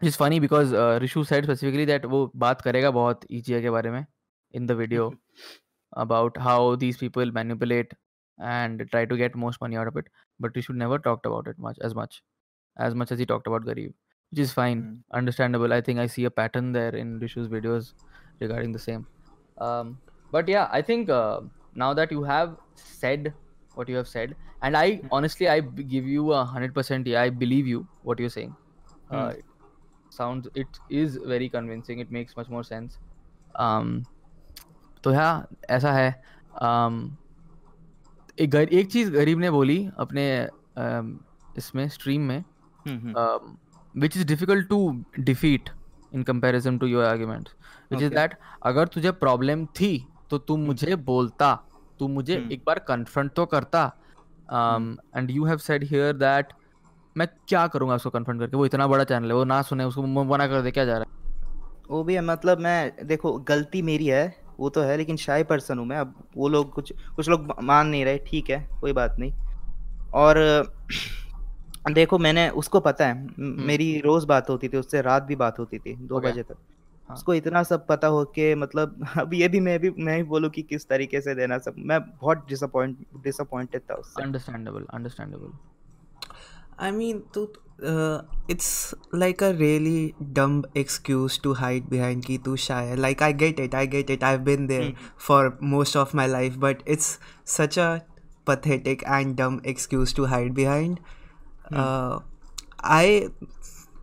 which 0.00 0.08
is 0.08 0.16
funny 0.16 0.38
because 0.40 0.72
uh, 0.72 0.98
Rishu 1.02 1.26
said 1.26 1.44
specifically 1.44 1.84
that 1.92 2.04
वो 2.14 2.20
बात 2.44 2.60
करेगा 2.62 2.90
बहुत 2.98 3.24
EGI 3.38 3.62
के 3.62 3.70
बारे 3.70 3.90
में 3.90 4.04
in 4.60 4.66
the 4.66 4.74
video 4.74 5.06
about 6.04 6.36
how 6.46 6.76
these 6.76 6.96
people 6.98 7.32
manipulate 7.38 7.92
and 8.38 8.84
try 8.92 9.04
to 9.04 9.16
get 9.16 9.34
most 9.44 9.60
money 9.60 9.76
out 9.76 9.88
of 9.88 9.96
it 9.96 10.06
but 10.40 10.52
Rishu 10.54 10.74
never 10.84 10.98
talked 10.98 11.26
about 11.26 11.48
it 11.48 11.58
much 11.68 11.78
as 11.88 11.94
much 11.94 12.22
as 12.88 12.94
much 12.94 13.12
as 13.12 13.18
he 13.18 13.26
talked 13.26 13.46
about 13.52 13.64
Garib 13.70 13.94
which 14.32 14.40
is 14.40 14.52
fine 14.52 14.82
Hmm. 14.82 14.96
understandable 15.12 15.72
I 15.72 15.80
think 15.80 15.98
I 15.98 16.06
see 16.06 16.24
a 16.24 16.30
pattern 16.30 16.72
there 16.72 16.94
in 16.94 17.18
Rishu's 17.20 17.48
videos 17.48 17.92
regarding 18.40 18.72
the 18.72 18.78
same 18.78 19.06
um, 19.58 19.98
but 20.30 20.48
yeah 20.48 20.68
I 20.70 20.82
think 20.82 21.08
uh, 21.10 21.40
now 21.74 21.94
that 21.94 22.12
you 22.12 22.22
have 22.24 22.56
said 22.74 23.32
what 23.74 23.88
you 23.88 23.96
have 23.96 24.08
said 24.08 24.36
and 24.62 24.76
I 24.76 25.00
honestly 25.10 25.48
I 25.48 25.60
b- 25.60 25.84
give 25.84 26.06
you 26.06 26.32
a 26.32 26.44
hundred 26.44 26.74
percent 26.74 27.06
yeah 27.06 27.22
I 27.22 27.30
believe 27.30 27.66
you 27.66 27.86
what 28.02 28.18
you're 28.18 28.30
saying 28.38 28.54
uh, 29.10 29.32
Hmm. 29.34 29.38
it 29.38 29.44
sounds 30.10 30.48
it 30.54 30.80
is 30.90 31.16
very 31.26 31.48
convincing 31.48 31.98
it 32.00 32.10
makes 32.10 32.36
much 32.36 32.48
more 32.48 32.64
sense 32.64 32.98
um, 33.56 34.04
तो 35.04 35.12
हाँ 35.14 35.46
ऐसा 35.70 35.92
है 35.92 36.10
um, 36.62 37.10
एक 38.40 38.50
गर, 38.50 38.68
एक 38.68 38.90
चीज 38.92 39.10
गरीब 39.10 39.38
ने 39.38 39.50
बोली 39.50 39.78
अपने 39.98 40.24
um, 40.78 41.12
इसमें 41.58 41.88
स्ट्रीम 41.88 42.22
में 42.28 42.44
हम्म, 42.86 42.98
हम्म, 42.98 43.14
um, 43.14 43.56
which 43.95 44.15
is 44.15 44.25
difficult 44.25 44.69
to 44.69 44.77
defeat 45.23 45.69
in 46.11 46.23
comparison 46.23 46.79
to 46.79 46.87
your 46.87 47.05
arguments 47.05 47.53
which 47.91 48.01
is 48.01 48.07
Okay. 48.07 48.15
that 48.15 48.35
अगर 48.63 48.87
तुझे 48.87 49.11
प्रॉब्लम 49.11 49.65
थी 49.79 49.91
तो 50.29 50.37
तू 50.37 50.57
मुझे 50.57 50.95
बोलता 50.95 51.53
तू 51.99 52.07
मुझे 52.07 52.37
हम्म। 52.37 52.51
एक 52.51 52.63
बार 52.67 52.79
कन्फ्रंट 52.87 53.31
तो 53.33 53.45
करता 53.45 53.85
and 55.17 55.31
you 55.31 55.45
have 55.45 55.57
have 55.57 55.65
said 55.65 55.83
here 55.91 56.13
that 56.21 56.53
मैं 57.17 57.27
क्या 57.47 57.65
करूँगा 57.67 57.95
उसको 57.95 58.09
कन्फ्रंट 58.09 58.39
करके? 58.39 58.57
वो 58.57 58.65
इतना 58.65 58.87
बड़ा 58.87 59.03
चैनल 59.03 59.27
है 59.27 59.35
वो 59.35 59.43
ना 59.43 59.61
सुने 59.61 59.83
उसको 59.83 60.05
मना 60.23 60.47
कर 60.47 60.61
दे 60.61 60.71
क्या 60.71 60.85
जा 60.85 60.97
रहा 60.97 61.01
है? 61.01 61.21
वो 61.89 62.03
भी 62.03 62.13
है 62.13 62.21
मतलब 62.21 62.59
मैं 62.59 63.07
देखो 63.07 63.33
गलती 63.47 63.81
मेरी 63.81 64.07
है 64.07 64.25
वो 64.59 64.69
तो 64.69 64.81
है 64.81 64.97
लेकिन 64.97 65.17
शाय 65.17 65.43
पर्सन 65.43 65.79
हूँ 65.79 65.85
मैं 65.87 65.97
अब 65.97 66.13
वो 66.37 66.47
लोग 66.49 66.73
कुछ 66.73 66.93
कुछ 67.15 67.29
लोग 67.29 67.53
मान 67.63 67.87
नहीं 67.87 68.05
रहे 68.05 68.17
ठीक 68.27 68.49
है 68.49 68.67
कोई 68.81 68.93
बात 68.93 69.15
नहीं। 69.19 69.33
और 70.13 70.37
देखो 71.91 72.17
मैंने 72.17 72.49
उसको 72.49 72.79
पता 72.79 73.07
है 73.07 73.13
हम्म। 73.13 73.63
मेरी 73.63 73.99
रोज 73.99 74.25
बात 74.25 74.49
होती 74.49 74.67
थी 74.69 74.77
उससे 74.77 75.01
रात 75.01 75.23
भी 75.23 75.35
बात 75.35 75.59
होती 75.59 75.79
थी 75.79 75.95
दो 75.95 76.19
बजे 76.19 76.43
तक। 76.43 76.55
हाँ। 77.09 77.15
उसको 77.15 77.33
इतना 77.33 77.63
सब 77.63 77.85
पता 77.87 78.07
हो 78.07 78.23
के 78.35 78.53
मतलब 78.55 79.05
अब 79.19 79.33
ये 79.33 79.47
भी 79.47 79.59
मैं 79.59 79.79
भी 79.79 79.89
मैं 79.99 80.15
ही 80.17 80.23
बोलूँ 80.23 80.49
कि 80.49 80.61
किस 80.61 80.87
तरीके 80.87 81.21
से 81.21 81.35
देना 81.35 81.57
सब 81.57 81.75
मैं 81.79 81.99
बहुत 82.01 82.45
डिसअपॉइंट 82.49 82.97
डिसअपॉइंटेड 83.23 83.81
था 83.89 83.95
उससे। 83.95 84.23
अंडरस्टैंडेबल 84.23 84.85
अंडरस्टैंडेबल 84.93 85.51
आई 86.79 86.91
मीन 86.91 87.19
तू 87.33 87.43
it's 88.49 88.95
like 89.15 89.43
a 89.43 89.49
really 89.49 90.13
dumb 90.21 90.67
excuse 90.77 91.39
to 91.41 91.53
hide 91.53 91.89
behind 91.89 92.23
की 92.25 92.37
तू 92.37 92.55
shy 92.55 92.95
like 92.95 93.23
I 93.23 93.33
get 93.33 93.59
it 93.59 93.75
I 93.75 93.87
get 93.87 94.09
it 94.09 94.23
I 94.23 94.31
have 94.31 94.41
been 94.41 94.67
there 94.67 94.93
for 95.19 95.57
most 95.63 95.97
of 95.97 96.15
my 96.17 96.27
life 96.27 96.55
but 96.57 96.87
it's 96.87 97.17
such 97.47 97.79
a 97.79 97.97
pathetic 98.47 99.03
and 99.03 99.35
dumb 99.37 99.59
excuse 99.65 100.15
to 100.15 100.25
hide 100.25 100.53
behind 100.53 100.99
I 101.71 103.19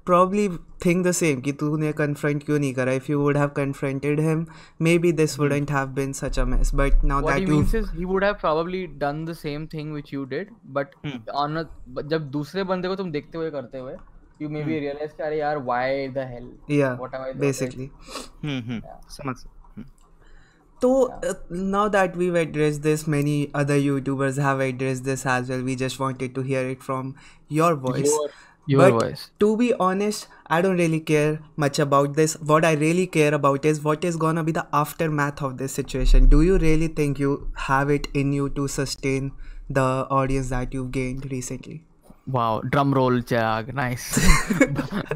probably 0.06 0.48
think 0.84 1.04
the 1.06 1.10
same 1.12 1.40
कि 1.40 1.52
तूने 1.52 1.92
confront 1.92 2.44
क्यों 2.44 2.58
नहीं 2.58 2.72
करा? 2.74 2.92
If 2.92 3.10
you 3.10 3.18
would 3.20 3.36
have 3.36 3.48
confronted 3.56 4.20
him 4.20 4.44
may 4.82 4.96
be 4.98 5.12
this 5.12 5.38
wouldn't 5.40 5.70
have 5.70 5.88
been 5.98 6.12
such 6.20 6.38
a 6.38 6.44
mess 6.44 6.70
but 6.74 7.04
now 7.04 7.20
that 7.30 7.48
you 7.48 7.56
means 7.56 7.74
he 7.94 8.04
would 8.04 8.24
have 8.24 8.34
probably 8.40 8.86
done 9.02 9.24
the 9.24 9.32
same 9.36 9.66
thing 9.74 9.92
which 9.92 10.12
you 10.14 10.24
did 10.32 10.50
but 10.78 10.94
on 11.44 11.64
जब 12.04 12.30
दूसरे 12.30 12.64
बंदे 12.72 12.88
को 12.88 12.96
तुम 12.96 13.10
देखते 13.12 13.38
हुए 13.38 13.50
करते 13.50 13.78
हुए 13.78 13.94
you 14.42 14.48
may 14.48 14.62
be 14.64 14.78
realise 14.78 15.12
कि 15.16 15.22
अरे 15.22 15.38
यार 15.38 15.58
व्हाई 15.70 16.08
द 16.08 16.26
हेल 16.32 16.50
या 16.78 16.92
what 16.94 17.14
am 17.14 17.22
I 17.22 17.32
basically 17.40 17.90
hmm 18.44 18.60
hmm 18.70 18.80
So 20.82 21.12
uh, 21.22 21.34
now 21.50 21.88
that 21.88 22.16
we've 22.16 22.34
addressed 22.34 22.82
this, 22.82 23.06
many 23.06 23.50
other 23.54 23.78
YouTubers 23.78 24.40
have 24.40 24.60
addressed 24.60 25.04
this 25.04 25.26
as 25.26 25.48
well. 25.48 25.62
We 25.62 25.76
just 25.76 25.98
wanted 26.00 26.34
to 26.34 26.42
hear 26.42 26.68
it 26.68 26.82
from 26.82 27.16
your 27.48 27.74
voice. 27.74 28.06
your 28.06 28.30
your 28.66 28.80
but 28.80 29.00
voice 29.00 29.30
to 29.40 29.56
be 29.56 29.72
honest, 29.74 30.28
I 30.46 30.60
don't 30.62 30.76
really 30.76 31.00
care 31.00 31.40
much 31.56 31.78
about 31.78 32.14
this. 32.14 32.34
What 32.52 32.64
I 32.64 32.72
really 32.74 33.06
care 33.06 33.34
about 33.34 33.64
is 33.64 33.82
what 33.82 34.04
is 34.04 34.16
gonna 34.16 34.44
be 34.44 34.52
the 34.52 34.66
aftermath 34.72 35.42
of 35.42 35.58
this 35.58 35.72
situation. 35.72 36.28
Do 36.28 36.42
you 36.42 36.58
really 36.58 36.88
think 36.88 37.18
you 37.18 37.50
have 37.68 37.90
it 37.90 38.08
in 38.14 38.32
you 38.32 38.48
to 38.50 38.68
sustain 38.68 39.32
the 39.68 39.88
audience 40.20 40.50
that 40.50 40.74
you've 40.74 40.92
gained 40.92 41.30
recently? 41.32 41.84
Wow 42.30 42.60
drum 42.64 42.94
roll 42.94 43.20
Chirag 43.22 43.70
nice 43.70 44.14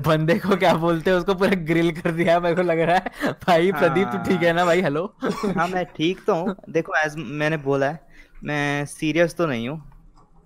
बंदे 0.07 0.39
को 0.39 0.57
क्या 0.57 0.75
बोलते 0.75 1.11
हैं 1.11 1.19
उसको 1.19 1.35
पूरा 1.35 1.51
grill 1.51 1.91
कर 1.93 2.11
दिया 2.11 2.41
मेरे 2.41 2.57
को 2.57 2.63
लग 2.63 2.81
रहा 2.81 2.97
है। 2.97 3.33
भाई 3.33 3.73
प्रदीप 3.73 4.09
तू 4.09 4.19
ठीक 4.19 4.43
है 4.43 4.53
ना 4.53 4.65
भाई? 4.65 4.81
हेलो 4.81 5.15
हाँ 5.25 5.69
मैं 5.69 5.85
ठीक 5.85 6.25
तो 6.27 6.35
हूँ। 6.35 6.55
देखो 6.71 6.95
एज 6.97 7.15
मैंने 7.17 7.57
बोला 7.57 7.87
है 7.87 8.01
मैं 8.45 8.85
सीरियस 8.85 9.37
तो 9.37 9.47
नहीं 9.47 9.69
हूँ। 9.69 9.83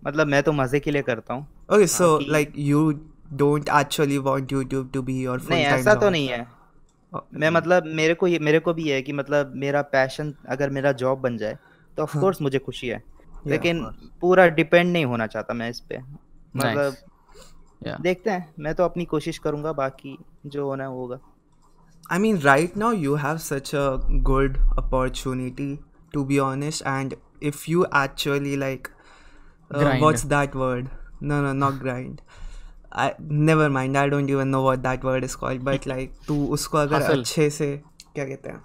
मतलब 0.06 0.26
मैं 0.26 0.42
तो 0.42 0.52
मज़े 0.52 0.80
के 0.80 0.90
लिए 0.90 1.02
करता 1.02 1.34
हूँ। 1.34 1.46
Okay, 1.72 1.90
so 1.94 2.10
कि- 2.18 2.32
like 2.34 2.52
you 2.70 2.82
don't 3.42 3.72
actually 3.78 4.18
want 4.26 4.52
YouTube 4.52 4.86
to 4.96 5.02
be 5.02 5.16
your 5.24 5.38
full 5.38 5.50
नहीं 5.50 5.66
time 5.66 5.78
ऐसा 5.78 5.94
तो 5.94 6.10
नहीं 6.10 6.28
है। 6.28 6.46
मैं 7.34 7.50
मतलब 7.50 7.84
मेरे 7.86 8.14
को 8.14 8.26
ये 8.26 8.38
मेरे 8.38 8.58
को 8.58 8.74
भी 8.74 8.88
है 8.88 9.02
कि 9.02 9.12
मतलब 9.12 9.52
मेरा 9.56 9.82
पैशन 9.82 10.34
अगर 10.48 10.70
मेरा 10.70 10.92
जॉब 10.92 11.20
बन 11.20 11.38
जाए 11.38 11.58
तो 11.96 12.02
ऑफ़ 12.02 12.18
कोर्स 12.18 12.42
मुझे 12.42 12.58
खुशी 12.58 12.88
है। 12.88 13.02
लेकिन 13.46 13.84
पूरा 14.20 14.46
डिपेंड 14.46 14.92
नहीं 14.92 15.04
होना 15.04 15.26
चाहता 15.26 15.54
मैं 15.54 15.70
इस 15.70 15.80
पे। 15.80 15.98
मतलब 16.66 16.96
या 17.86 17.96
देखते 18.00 18.30
हैं 18.30 18.54
मैं 18.58 18.74
तो 18.74 18.84
अपनी 18.84 19.04
कोशिश 19.04 19.38
करूँगा 19.38 19.72
बाकी 19.72 20.18
जो 20.46 20.66
होना 20.66 20.86
होगा। 20.86 21.18
I 22.12 22.18
mean 22.18 22.38
right 22.38 22.76
now 22.76 22.92
you 22.92 23.14
have 23.14 23.36
such 23.36 23.74
a 23.74 23.96
good 24.08 24.58
opportunity 24.58 25.80
to 26.12 26.24
be 26.24 26.38
honest 26.38 26.82
and 26.86 27.14
if 27.42 27.64
you 27.68 27.84
actually 27.84 28.56
like 28.56 28.88
what's 29.76 30.26
that 30.26 30.56
word 30.56 30.88
no 31.22 31.42
no 31.42 31.52
not 31.52 31.74
grind 31.74 32.20
I 32.92 33.10
never 33.20 33.70
mind 33.70 33.96
I 33.96 34.08
don't 34.08 34.30
even 34.30 34.48
know 34.48 34.62
what 34.62 34.78
that 34.78 35.04
word 35.04 35.24
is 35.24 35.36
called 35.36 35.62
but 35.62 35.86
like 35.86 36.12
तू 36.28 36.46
उसको 36.46 36.78
अगर 36.78 37.02
अच्छे 37.02 37.50
से 37.50 37.82
क्या 38.14 38.24
कहते 38.24 38.48
हैं? 38.48 38.62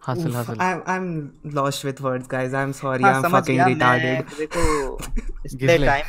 हासिल 0.00 0.34
हासिल 0.34 0.60
I 0.60 0.74
I 0.88 0.96
am 0.96 1.30
lost 1.46 1.84
with 1.84 1.96
words 2.00 2.28
guys 2.30 2.54
I 2.54 2.62
am 2.62 2.72
sorry 2.72 3.04
I 3.04 3.14
am 3.14 3.40
fucking 3.40 3.60
retarded 3.60 4.24
देखो 4.38 4.98
इस 5.46 5.56
टाइम 5.62 6.04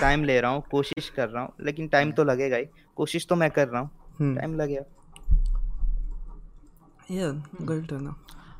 टाइम 0.00 0.24
ले 0.24 0.40
रहा 0.40 0.50
हूँ 0.50 0.62
कोशिश 0.70 1.08
कर 1.16 1.28
रहा 1.28 1.42
हूँ 1.42 1.52
लेकिन 1.66 1.88
टाइम 1.94 2.12
तो 2.18 2.24
लगेगा 2.24 2.56
ही 2.56 2.66
कोशिश 2.96 3.26
तो 3.28 3.36
मैं 3.42 3.50
कर 3.58 3.68
रहा 3.68 3.80
हूँ 3.80 3.90
Hmm. 4.20 4.36
टाइम 4.38 4.54
लगेगा 4.60 4.84
Yeah, 7.10 7.34
good 7.68 7.88
to 7.92 7.98
know. 8.02 8.14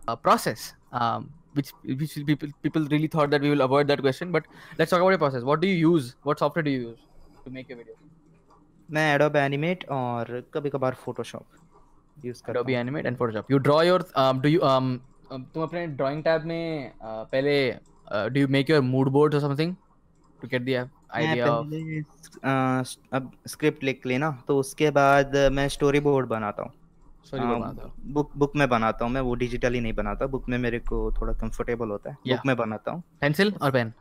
uh, 0.09 0.17
process 0.27 0.63
um 1.01 1.27
which 1.59 1.69
which 2.01 2.15
people 2.31 2.49
people 2.67 2.87
really 2.93 3.09
thought 3.15 3.31
that 3.35 3.45
we 3.47 3.51
will 3.53 3.63
avoid 3.67 3.91
that 3.91 4.01
question 4.07 4.33
but 4.37 4.49
let's 4.79 4.93
talk 4.95 5.03
about 5.05 5.15
your 5.15 5.21
process 5.25 5.45
what 5.51 5.61
do 5.65 5.69
you 5.73 5.77
use 5.91 6.09
what 6.31 6.41
software 6.45 6.65
do 6.69 6.73
you 6.77 6.81
use 6.87 7.05
to 7.45 7.53
make 7.59 7.69
your 7.75 7.79
video 7.83 7.97
मैं 8.89 9.03
Adobe 9.15 9.37
Animate 9.37 9.85
और 9.97 10.31
कभी 10.55 10.71
कभार 10.71 10.95
Photoshop 11.05 12.25
use 12.25 12.43
करता 12.47 12.61
Adobe 12.61 12.75
हूँ 12.75 12.81
Animate 12.83 13.07
and 13.11 13.19
Photoshop. 13.21 13.53
You 13.55 13.59
draw 13.69 13.79
your 13.89 13.99
um, 14.23 14.41
do 14.47 14.51
you 14.55 14.63
um 14.71 14.89
um, 15.35 15.45
तुम 15.55 15.63
अपने 15.63 15.87
drawing 16.01 16.23
tab 16.29 16.45
में 16.53 16.93
uh, 16.93 17.25
पहले 17.35 17.55
uh, 17.75 18.25
do 18.35 18.43
you 18.45 18.49
make 18.57 18.73
your 18.75 18.81
mood 18.89 19.13
boards 19.19 19.39
or 19.39 19.43
something 19.47 19.77
to 20.41 20.49
get 20.49 20.65
the 20.65 20.77
uh, 20.77 20.87
idea 21.15 21.47
of 21.47 21.67
अ, 22.45 22.83
अब 23.13 23.31
script 23.47 23.85
लिख 23.85 24.07
लेना 24.07 24.45
तो 24.49 24.59
उसके 24.59 24.91
बाद 24.91 25.37
मैं 25.53 25.69
स्टोरी 25.69 26.01
बोर्ड 26.01 26.27
बनाता 26.27 26.63
हूँ 26.63 26.73
हो 27.35 27.75
बुक 28.13 28.31
बुक 28.37 28.53
में 28.57 28.69
बनाता 28.69 29.05
हूँ 29.05 29.13
मैं 29.13 29.21
वो 29.21 29.35
डिजिटली 29.35 29.81
नहीं 29.81 29.93
बनाता 29.93 30.27
बुक 30.27 30.49
में 30.49 30.59
मेरे 30.59 30.79
को 30.79 31.13
थोड़ा 31.21 31.33
कंफर्टेबल 31.33 31.89
होता 31.89 32.11
है 32.11 32.17
Yeah. 32.17 32.37
बुक 32.37 32.47
में 32.47 32.57
बनाता 32.57 32.91
हूँ 32.91 33.03
pencil 33.25 33.53
or 33.53 33.71
pen 33.71 33.93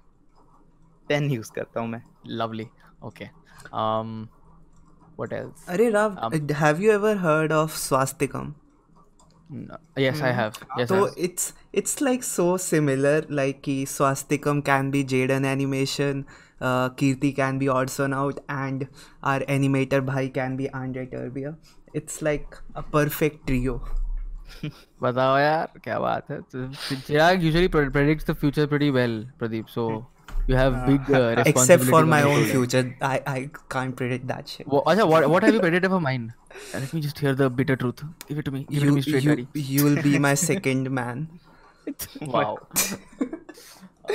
pen 1.10 1.30
use 1.32 1.52
करता 1.52 1.80
हूँ 1.80 1.88
मैं 1.90 2.04
lovely 2.40 2.68
okay 3.04 3.30
um 3.74 4.30
what 5.18 5.34
else 5.34 5.70
Um, 6.18 6.50
have 6.50 6.82
you 6.82 6.92
ever 6.92 7.16
heard 7.18 7.52
of 7.52 7.72
Swastikam? 7.72 8.46
No. 8.46 8.69
Yes 9.98 10.22
I 10.22 10.32
have 10.32 10.58
yes 10.78 10.92
I 10.92 10.96
So 10.96 11.06
have. 11.06 11.14
it's 11.18 11.54
it's 11.74 12.02
like 12.02 12.24
so 12.24 12.58
similar. 12.58 13.14
Like 13.30 13.62
ki 13.68 13.86
Swastikam 13.86 14.64
can 14.66 14.92
be 14.92 15.04
Jaden 15.04 15.46
animation, 15.46 16.26
uh, 16.62 16.90
Kirti 17.02 17.36
can 17.36 17.58
be 17.58 17.66
Oddson 17.78 18.16
out, 18.16 18.40
and 18.50 18.88
our 19.24 19.40
animator 19.58 20.06
bhai 20.12 20.30
can 20.30 20.56
be 20.58 20.70
Andre 20.82 21.06
Turbia. 21.16 21.56
It's 21.94 22.22
like 22.22 22.56
a 22.76 22.84
perfect 22.84 23.48
trio. 23.48 23.82
बताओ 25.04 25.38
यार 25.38 25.80
क्या 25.84 25.98
बात 26.00 26.30
है 26.32 26.40
तो 26.54 26.68
Chirag 27.08 27.44
usually 27.48 27.68
pre- 27.76 27.90
predicts 27.98 28.26
the 28.30 28.36
future 28.44 28.66
pretty 28.72 28.90
well 28.96 29.14
Pradeep 29.42 29.70
so 29.74 29.84
you 30.49 30.57
have 30.61 30.75
big 30.87 31.11
uh, 31.11 31.21
Except 31.43 31.47
responsibilities 31.47 31.91
for 31.91 32.01
on 32.03 32.09
my 32.15 32.21
your 32.21 32.29
own 32.31 32.45
shoulders. 32.49 32.73
future, 32.73 32.97
I 33.11 33.21
I 33.35 33.51
can't 33.75 33.97
predict 34.01 34.27
that 34.33 34.49
shit. 34.55 34.67
Wha- 34.75 34.83
Acha, 34.93 35.07
what, 35.13 35.29
what 35.35 35.43
have 35.49 35.55
you 35.59 35.61
predicted 35.67 35.91
for 35.97 36.01
mine? 36.07 36.27
Uh, 36.53 36.81
Let 36.85 36.93
me 36.97 37.01
just 37.07 37.19
hear 37.27 37.35
the 37.43 37.49
bitter 37.61 37.77
truth. 37.85 38.03
Give 38.29 38.39
it 38.43 38.45
to 38.51 38.55
me. 38.57 38.67
Give 38.71 38.83
it 38.83 38.87
to 38.87 38.91
You 38.91 38.97
me 38.99 39.03
straight, 39.09 39.25
you 39.29 39.37
daddy. 39.37 39.49
you'll 39.77 40.03
be 40.09 40.19
my 40.29 40.35
second 40.45 40.91
man. 41.01 41.25
Wow. 42.35 42.53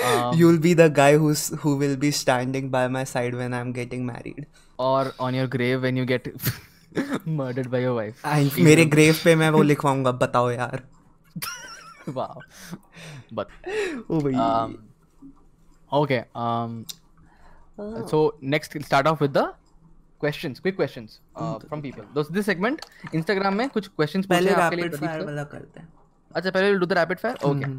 um, 0.03 0.37
You'll 0.37 0.57
be 0.59 0.73
the 0.73 0.89
guy 0.89 1.17
who's 1.17 1.49
who 1.65 1.75
will 1.83 1.95
be 2.05 2.11
standing 2.11 2.69
by 2.77 2.87
my 2.87 3.03
side 3.03 3.35
when 3.43 3.53
I'm 3.61 3.71
getting 3.81 4.05
married. 4.13 4.45
or 4.87 4.99
on 5.27 5.35
your 5.37 5.45
grave 5.53 5.81
when 5.85 5.97
you 5.99 6.03
get 6.09 6.27
murdered 7.39 7.69
by 7.71 7.79
your 7.85 7.93
wife. 7.95 8.21
And 8.33 8.51
मेरे 8.67 8.85
grave 8.93 9.17
पे 9.23 9.35
मैं 9.41 9.49
वो 9.55 9.61
लिखवाऊंगा 9.71 10.11
बताओ 10.21 10.49
यार. 10.51 10.81
wow. 12.19 12.37
But 13.39 13.51
ओ 14.09 14.21
भाई. 14.27 14.35
um, 15.94 16.02
okay. 16.02 16.20
Um. 16.34 18.08
So 18.14 18.22
next, 18.40 18.74
we'll 18.74 18.84
start 18.88 19.06
off 19.06 19.20
with 19.20 19.32
the 19.32 19.44
questions, 20.24 20.60
quick 20.60 20.76
questions 20.76 21.20
uh, 21.36 21.58
from 21.70 21.82
people. 21.82 22.04
Those 22.14 22.28
this 22.28 22.46
segment, 22.50 22.84
Instagram 23.20 23.56
में 23.60 23.68
कुछ 23.70 23.88
questions 24.00 24.26
पूछे 24.26 24.34
पहले 24.34 24.50
हैं 24.50 24.56
आपके 24.56 24.76
लिए 24.76 24.84
rapid 24.84 24.98
प्रदीप 24.98 25.08
fire 25.08 25.20
sir? 25.20 25.26
वाला 25.26 25.44
करते 25.54 25.80
हैं. 25.80 25.88
अच्छा 26.36 26.50
पहले 26.50 26.70
we'll 26.70 26.82
do 26.84 26.88
the 26.92 26.98
rapid 27.00 27.20
fire. 27.24 27.36
Okay. 27.50 27.72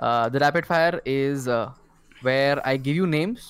Uh, 0.00 0.28
the 0.34 0.40
rapid 0.44 0.66
fire 0.66 1.00
is 1.14 1.48
uh, 1.48 1.70
where 2.28 2.60
I 2.72 2.76
give 2.76 2.96
you 3.00 3.06
names 3.06 3.48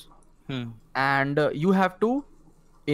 hmm 0.50 0.72
and 1.02 1.38
uh, 1.38 1.50
you 1.64 1.72
have 1.72 1.98
to 2.00 2.08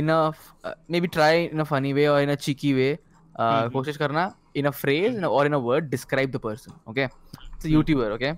in 0.01 0.11
a 0.11 0.19
f- 0.29 0.53
uh, 0.65 0.75
maybe 0.89 1.09
try 1.09 1.33
in 1.55 1.61
a 1.61 1.65
funny 1.71 1.93
way 1.95 2.09
or 2.09 2.21
in 2.27 2.31
a 2.35 2.37
cheeky 2.45 2.73
way 2.75 2.91
uh, 3.39 3.69
कोशिश 3.77 3.97
करना 4.03 4.25
in 4.55 4.67
a 4.67 4.73
phrase 4.83 5.17
in 5.17 5.25
a- 5.25 5.33
or 5.39 5.47
in 5.47 5.57
a 5.59 5.61
word 5.65 5.91
describe 5.95 6.33
the 6.37 6.43
person 6.47 6.77
okay 6.93 7.09
it's 7.57 7.65
a 7.65 7.73
youtuber 7.77 8.11
okay 8.19 8.33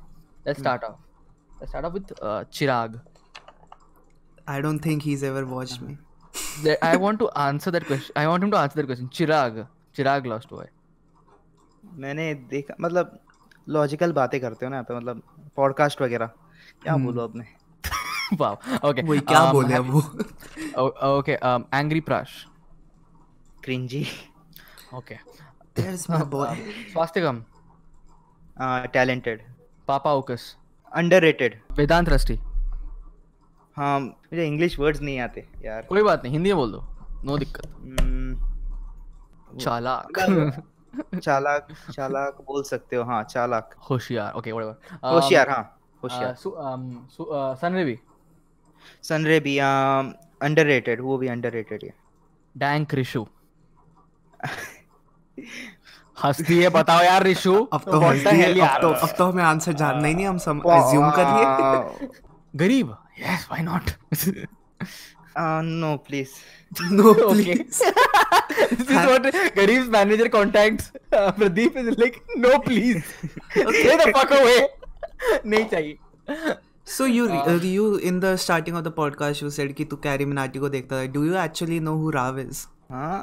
let's 1.63 1.71
start 1.71 1.85
off 1.85 1.93
with 1.93 2.13
uh, 2.21 2.45
chirag 2.51 3.01
I 4.47 4.61
don't 4.61 4.81
think 4.81 5.03
he's 5.03 5.23
ever 5.23 5.47
watched 5.47 5.81
me. 5.81 5.97
I 6.83 6.97
want 6.97 7.21
to 7.21 7.31
answer 7.37 7.71
that 7.71 7.85
question 7.87 8.13
i 8.17 8.27
want 8.27 8.43
him 8.45 8.51
to 8.51 8.59
answer 8.59 8.77
that 8.81 8.87
question 8.87 9.09
chirag 9.09 9.67
chirag 9.97 10.27
lost 10.35 10.49
boy 10.49 10.69
मैंने 12.03 12.25
देखा 12.51 12.75
मतलब 12.81 13.19
logical 13.69 14.13
बातें 14.13 14.41
करते 14.41 14.67
हो 14.67 14.71
ना 14.71 14.83
पे 14.83 14.95
मतलब 14.97 15.23
podcast 15.57 16.03
वगैरह 16.03 16.27
क्या 16.83 16.97
बोलूँ 16.97 17.25
अब 17.25 17.35
मैं 17.37 17.47
wow. 18.41 18.57
Okay. 18.83 19.05
वही 19.05 19.21
क्या 19.21 19.41
um, 19.41 19.53
बोले 19.53 19.75
अब 19.75 19.91
वो 19.91 20.03
Oh, 20.77 21.19
okay. 21.19 21.37
Um, 21.49 21.67
angry 21.73 22.01
Prash. 22.01 22.35
Cringey 23.65 24.07
Okay. 24.95 25.19
There's 25.75 26.09
my 26.09 26.25
boy. 26.37 26.49
Swastikam. 26.95 27.43
Talented 28.95 29.43
Papa 29.91 30.11
Okus. 30.21 30.43
Underrated 30.97 31.55
Vedant 31.78 32.09
Rusty. 32.12 32.36
हाँ 33.76 33.99
मुझे 34.01 34.47
इंग्लिश 34.47 34.78
वर्ड्स 34.78 35.01
नहीं 35.01 35.18
आते 35.20 35.47
यार। 35.64 35.82
कोई 35.82 36.03
बात 36.03 36.22
नहीं 36.22 36.32
हिंदी 36.32 36.51
में 36.51 36.57
बोल 36.57 36.72
दो। 36.72 36.84
नो 37.24 37.38
दिक्कत। 37.38 37.66
हम्म, 38.01 39.59
चालाक। 39.59 40.18
चालाक 41.24 41.68
चालाक 41.93 42.40
बोल 42.47 42.62
सकते 42.62 42.97
हो 42.97 43.03
हाँ 43.05 43.22
चालाक। 43.24 43.74
होशियार 43.90 44.32
ओके 44.32 44.53
व्हाटएवर 44.53 45.11
होशियार 45.14 45.51
हाँ 45.51 45.62
uh, 45.64 46.03
होशियार 46.03 46.34
होशियार 46.34 47.57
सनरेवी 47.57 47.99
सनरे 49.03 49.38
भी 49.40 49.59
अंडररेटेड 49.59 51.01
वो 51.01 51.16
भी 51.18 51.28
अंडररेटेड 51.28 51.84
है 51.84 51.95
डैंक 52.57 52.95
रिशु 52.95 53.26
हंसती 56.17 56.59
है 56.63 56.69
बताओ 56.71 57.03
यार 57.05 57.23
रिशु 57.23 57.55
अब 57.73 57.85
तो 57.91 58.01
हंसती 58.01 58.37
है 58.37 58.51
अब 58.51 58.57
यार? 58.59 58.81
तो 58.83 58.89
अब 59.07 59.15
तो 59.19 59.25
हमें 59.31 59.43
आंसर 59.45 59.73
जानना 59.83 60.09
ही 60.09 60.15
नहीं 60.15 60.27
हम 60.27 60.39
सब 60.47 60.67
अज्यूम 60.79 61.11
कर 61.19 61.27
लिए 61.37 62.09
गरीब 62.65 62.97
yes 63.21 63.47
why 63.51 63.63
not 63.69 63.91
no 65.39 65.97
please 66.09 66.31
no 66.93 67.13
please 67.15 67.83
this 68.73 68.91
is 68.91 69.07
what 69.09 69.27
Garib's 69.57 69.89
manager 69.95 70.29
contacts 70.35 70.91
uh, 71.13 71.31
Pradeep 71.39 71.79
is 71.83 71.97
like 72.03 72.19
no 72.45 72.59
please 72.67 73.09
stay 73.55 73.97
the 74.03 74.13
fuck 74.19 74.35
away 74.41 74.59
नहीं 75.47 75.65
चाहिए 75.75 76.55
So 76.93 77.05
you 77.07 77.25
uh, 77.41 77.53
you 77.73 77.83
in 78.11 78.17
the 78.23 78.31
starting 78.45 78.77
of 78.79 78.85
the 78.87 78.93
podcast 78.95 79.43
you 79.43 79.51
said 79.57 79.73
कि 79.81 79.85
तू 79.91 79.97
carry 80.07 80.25
Minati 80.31 80.59
को 80.59 80.69
देखता 80.69 80.97
था. 80.97 81.13
Do 81.13 81.21
you 81.27 81.37
actually 81.43 81.77
know 81.89 81.93
who 81.99 82.09
Rav 82.17 82.41
is? 82.45 82.63
हाँ 82.93 83.19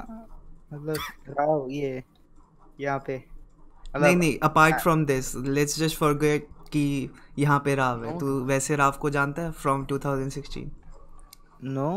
मतलब 0.73 0.95
राव 1.39 1.67
ये 1.71 2.03
यहाँ 2.79 2.99
पे। 3.07 3.15
मतलब 3.15 4.03
नहीं 4.03 4.15
नहीं 4.15 4.37
apart 4.43 4.79
from 4.81 5.05
this 5.05 5.35
let's 5.35 5.79
just 5.79 5.97
forget 6.17 6.47
कि 6.71 7.09
यहाँ 7.39 7.59
पे 7.65 7.75
राव 7.75 8.03
है। 8.03 8.09
हाँ। 8.11 8.19
तू 8.19 8.39
वैसे 8.45 8.75
राव 8.75 8.97
को 9.01 9.09
जानता 9.09 9.41
है 9.41 9.51
from 9.51 9.85
2016 9.85 10.69
no 11.63 11.89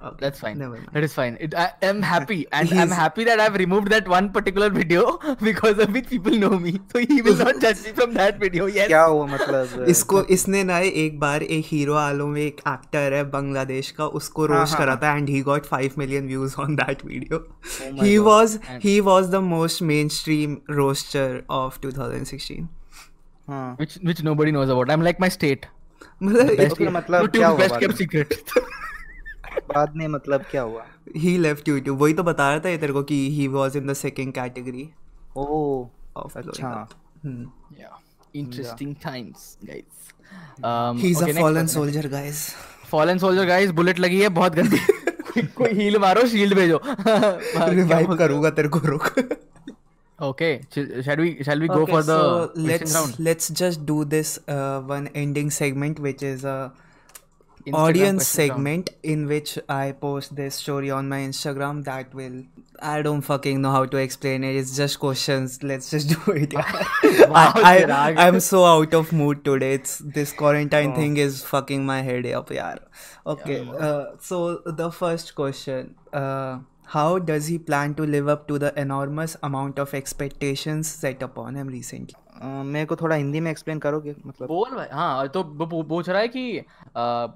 Okay. 0.00 0.16
That's 0.20 0.40
fine. 0.40 0.58
Never 0.58 0.72
mind. 0.76 0.88
That 0.92 1.04
is 1.04 1.14
fine. 1.14 1.36
It, 1.40 1.54
I 1.60 1.72
am 1.90 2.02
happy, 2.02 2.36
and 2.52 2.68
I'm 2.72 2.88
He's- 2.88 2.90
happy 2.96 3.24
that 3.28 3.40
I've 3.44 3.54
removed 3.60 3.86
that 3.92 4.08
one 4.14 4.26
particular 4.32 4.66
video 4.68 5.04
because 5.48 5.78
of 5.84 5.94
which 5.98 6.08
people 6.10 6.34
know 6.42 6.50
me. 6.64 6.72
So 6.92 7.02
he 7.12 7.22
will 7.28 7.38
not 7.38 7.60
judge 7.62 7.80
me 7.86 7.92
from 8.00 8.12
that 8.18 8.38
video. 8.42 8.66
Yes. 8.74 8.88
क्या 8.88 9.02
हुआ 9.02 9.26
मतलब 9.30 9.84
इसको 9.94 10.22
इसने 10.36 10.62
ना 10.72 10.78
एक 11.04 11.18
बार 11.20 11.42
एक 11.58 11.64
hero 11.68 11.94
आलम 12.02 12.28
में 12.34 12.40
एक 12.42 12.60
एक्टर 12.74 13.12
है 13.14 13.22
बांग्लादेश 13.30 13.90
का 14.00 14.06
उसको 14.20 14.46
हाँ, 14.46 14.58
रोस्ट 14.58 14.74
हाँ, 14.76 14.84
करा 14.84 14.96
था 15.02 15.16
and 15.16 15.28
he 15.28 15.40
got 15.48 15.66
5 15.72 15.98
million 15.98 16.26
views 16.26 16.54
on 16.66 16.76
that 16.82 17.04
video 17.06 17.38
my 17.38 18.04
he 18.04 18.16
God. 18.16 18.24
Was 18.26 18.58
And- 18.58 18.84
he 18.84 18.98
was 19.08 19.30
the 19.30 19.42
most 19.48 19.82
mainstream 19.94 20.56
roaster 20.82 21.42
of 21.62 21.78
2016 21.86 22.62
हाँ 23.48 23.66
Which 23.80 23.98
which 24.10 24.22
nobody 24.30 24.56
knows 24.58 24.76
about. 24.76 24.94
I'm 24.96 25.08
like 25.10 25.26
my 25.26 25.32
state. 25.40 25.66
मतलब 26.22 26.56
Best 26.62 26.76
फिर 26.78 26.90
मतलब 26.90 27.20
YouTube's 27.20 27.38
क्या 27.38 27.48
हुआ 27.48 27.58
best 27.58 27.70
बाद 27.70 27.82
kept 27.82 28.02
secret. 28.04 28.38
बाद 29.75 29.95
में 29.95 30.07
मतलब 30.07 30.43
क्या 30.51 30.61
हुआ? 30.61 30.83
ही 31.17 31.37
लेफ़्ट 31.37 31.67
यूट्यूब 31.67 31.97
वही 31.97 32.13
तो 32.13 32.23
बता 32.23 32.49
रहा 32.49 32.59
था 32.59 32.69
ये 32.69 32.77
तेरे 32.77 32.93
को 32.93 33.03
कि 33.03 33.29
he 33.31 33.47
was 33.47 33.77
in 33.77 33.87
the 33.87 33.93
second 33.93 34.33
category 34.33 34.89
oh 35.37 35.85
interesting 38.35 38.95
times 38.95 39.57
fallen 42.91 43.17
soldier 43.17 43.45
guys 43.45 43.71
bullet 43.71 43.99
लगी 43.99 44.21
है 44.21 44.29
बहुत 44.29 44.55
गंदी। 44.55 44.77
कोई 45.41 45.71
हील 45.71 45.97
मारो 45.97 46.27
शील्ड 46.27 46.55
भेजो। 46.55 46.81
रिवाइव 47.69 48.15
करूँगा 48.15 48.49
तेरे 48.49 48.67
को 48.67 48.79
रुक। 48.79 49.05
Okay 50.19 50.57
shall 50.75 51.19
we 51.19 51.37
shall 51.45 51.61
we 51.61 51.67
go 51.67 51.85
for 51.85 52.03
the 52.03 52.53
let's 52.57 53.19
let's 53.19 53.51
just 53.51 53.81
do 53.81 54.03
this 54.05 54.37
one 54.89 55.07
ending 55.15 55.51
segment 55.51 55.99
which 55.99 56.23
is 56.23 56.47
a 56.47 56.67
Instagram 57.66 57.78
audience 57.82 58.24
question 58.24 58.48
round. 58.48 58.56
segment 58.56 58.90
in 59.02 59.26
which 59.28 59.58
I 59.74 59.92
post 59.92 60.34
this 60.36 60.56
story 60.62 60.90
on 60.90 61.08
my 61.08 61.20
Instagram 61.28 61.78
that 61.84 62.12
will 62.14 62.34
I 62.88 63.00
don't 63.06 63.22
fucking 63.28 63.62
know 63.62 63.70
how 63.74 63.84
to 63.86 63.96
explain 63.96 64.44
it. 64.44 64.56
It's 64.62 64.74
just 64.76 64.98
questions. 65.04 65.54
Let's 65.62 65.88
just 65.94 66.10
do 66.14 66.32
it. 66.32 66.52
Wow, 66.54 67.52
I, 67.54 67.78
Chirag. 67.78 68.18
I 68.18 68.26
I'm 68.26 68.40
so 68.40 68.64
out 68.66 68.92
of 68.98 69.12
mood 69.20 69.42
today. 69.46 69.72
It's 69.78 69.96
this 70.18 70.32
quarantine 70.42 70.92
thing 70.94 71.16
is 71.16 71.42
fucking 71.52 71.86
my 71.86 72.02
head 72.02 72.26
up, 72.40 72.50
yeah. 72.50 72.74
Okay. 73.34 73.58
Uh, 73.88 74.04
so 74.20 74.42
the 74.82 74.90
first 74.90 75.34
question. 75.34 75.94
Uh, 76.12 76.58
how 76.98 77.18
does 77.18 77.46
he 77.46 77.56
plan 77.58 77.94
to 77.94 78.02
live 78.16 78.28
up 78.28 78.46
to 78.48 78.58
the 78.58 78.74
enormous 78.80 79.36
amount 79.42 79.78
of 79.78 79.94
expectations 79.94 80.86
set 81.06 81.22
upon 81.30 81.54
him 81.62 81.68
recently? 81.78 82.20
अ, 82.42 82.46
मेरे 82.74 82.86
को 82.86 82.96
थोड़ा 83.00 83.16
हिंदी 83.16 83.40
में 83.40 83.50
explain 83.50 83.78
करोगे 83.78 84.14
मतलब 84.26 84.48
बोल 84.48 84.70
भाई 84.76 84.86
हाँ 84.92 85.28
तो 85.34 85.42
वो 85.58 85.66
पू- 85.66 85.84
पूछ 85.88 86.08
रहा 86.08 86.20
है 86.20 86.28
कि 86.28 86.58
आ, 86.96 87.26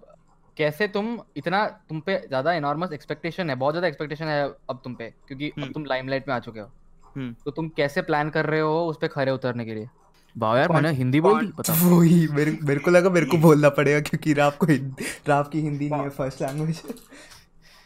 कैसे 0.57 0.87
तुम 0.87 1.17
इतना 1.37 1.65
तुम 1.89 1.99
पे 1.99 2.17
ज़्यादा 2.27 2.53
इनॉर्मस 2.53 2.91
एक्सपेक्टेशन 2.93 3.49
है 3.49 3.55
बहुत 3.55 3.73
ज़्यादा 3.73 3.87
एक्सपेक्टेशन 3.87 4.25
है 4.25 4.43
अब 4.69 4.81
तुम 4.83 4.95
पे 4.95 5.09
क्योंकि 5.27 5.49
अब 5.49 5.61
हम्म। 5.61 5.71
तुम 5.73 5.85
लाइमलाइट 5.85 6.27
में 6.27 6.33
आ 6.35 6.39
चुके 6.39 6.59
हो। 6.59 6.69
हम्म। 7.15 7.33
तो 7.45 7.51
तुम 7.51 7.69
कैसे 7.77 8.01
प्लान 8.01 8.29
कर 8.29 8.45
रहे 8.45 8.59
हो 8.59 8.85
उस 8.87 8.97
पे 9.01 9.07
खरे 9.07 9.31
उतरने 9.31 9.65
के 9.65 9.75
लिए? 9.75 9.87
वाह 10.35 10.57
यार 10.57 10.71
मैंने 10.71 10.91
हिंदी 10.93 11.21
बोल 11.21 11.39
दी 11.39 11.51
पता 11.57 11.73
वही 11.85 12.27
मेरे 12.29 12.57
मेरे 12.61 12.79
को 12.79 12.91
लगा 12.91 13.09
मेरे 13.09 13.25
को 13.25 13.37
बोलना 13.37 13.69
पड़ेगा 13.71 13.99
क्योंकि 14.01 14.33
राव 14.33 14.51
को 14.59 14.65
हिंदी 14.65 15.05
राव 15.27 15.43
की 15.43 15.61
हिंदी 15.61 15.89
नहीं 15.89 16.01
है 16.01 16.09
फ़र्स्ट 16.11 16.41
लैंग्वेज 16.41 16.81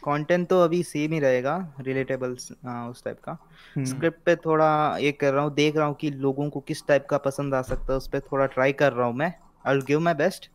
कंटेंट 0.02 0.48
तो 0.48 0.60
अभी 0.64 0.82
सेम 0.82 1.12
ही 1.12 1.18
रहेगा 1.20 1.56
रिलेटेबल 1.80 2.32
उस 2.32 3.02
टाइप 3.04 3.18
का। 3.24 3.36
हम्म। 3.76 3.84
स्क्रिप्ट 3.86 4.24
पे 4.26 4.36
थोड़ा 4.36 4.70
ये 4.98 5.12
कर 5.14 5.32
रहा 5.32 5.44
हूँ 5.44 5.54
देख 5.54 5.76
रहा 5.76 5.86
हूँ 5.86 5.94
कि 5.94 6.10
लोगों 6.10 6.48
को 6.50 6.60
किस 6.68 6.86
टाइप 6.88 7.06
का 7.10 7.18
पसंद 7.24 7.54
आ 7.54 7.62
सकता 7.64 7.92
है 7.92 7.96
उस 7.96 8.08
पर 8.08 8.20
थोड़ा 8.32 8.46
ट्राई 8.48 8.72
कर 8.74 8.92
रहा 8.92 9.06
हूँ 9.06 9.14
मैं। 9.16 9.32
I 9.64 9.74
will 9.74 9.84
give 9.84 10.00
my 10.00 10.14
best 10.16 10.50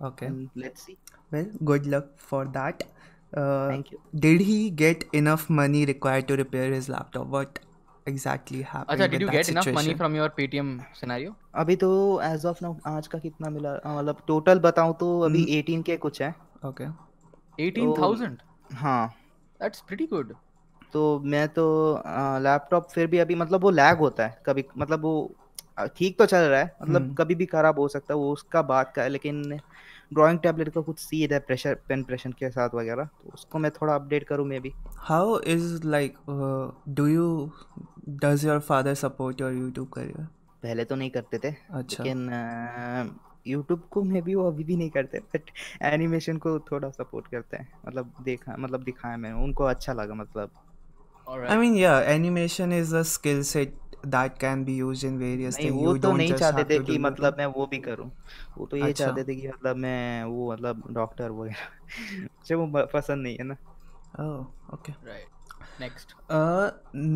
Okay. 0.00 0.28
Let's 0.56 0.82
see 0.82 0.96
Well, 1.32 1.46
good 1.64 1.86
luck 1.86 2.06
for 2.18 2.44
that. 2.46 2.82
Uh, 3.32 3.68
Thank 3.68 3.90
you. 3.92 3.98
Did 4.16 4.40
he 4.42 4.70
get 4.72 5.04
enough 5.12 5.48
money 5.50 5.84
required 5.86 6.26
to 6.28 6.36
repair 6.36 6.72
his 6.72 6.88
laptop? 6.88 7.26
What 7.28 7.60
exactly 8.06 8.62
happened 8.62 8.90
अच्छा 8.92 9.04
with 9.04 9.10
did 9.10 9.22
you 9.22 9.28
that 9.28 9.36
get 9.36 9.48
enough 9.48 9.66
money 9.66 9.74
situation? 9.74 9.96
From 9.98 10.16
your 10.16 10.28
Paytm 10.36 10.78
scenario 11.00 11.34
अभी 11.62 11.76
तो 11.76 11.90
as 12.24 12.46
of 12.46 12.58
now 12.62 12.76
आज 12.86 13.06
का 13.06 13.18
कितना 13.18 13.50
मिला 13.50 13.72
अ, 13.74 13.96
मतलब 13.98 14.22
total 14.26 14.58
बताऊँ 14.60 14.94
तो 15.00 15.10
अभी 15.30 15.44
18 15.60 15.82
के 15.86 15.96
कुछ 16.06 16.22
है 16.22 16.34
Okay. 16.66 16.86
18000 17.58 18.36
हाँ 18.76 19.06
दैट्स 19.60 19.80
प्रीटी 19.88 20.06
गुड 20.06 20.34
तो 20.92 21.02
मैं 21.32 21.46
तो 21.58 21.64
लैपटॉप 22.42 22.88
फिर 22.90 23.06
भी 23.06 23.18
अभी 23.18 23.34
मतलब 23.34 23.62
वो 23.62 23.70
लैग 23.70 23.98
होता 23.98 24.26
है 24.26 24.42
कभी 24.46 24.64
मतलब 24.78 25.02
वो 25.02 25.12
ठीक 25.96 26.18
तो 26.18 26.26
चल 26.26 26.44
रहा 26.44 26.60
है 26.60 26.72
मतलब 26.82 27.02
हम्म। 27.02 27.14
कभी 27.14 27.34
भी 27.34 27.46
खराब 27.46 27.78
हो 27.78 27.86
सकता 27.88 28.14
है 28.14 28.18
वो 28.20 28.32
उसका 28.32 28.62
बात 28.72 28.92
का 28.96 29.02
है 29.02 29.08
लेकिन 29.08 29.42
ड्राइंग 30.14 30.38
टैबलेट 30.38 30.68
का 30.68 30.80
कुछ 30.80 30.98
सीध 30.98 31.32
है 31.32 31.38
प्रेशर 31.38 31.74
पेन 31.88 32.02
प्रेशर 32.02 32.30
के 32.38 32.50
साथ 32.50 32.74
वगैरह 32.74 33.04
तो 33.04 33.30
उसको 33.34 33.58
मैं 33.58 33.70
थोड़ा 33.70 33.94
अपडेट 33.94 34.24
करूँ 34.24 34.46
मे 34.46 34.60
भी 34.60 34.72
How 35.10 35.24
is 35.54 35.66
like? 35.94 36.16
Uh, 36.28 36.70
do 36.98 37.08
you? 37.12 37.28
Does 38.24 38.44
your 38.44 38.60
father 38.70 38.94
support 39.04 39.42
your 39.44 39.52
YouTube 39.56 39.90
career? 39.96 40.26
पहले 40.62 40.84
तो 40.84 40.96
नहीं 40.96 41.10
करते 41.10 41.38
थे 41.38 41.54
अच्छा. 41.70 42.04
लेकिन 42.04 43.20
यूट्यूब 43.46 43.82
को 43.90 44.02
मे 44.02 44.20
भी 44.22 44.34
वो 44.34 44.46
अभी 44.48 44.64
भी 44.64 44.76
नहीं 44.76 44.90
करते 44.90 45.18
बट 45.18 45.50
एनिमेशन 45.82 46.36
को 46.36 46.58
थोड़ा 46.60 46.90
सपोर्ट 46.90 47.26
करते 47.26 47.56
हैं 47.56 47.68
मतलब 47.86 48.12
देखा 48.22 48.56
मतलब 48.58 48.82
दिखाया 48.82 49.16
मैंने 49.16 49.42
उनको 49.44 49.64
अच्छा 49.64 49.92
लगा 49.92 50.14
मतलब 50.14 50.50
I 50.50 51.32
alright 51.32 51.60
mean, 51.60 51.74
yeah, 51.78 51.98
animation 52.12 52.72
is 52.72 52.92
a 52.92 53.04
skill 53.04 53.42
set 53.44 53.89
that 54.14 54.38
can 54.38 54.64
be 54.64 54.74
used 54.82 55.04
in 55.04 55.18
various 55.22 55.56
नहीं 55.58 55.70
things. 55.70 55.82
वो 55.84 55.94
You 55.94 56.02
तो 56.02 56.12
नहीं 56.16 56.32
चाहते 56.34 56.64
थे 56.70 56.78
कि 56.84 56.98
मतलब 57.08 57.36
मैं 57.38 57.46
वो 57.56 57.66
भी 57.72 57.78
करूँ 57.88 58.10
वो 58.58 58.66
तो 58.66 58.76
ये 58.76 58.88
अच्छा. 58.90 59.04
चाहते 59.04 59.24
थे 59.28 59.34
कि 59.40 59.48
मतलब 59.48 59.76
मैं 59.86 60.24
वो 60.24 60.52
मतलब 60.52 60.82
डॉक्टर 61.00 61.30
वगैरह 61.30 62.22
मुझे 62.22 62.54
वो 62.54 62.66
पसंद 62.94 63.22
नहीं 63.22 63.36
है 63.40 63.44
ना 63.44 63.56
Oh, 64.20 64.38
okay. 64.76 64.94
Right 65.06 65.80
next 65.80 66.14
Uh, 66.38 66.70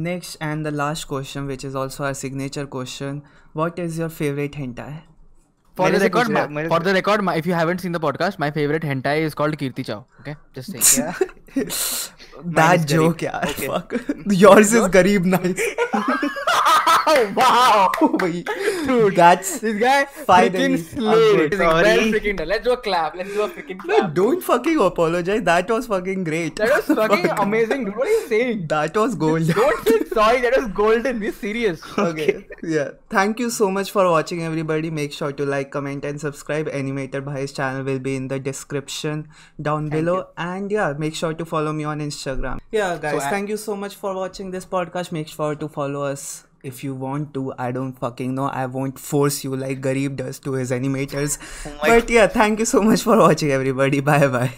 next 0.05 0.37
and 0.51 0.67
the 0.67 0.71
last 0.83 1.07
question, 1.15 1.49
which 1.55 1.65
is 1.71 1.75
also 1.81 2.05
our 2.11 2.15
signature 2.21 2.67
question. 2.77 3.19
What 3.61 3.79
is 3.87 3.99
your 4.03 4.09
favorite 4.21 4.57
hentai? 4.61 4.93
For 5.77 5.91
the 5.91 5.99
record, 6.01 6.29
my, 6.31 6.69
for 6.73 6.79
the 6.79 6.93
record, 6.95 7.23
my, 7.29 7.33
if 7.39 7.47
you 7.51 7.55
haven't 7.59 7.81
seen 7.85 7.95
the 7.97 8.01
podcast, 8.03 8.39
my 8.43 8.49
favorite 8.59 8.85
hentai 8.91 9.15
is 9.29 9.35
called 9.41 9.57
Kirti 9.63 9.85
Chow. 9.89 9.97
Okay, 10.21 10.35
just 10.59 10.71
saying. 10.75 11.15
क्या 11.55 12.53
that 12.59 12.85
joke, 12.93 13.23
yeah. 13.27 13.41
Okay. 13.51 13.67
Fuck. 13.73 13.95
Yours 14.45 14.73
is 14.81 14.87
Garib 14.99 15.27
nice. 15.35 15.65
Oh, 17.07 17.33
wow. 17.37 17.91
Wait, 18.21 18.49
Dude, 18.87 19.15
that's 19.21 19.61
this 19.61 19.79
guy 19.81 20.05
finally 20.07 20.79
freaking 20.79 20.79
slayed 20.79 21.55
a 21.55 21.59
Well 21.59 21.85
Sorry. 21.85 22.13
freaking 22.13 22.37
done. 22.39 22.49
Let's 22.49 22.65
do 22.65 22.73
a 22.73 22.77
clap. 22.77 23.15
Let's 23.15 23.33
do 23.33 23.43
a 23.43 23.49
freaking 23.49 23.77
no, 23.85 23.99
clap. 23.99 24.15
don't 24.15 24.41
fucking 24.43 24.81
apologize. 24.81 25.43
That 25.43 25.69
was 25.71 25.87
fucking 25.87 26.25
great. 26.25 26.57
That 26.57 26.71
was 26.71 26.97
fucking 26.97 27.29
amazing. 27.39 27.85
Dude. 27.87 27.97
What 27.97 28.07
are 28.07 28.11
you 28.11 28.29
saying? 28.29 28.67
That 28.69 28.97
was 28.97 29.15
gold. 29.15 29.47
Don't 29.49 29.87
say 29.89 30.05
sorry. 30.15 30.41
That 30.43 30.57
was 30.57 30.69
golden. 30.69 31.19
Be 31.19 31.31
serious. 31.31 31.83
okay 31.99 32.47
yeah 32.63 32.91
thank 33.11 33.39
you 33.39 33.51
so 33.51 33.71
much 33.71 33.91
for 33.91 34.09
watching 34.11 34.43
everybody 34.43 34.91
make 34.91 35.13
sure 35.13 35.33
to 35.33 35.45
like 35.45 35.71
comment 35.71 36.05
and 36.05 36.21
subscribe 36.21 36.67
animator 36.69 37.23
bhai's 37.25 37.53
channel 37.53 37.83
will 37.89 37.99
be 37.99 38.15
in 38.17 38.29
the 38.29 38.39
description 38.41 39.29
down 39.61 39.89
below 39.89 40.29
and 40.37 40.71
yeah 40.71 40.93
make 41.05 41.15
sure 41.15 41.35
to 41.35 41.45
follow 41.45 41.73
me 41.73 41.85
on 41.85 42.01
instagram 42.01 42.59
yeah 42.73 42.97
guys 42.97 43.23
I- 43.23 43.31
thank 43.31 43.49
you 43.51 43.57
so 43.57 43.77
much 43.77 43.95
for 43.97 44.15
watching 44.15 44.51
this 44.51 44.65
podcast 44.65 45.13
make 45.13 45.29
sure 45.29 45.55
to 45.55 45.69
follow 45.69 46.03
us 46.05 46.47
if 46.65 46.83
you 46.85 46.95
want 46.95 47.33
to 47.35 47.53
i 47.59 47.71
don't 47.71 47.93
fucking 47.93 48.35
know. 48.35 48.47
I 48.47 48.67
won't 48.67 48.99
force 48.99 49.45
you 49.45 49.55
like 49.57 49.81
garib 49.81 50.17
does 50.17 50.39
to 50.41 50.53
his 50.55 50.71
animators. 50.71 51.39
Oh 51.67 51.79
but 51.83 52.11
yeah 52.11 52.27
thank 52.27 52.59
you 52.59 52.65
so 52.65 52.83
much 52.83 53.03
for 53.03 53.17
watching 53.17 53.51
everybody. 53.51 54.01
Bye 54.01 54.29
bye 54.29 54.53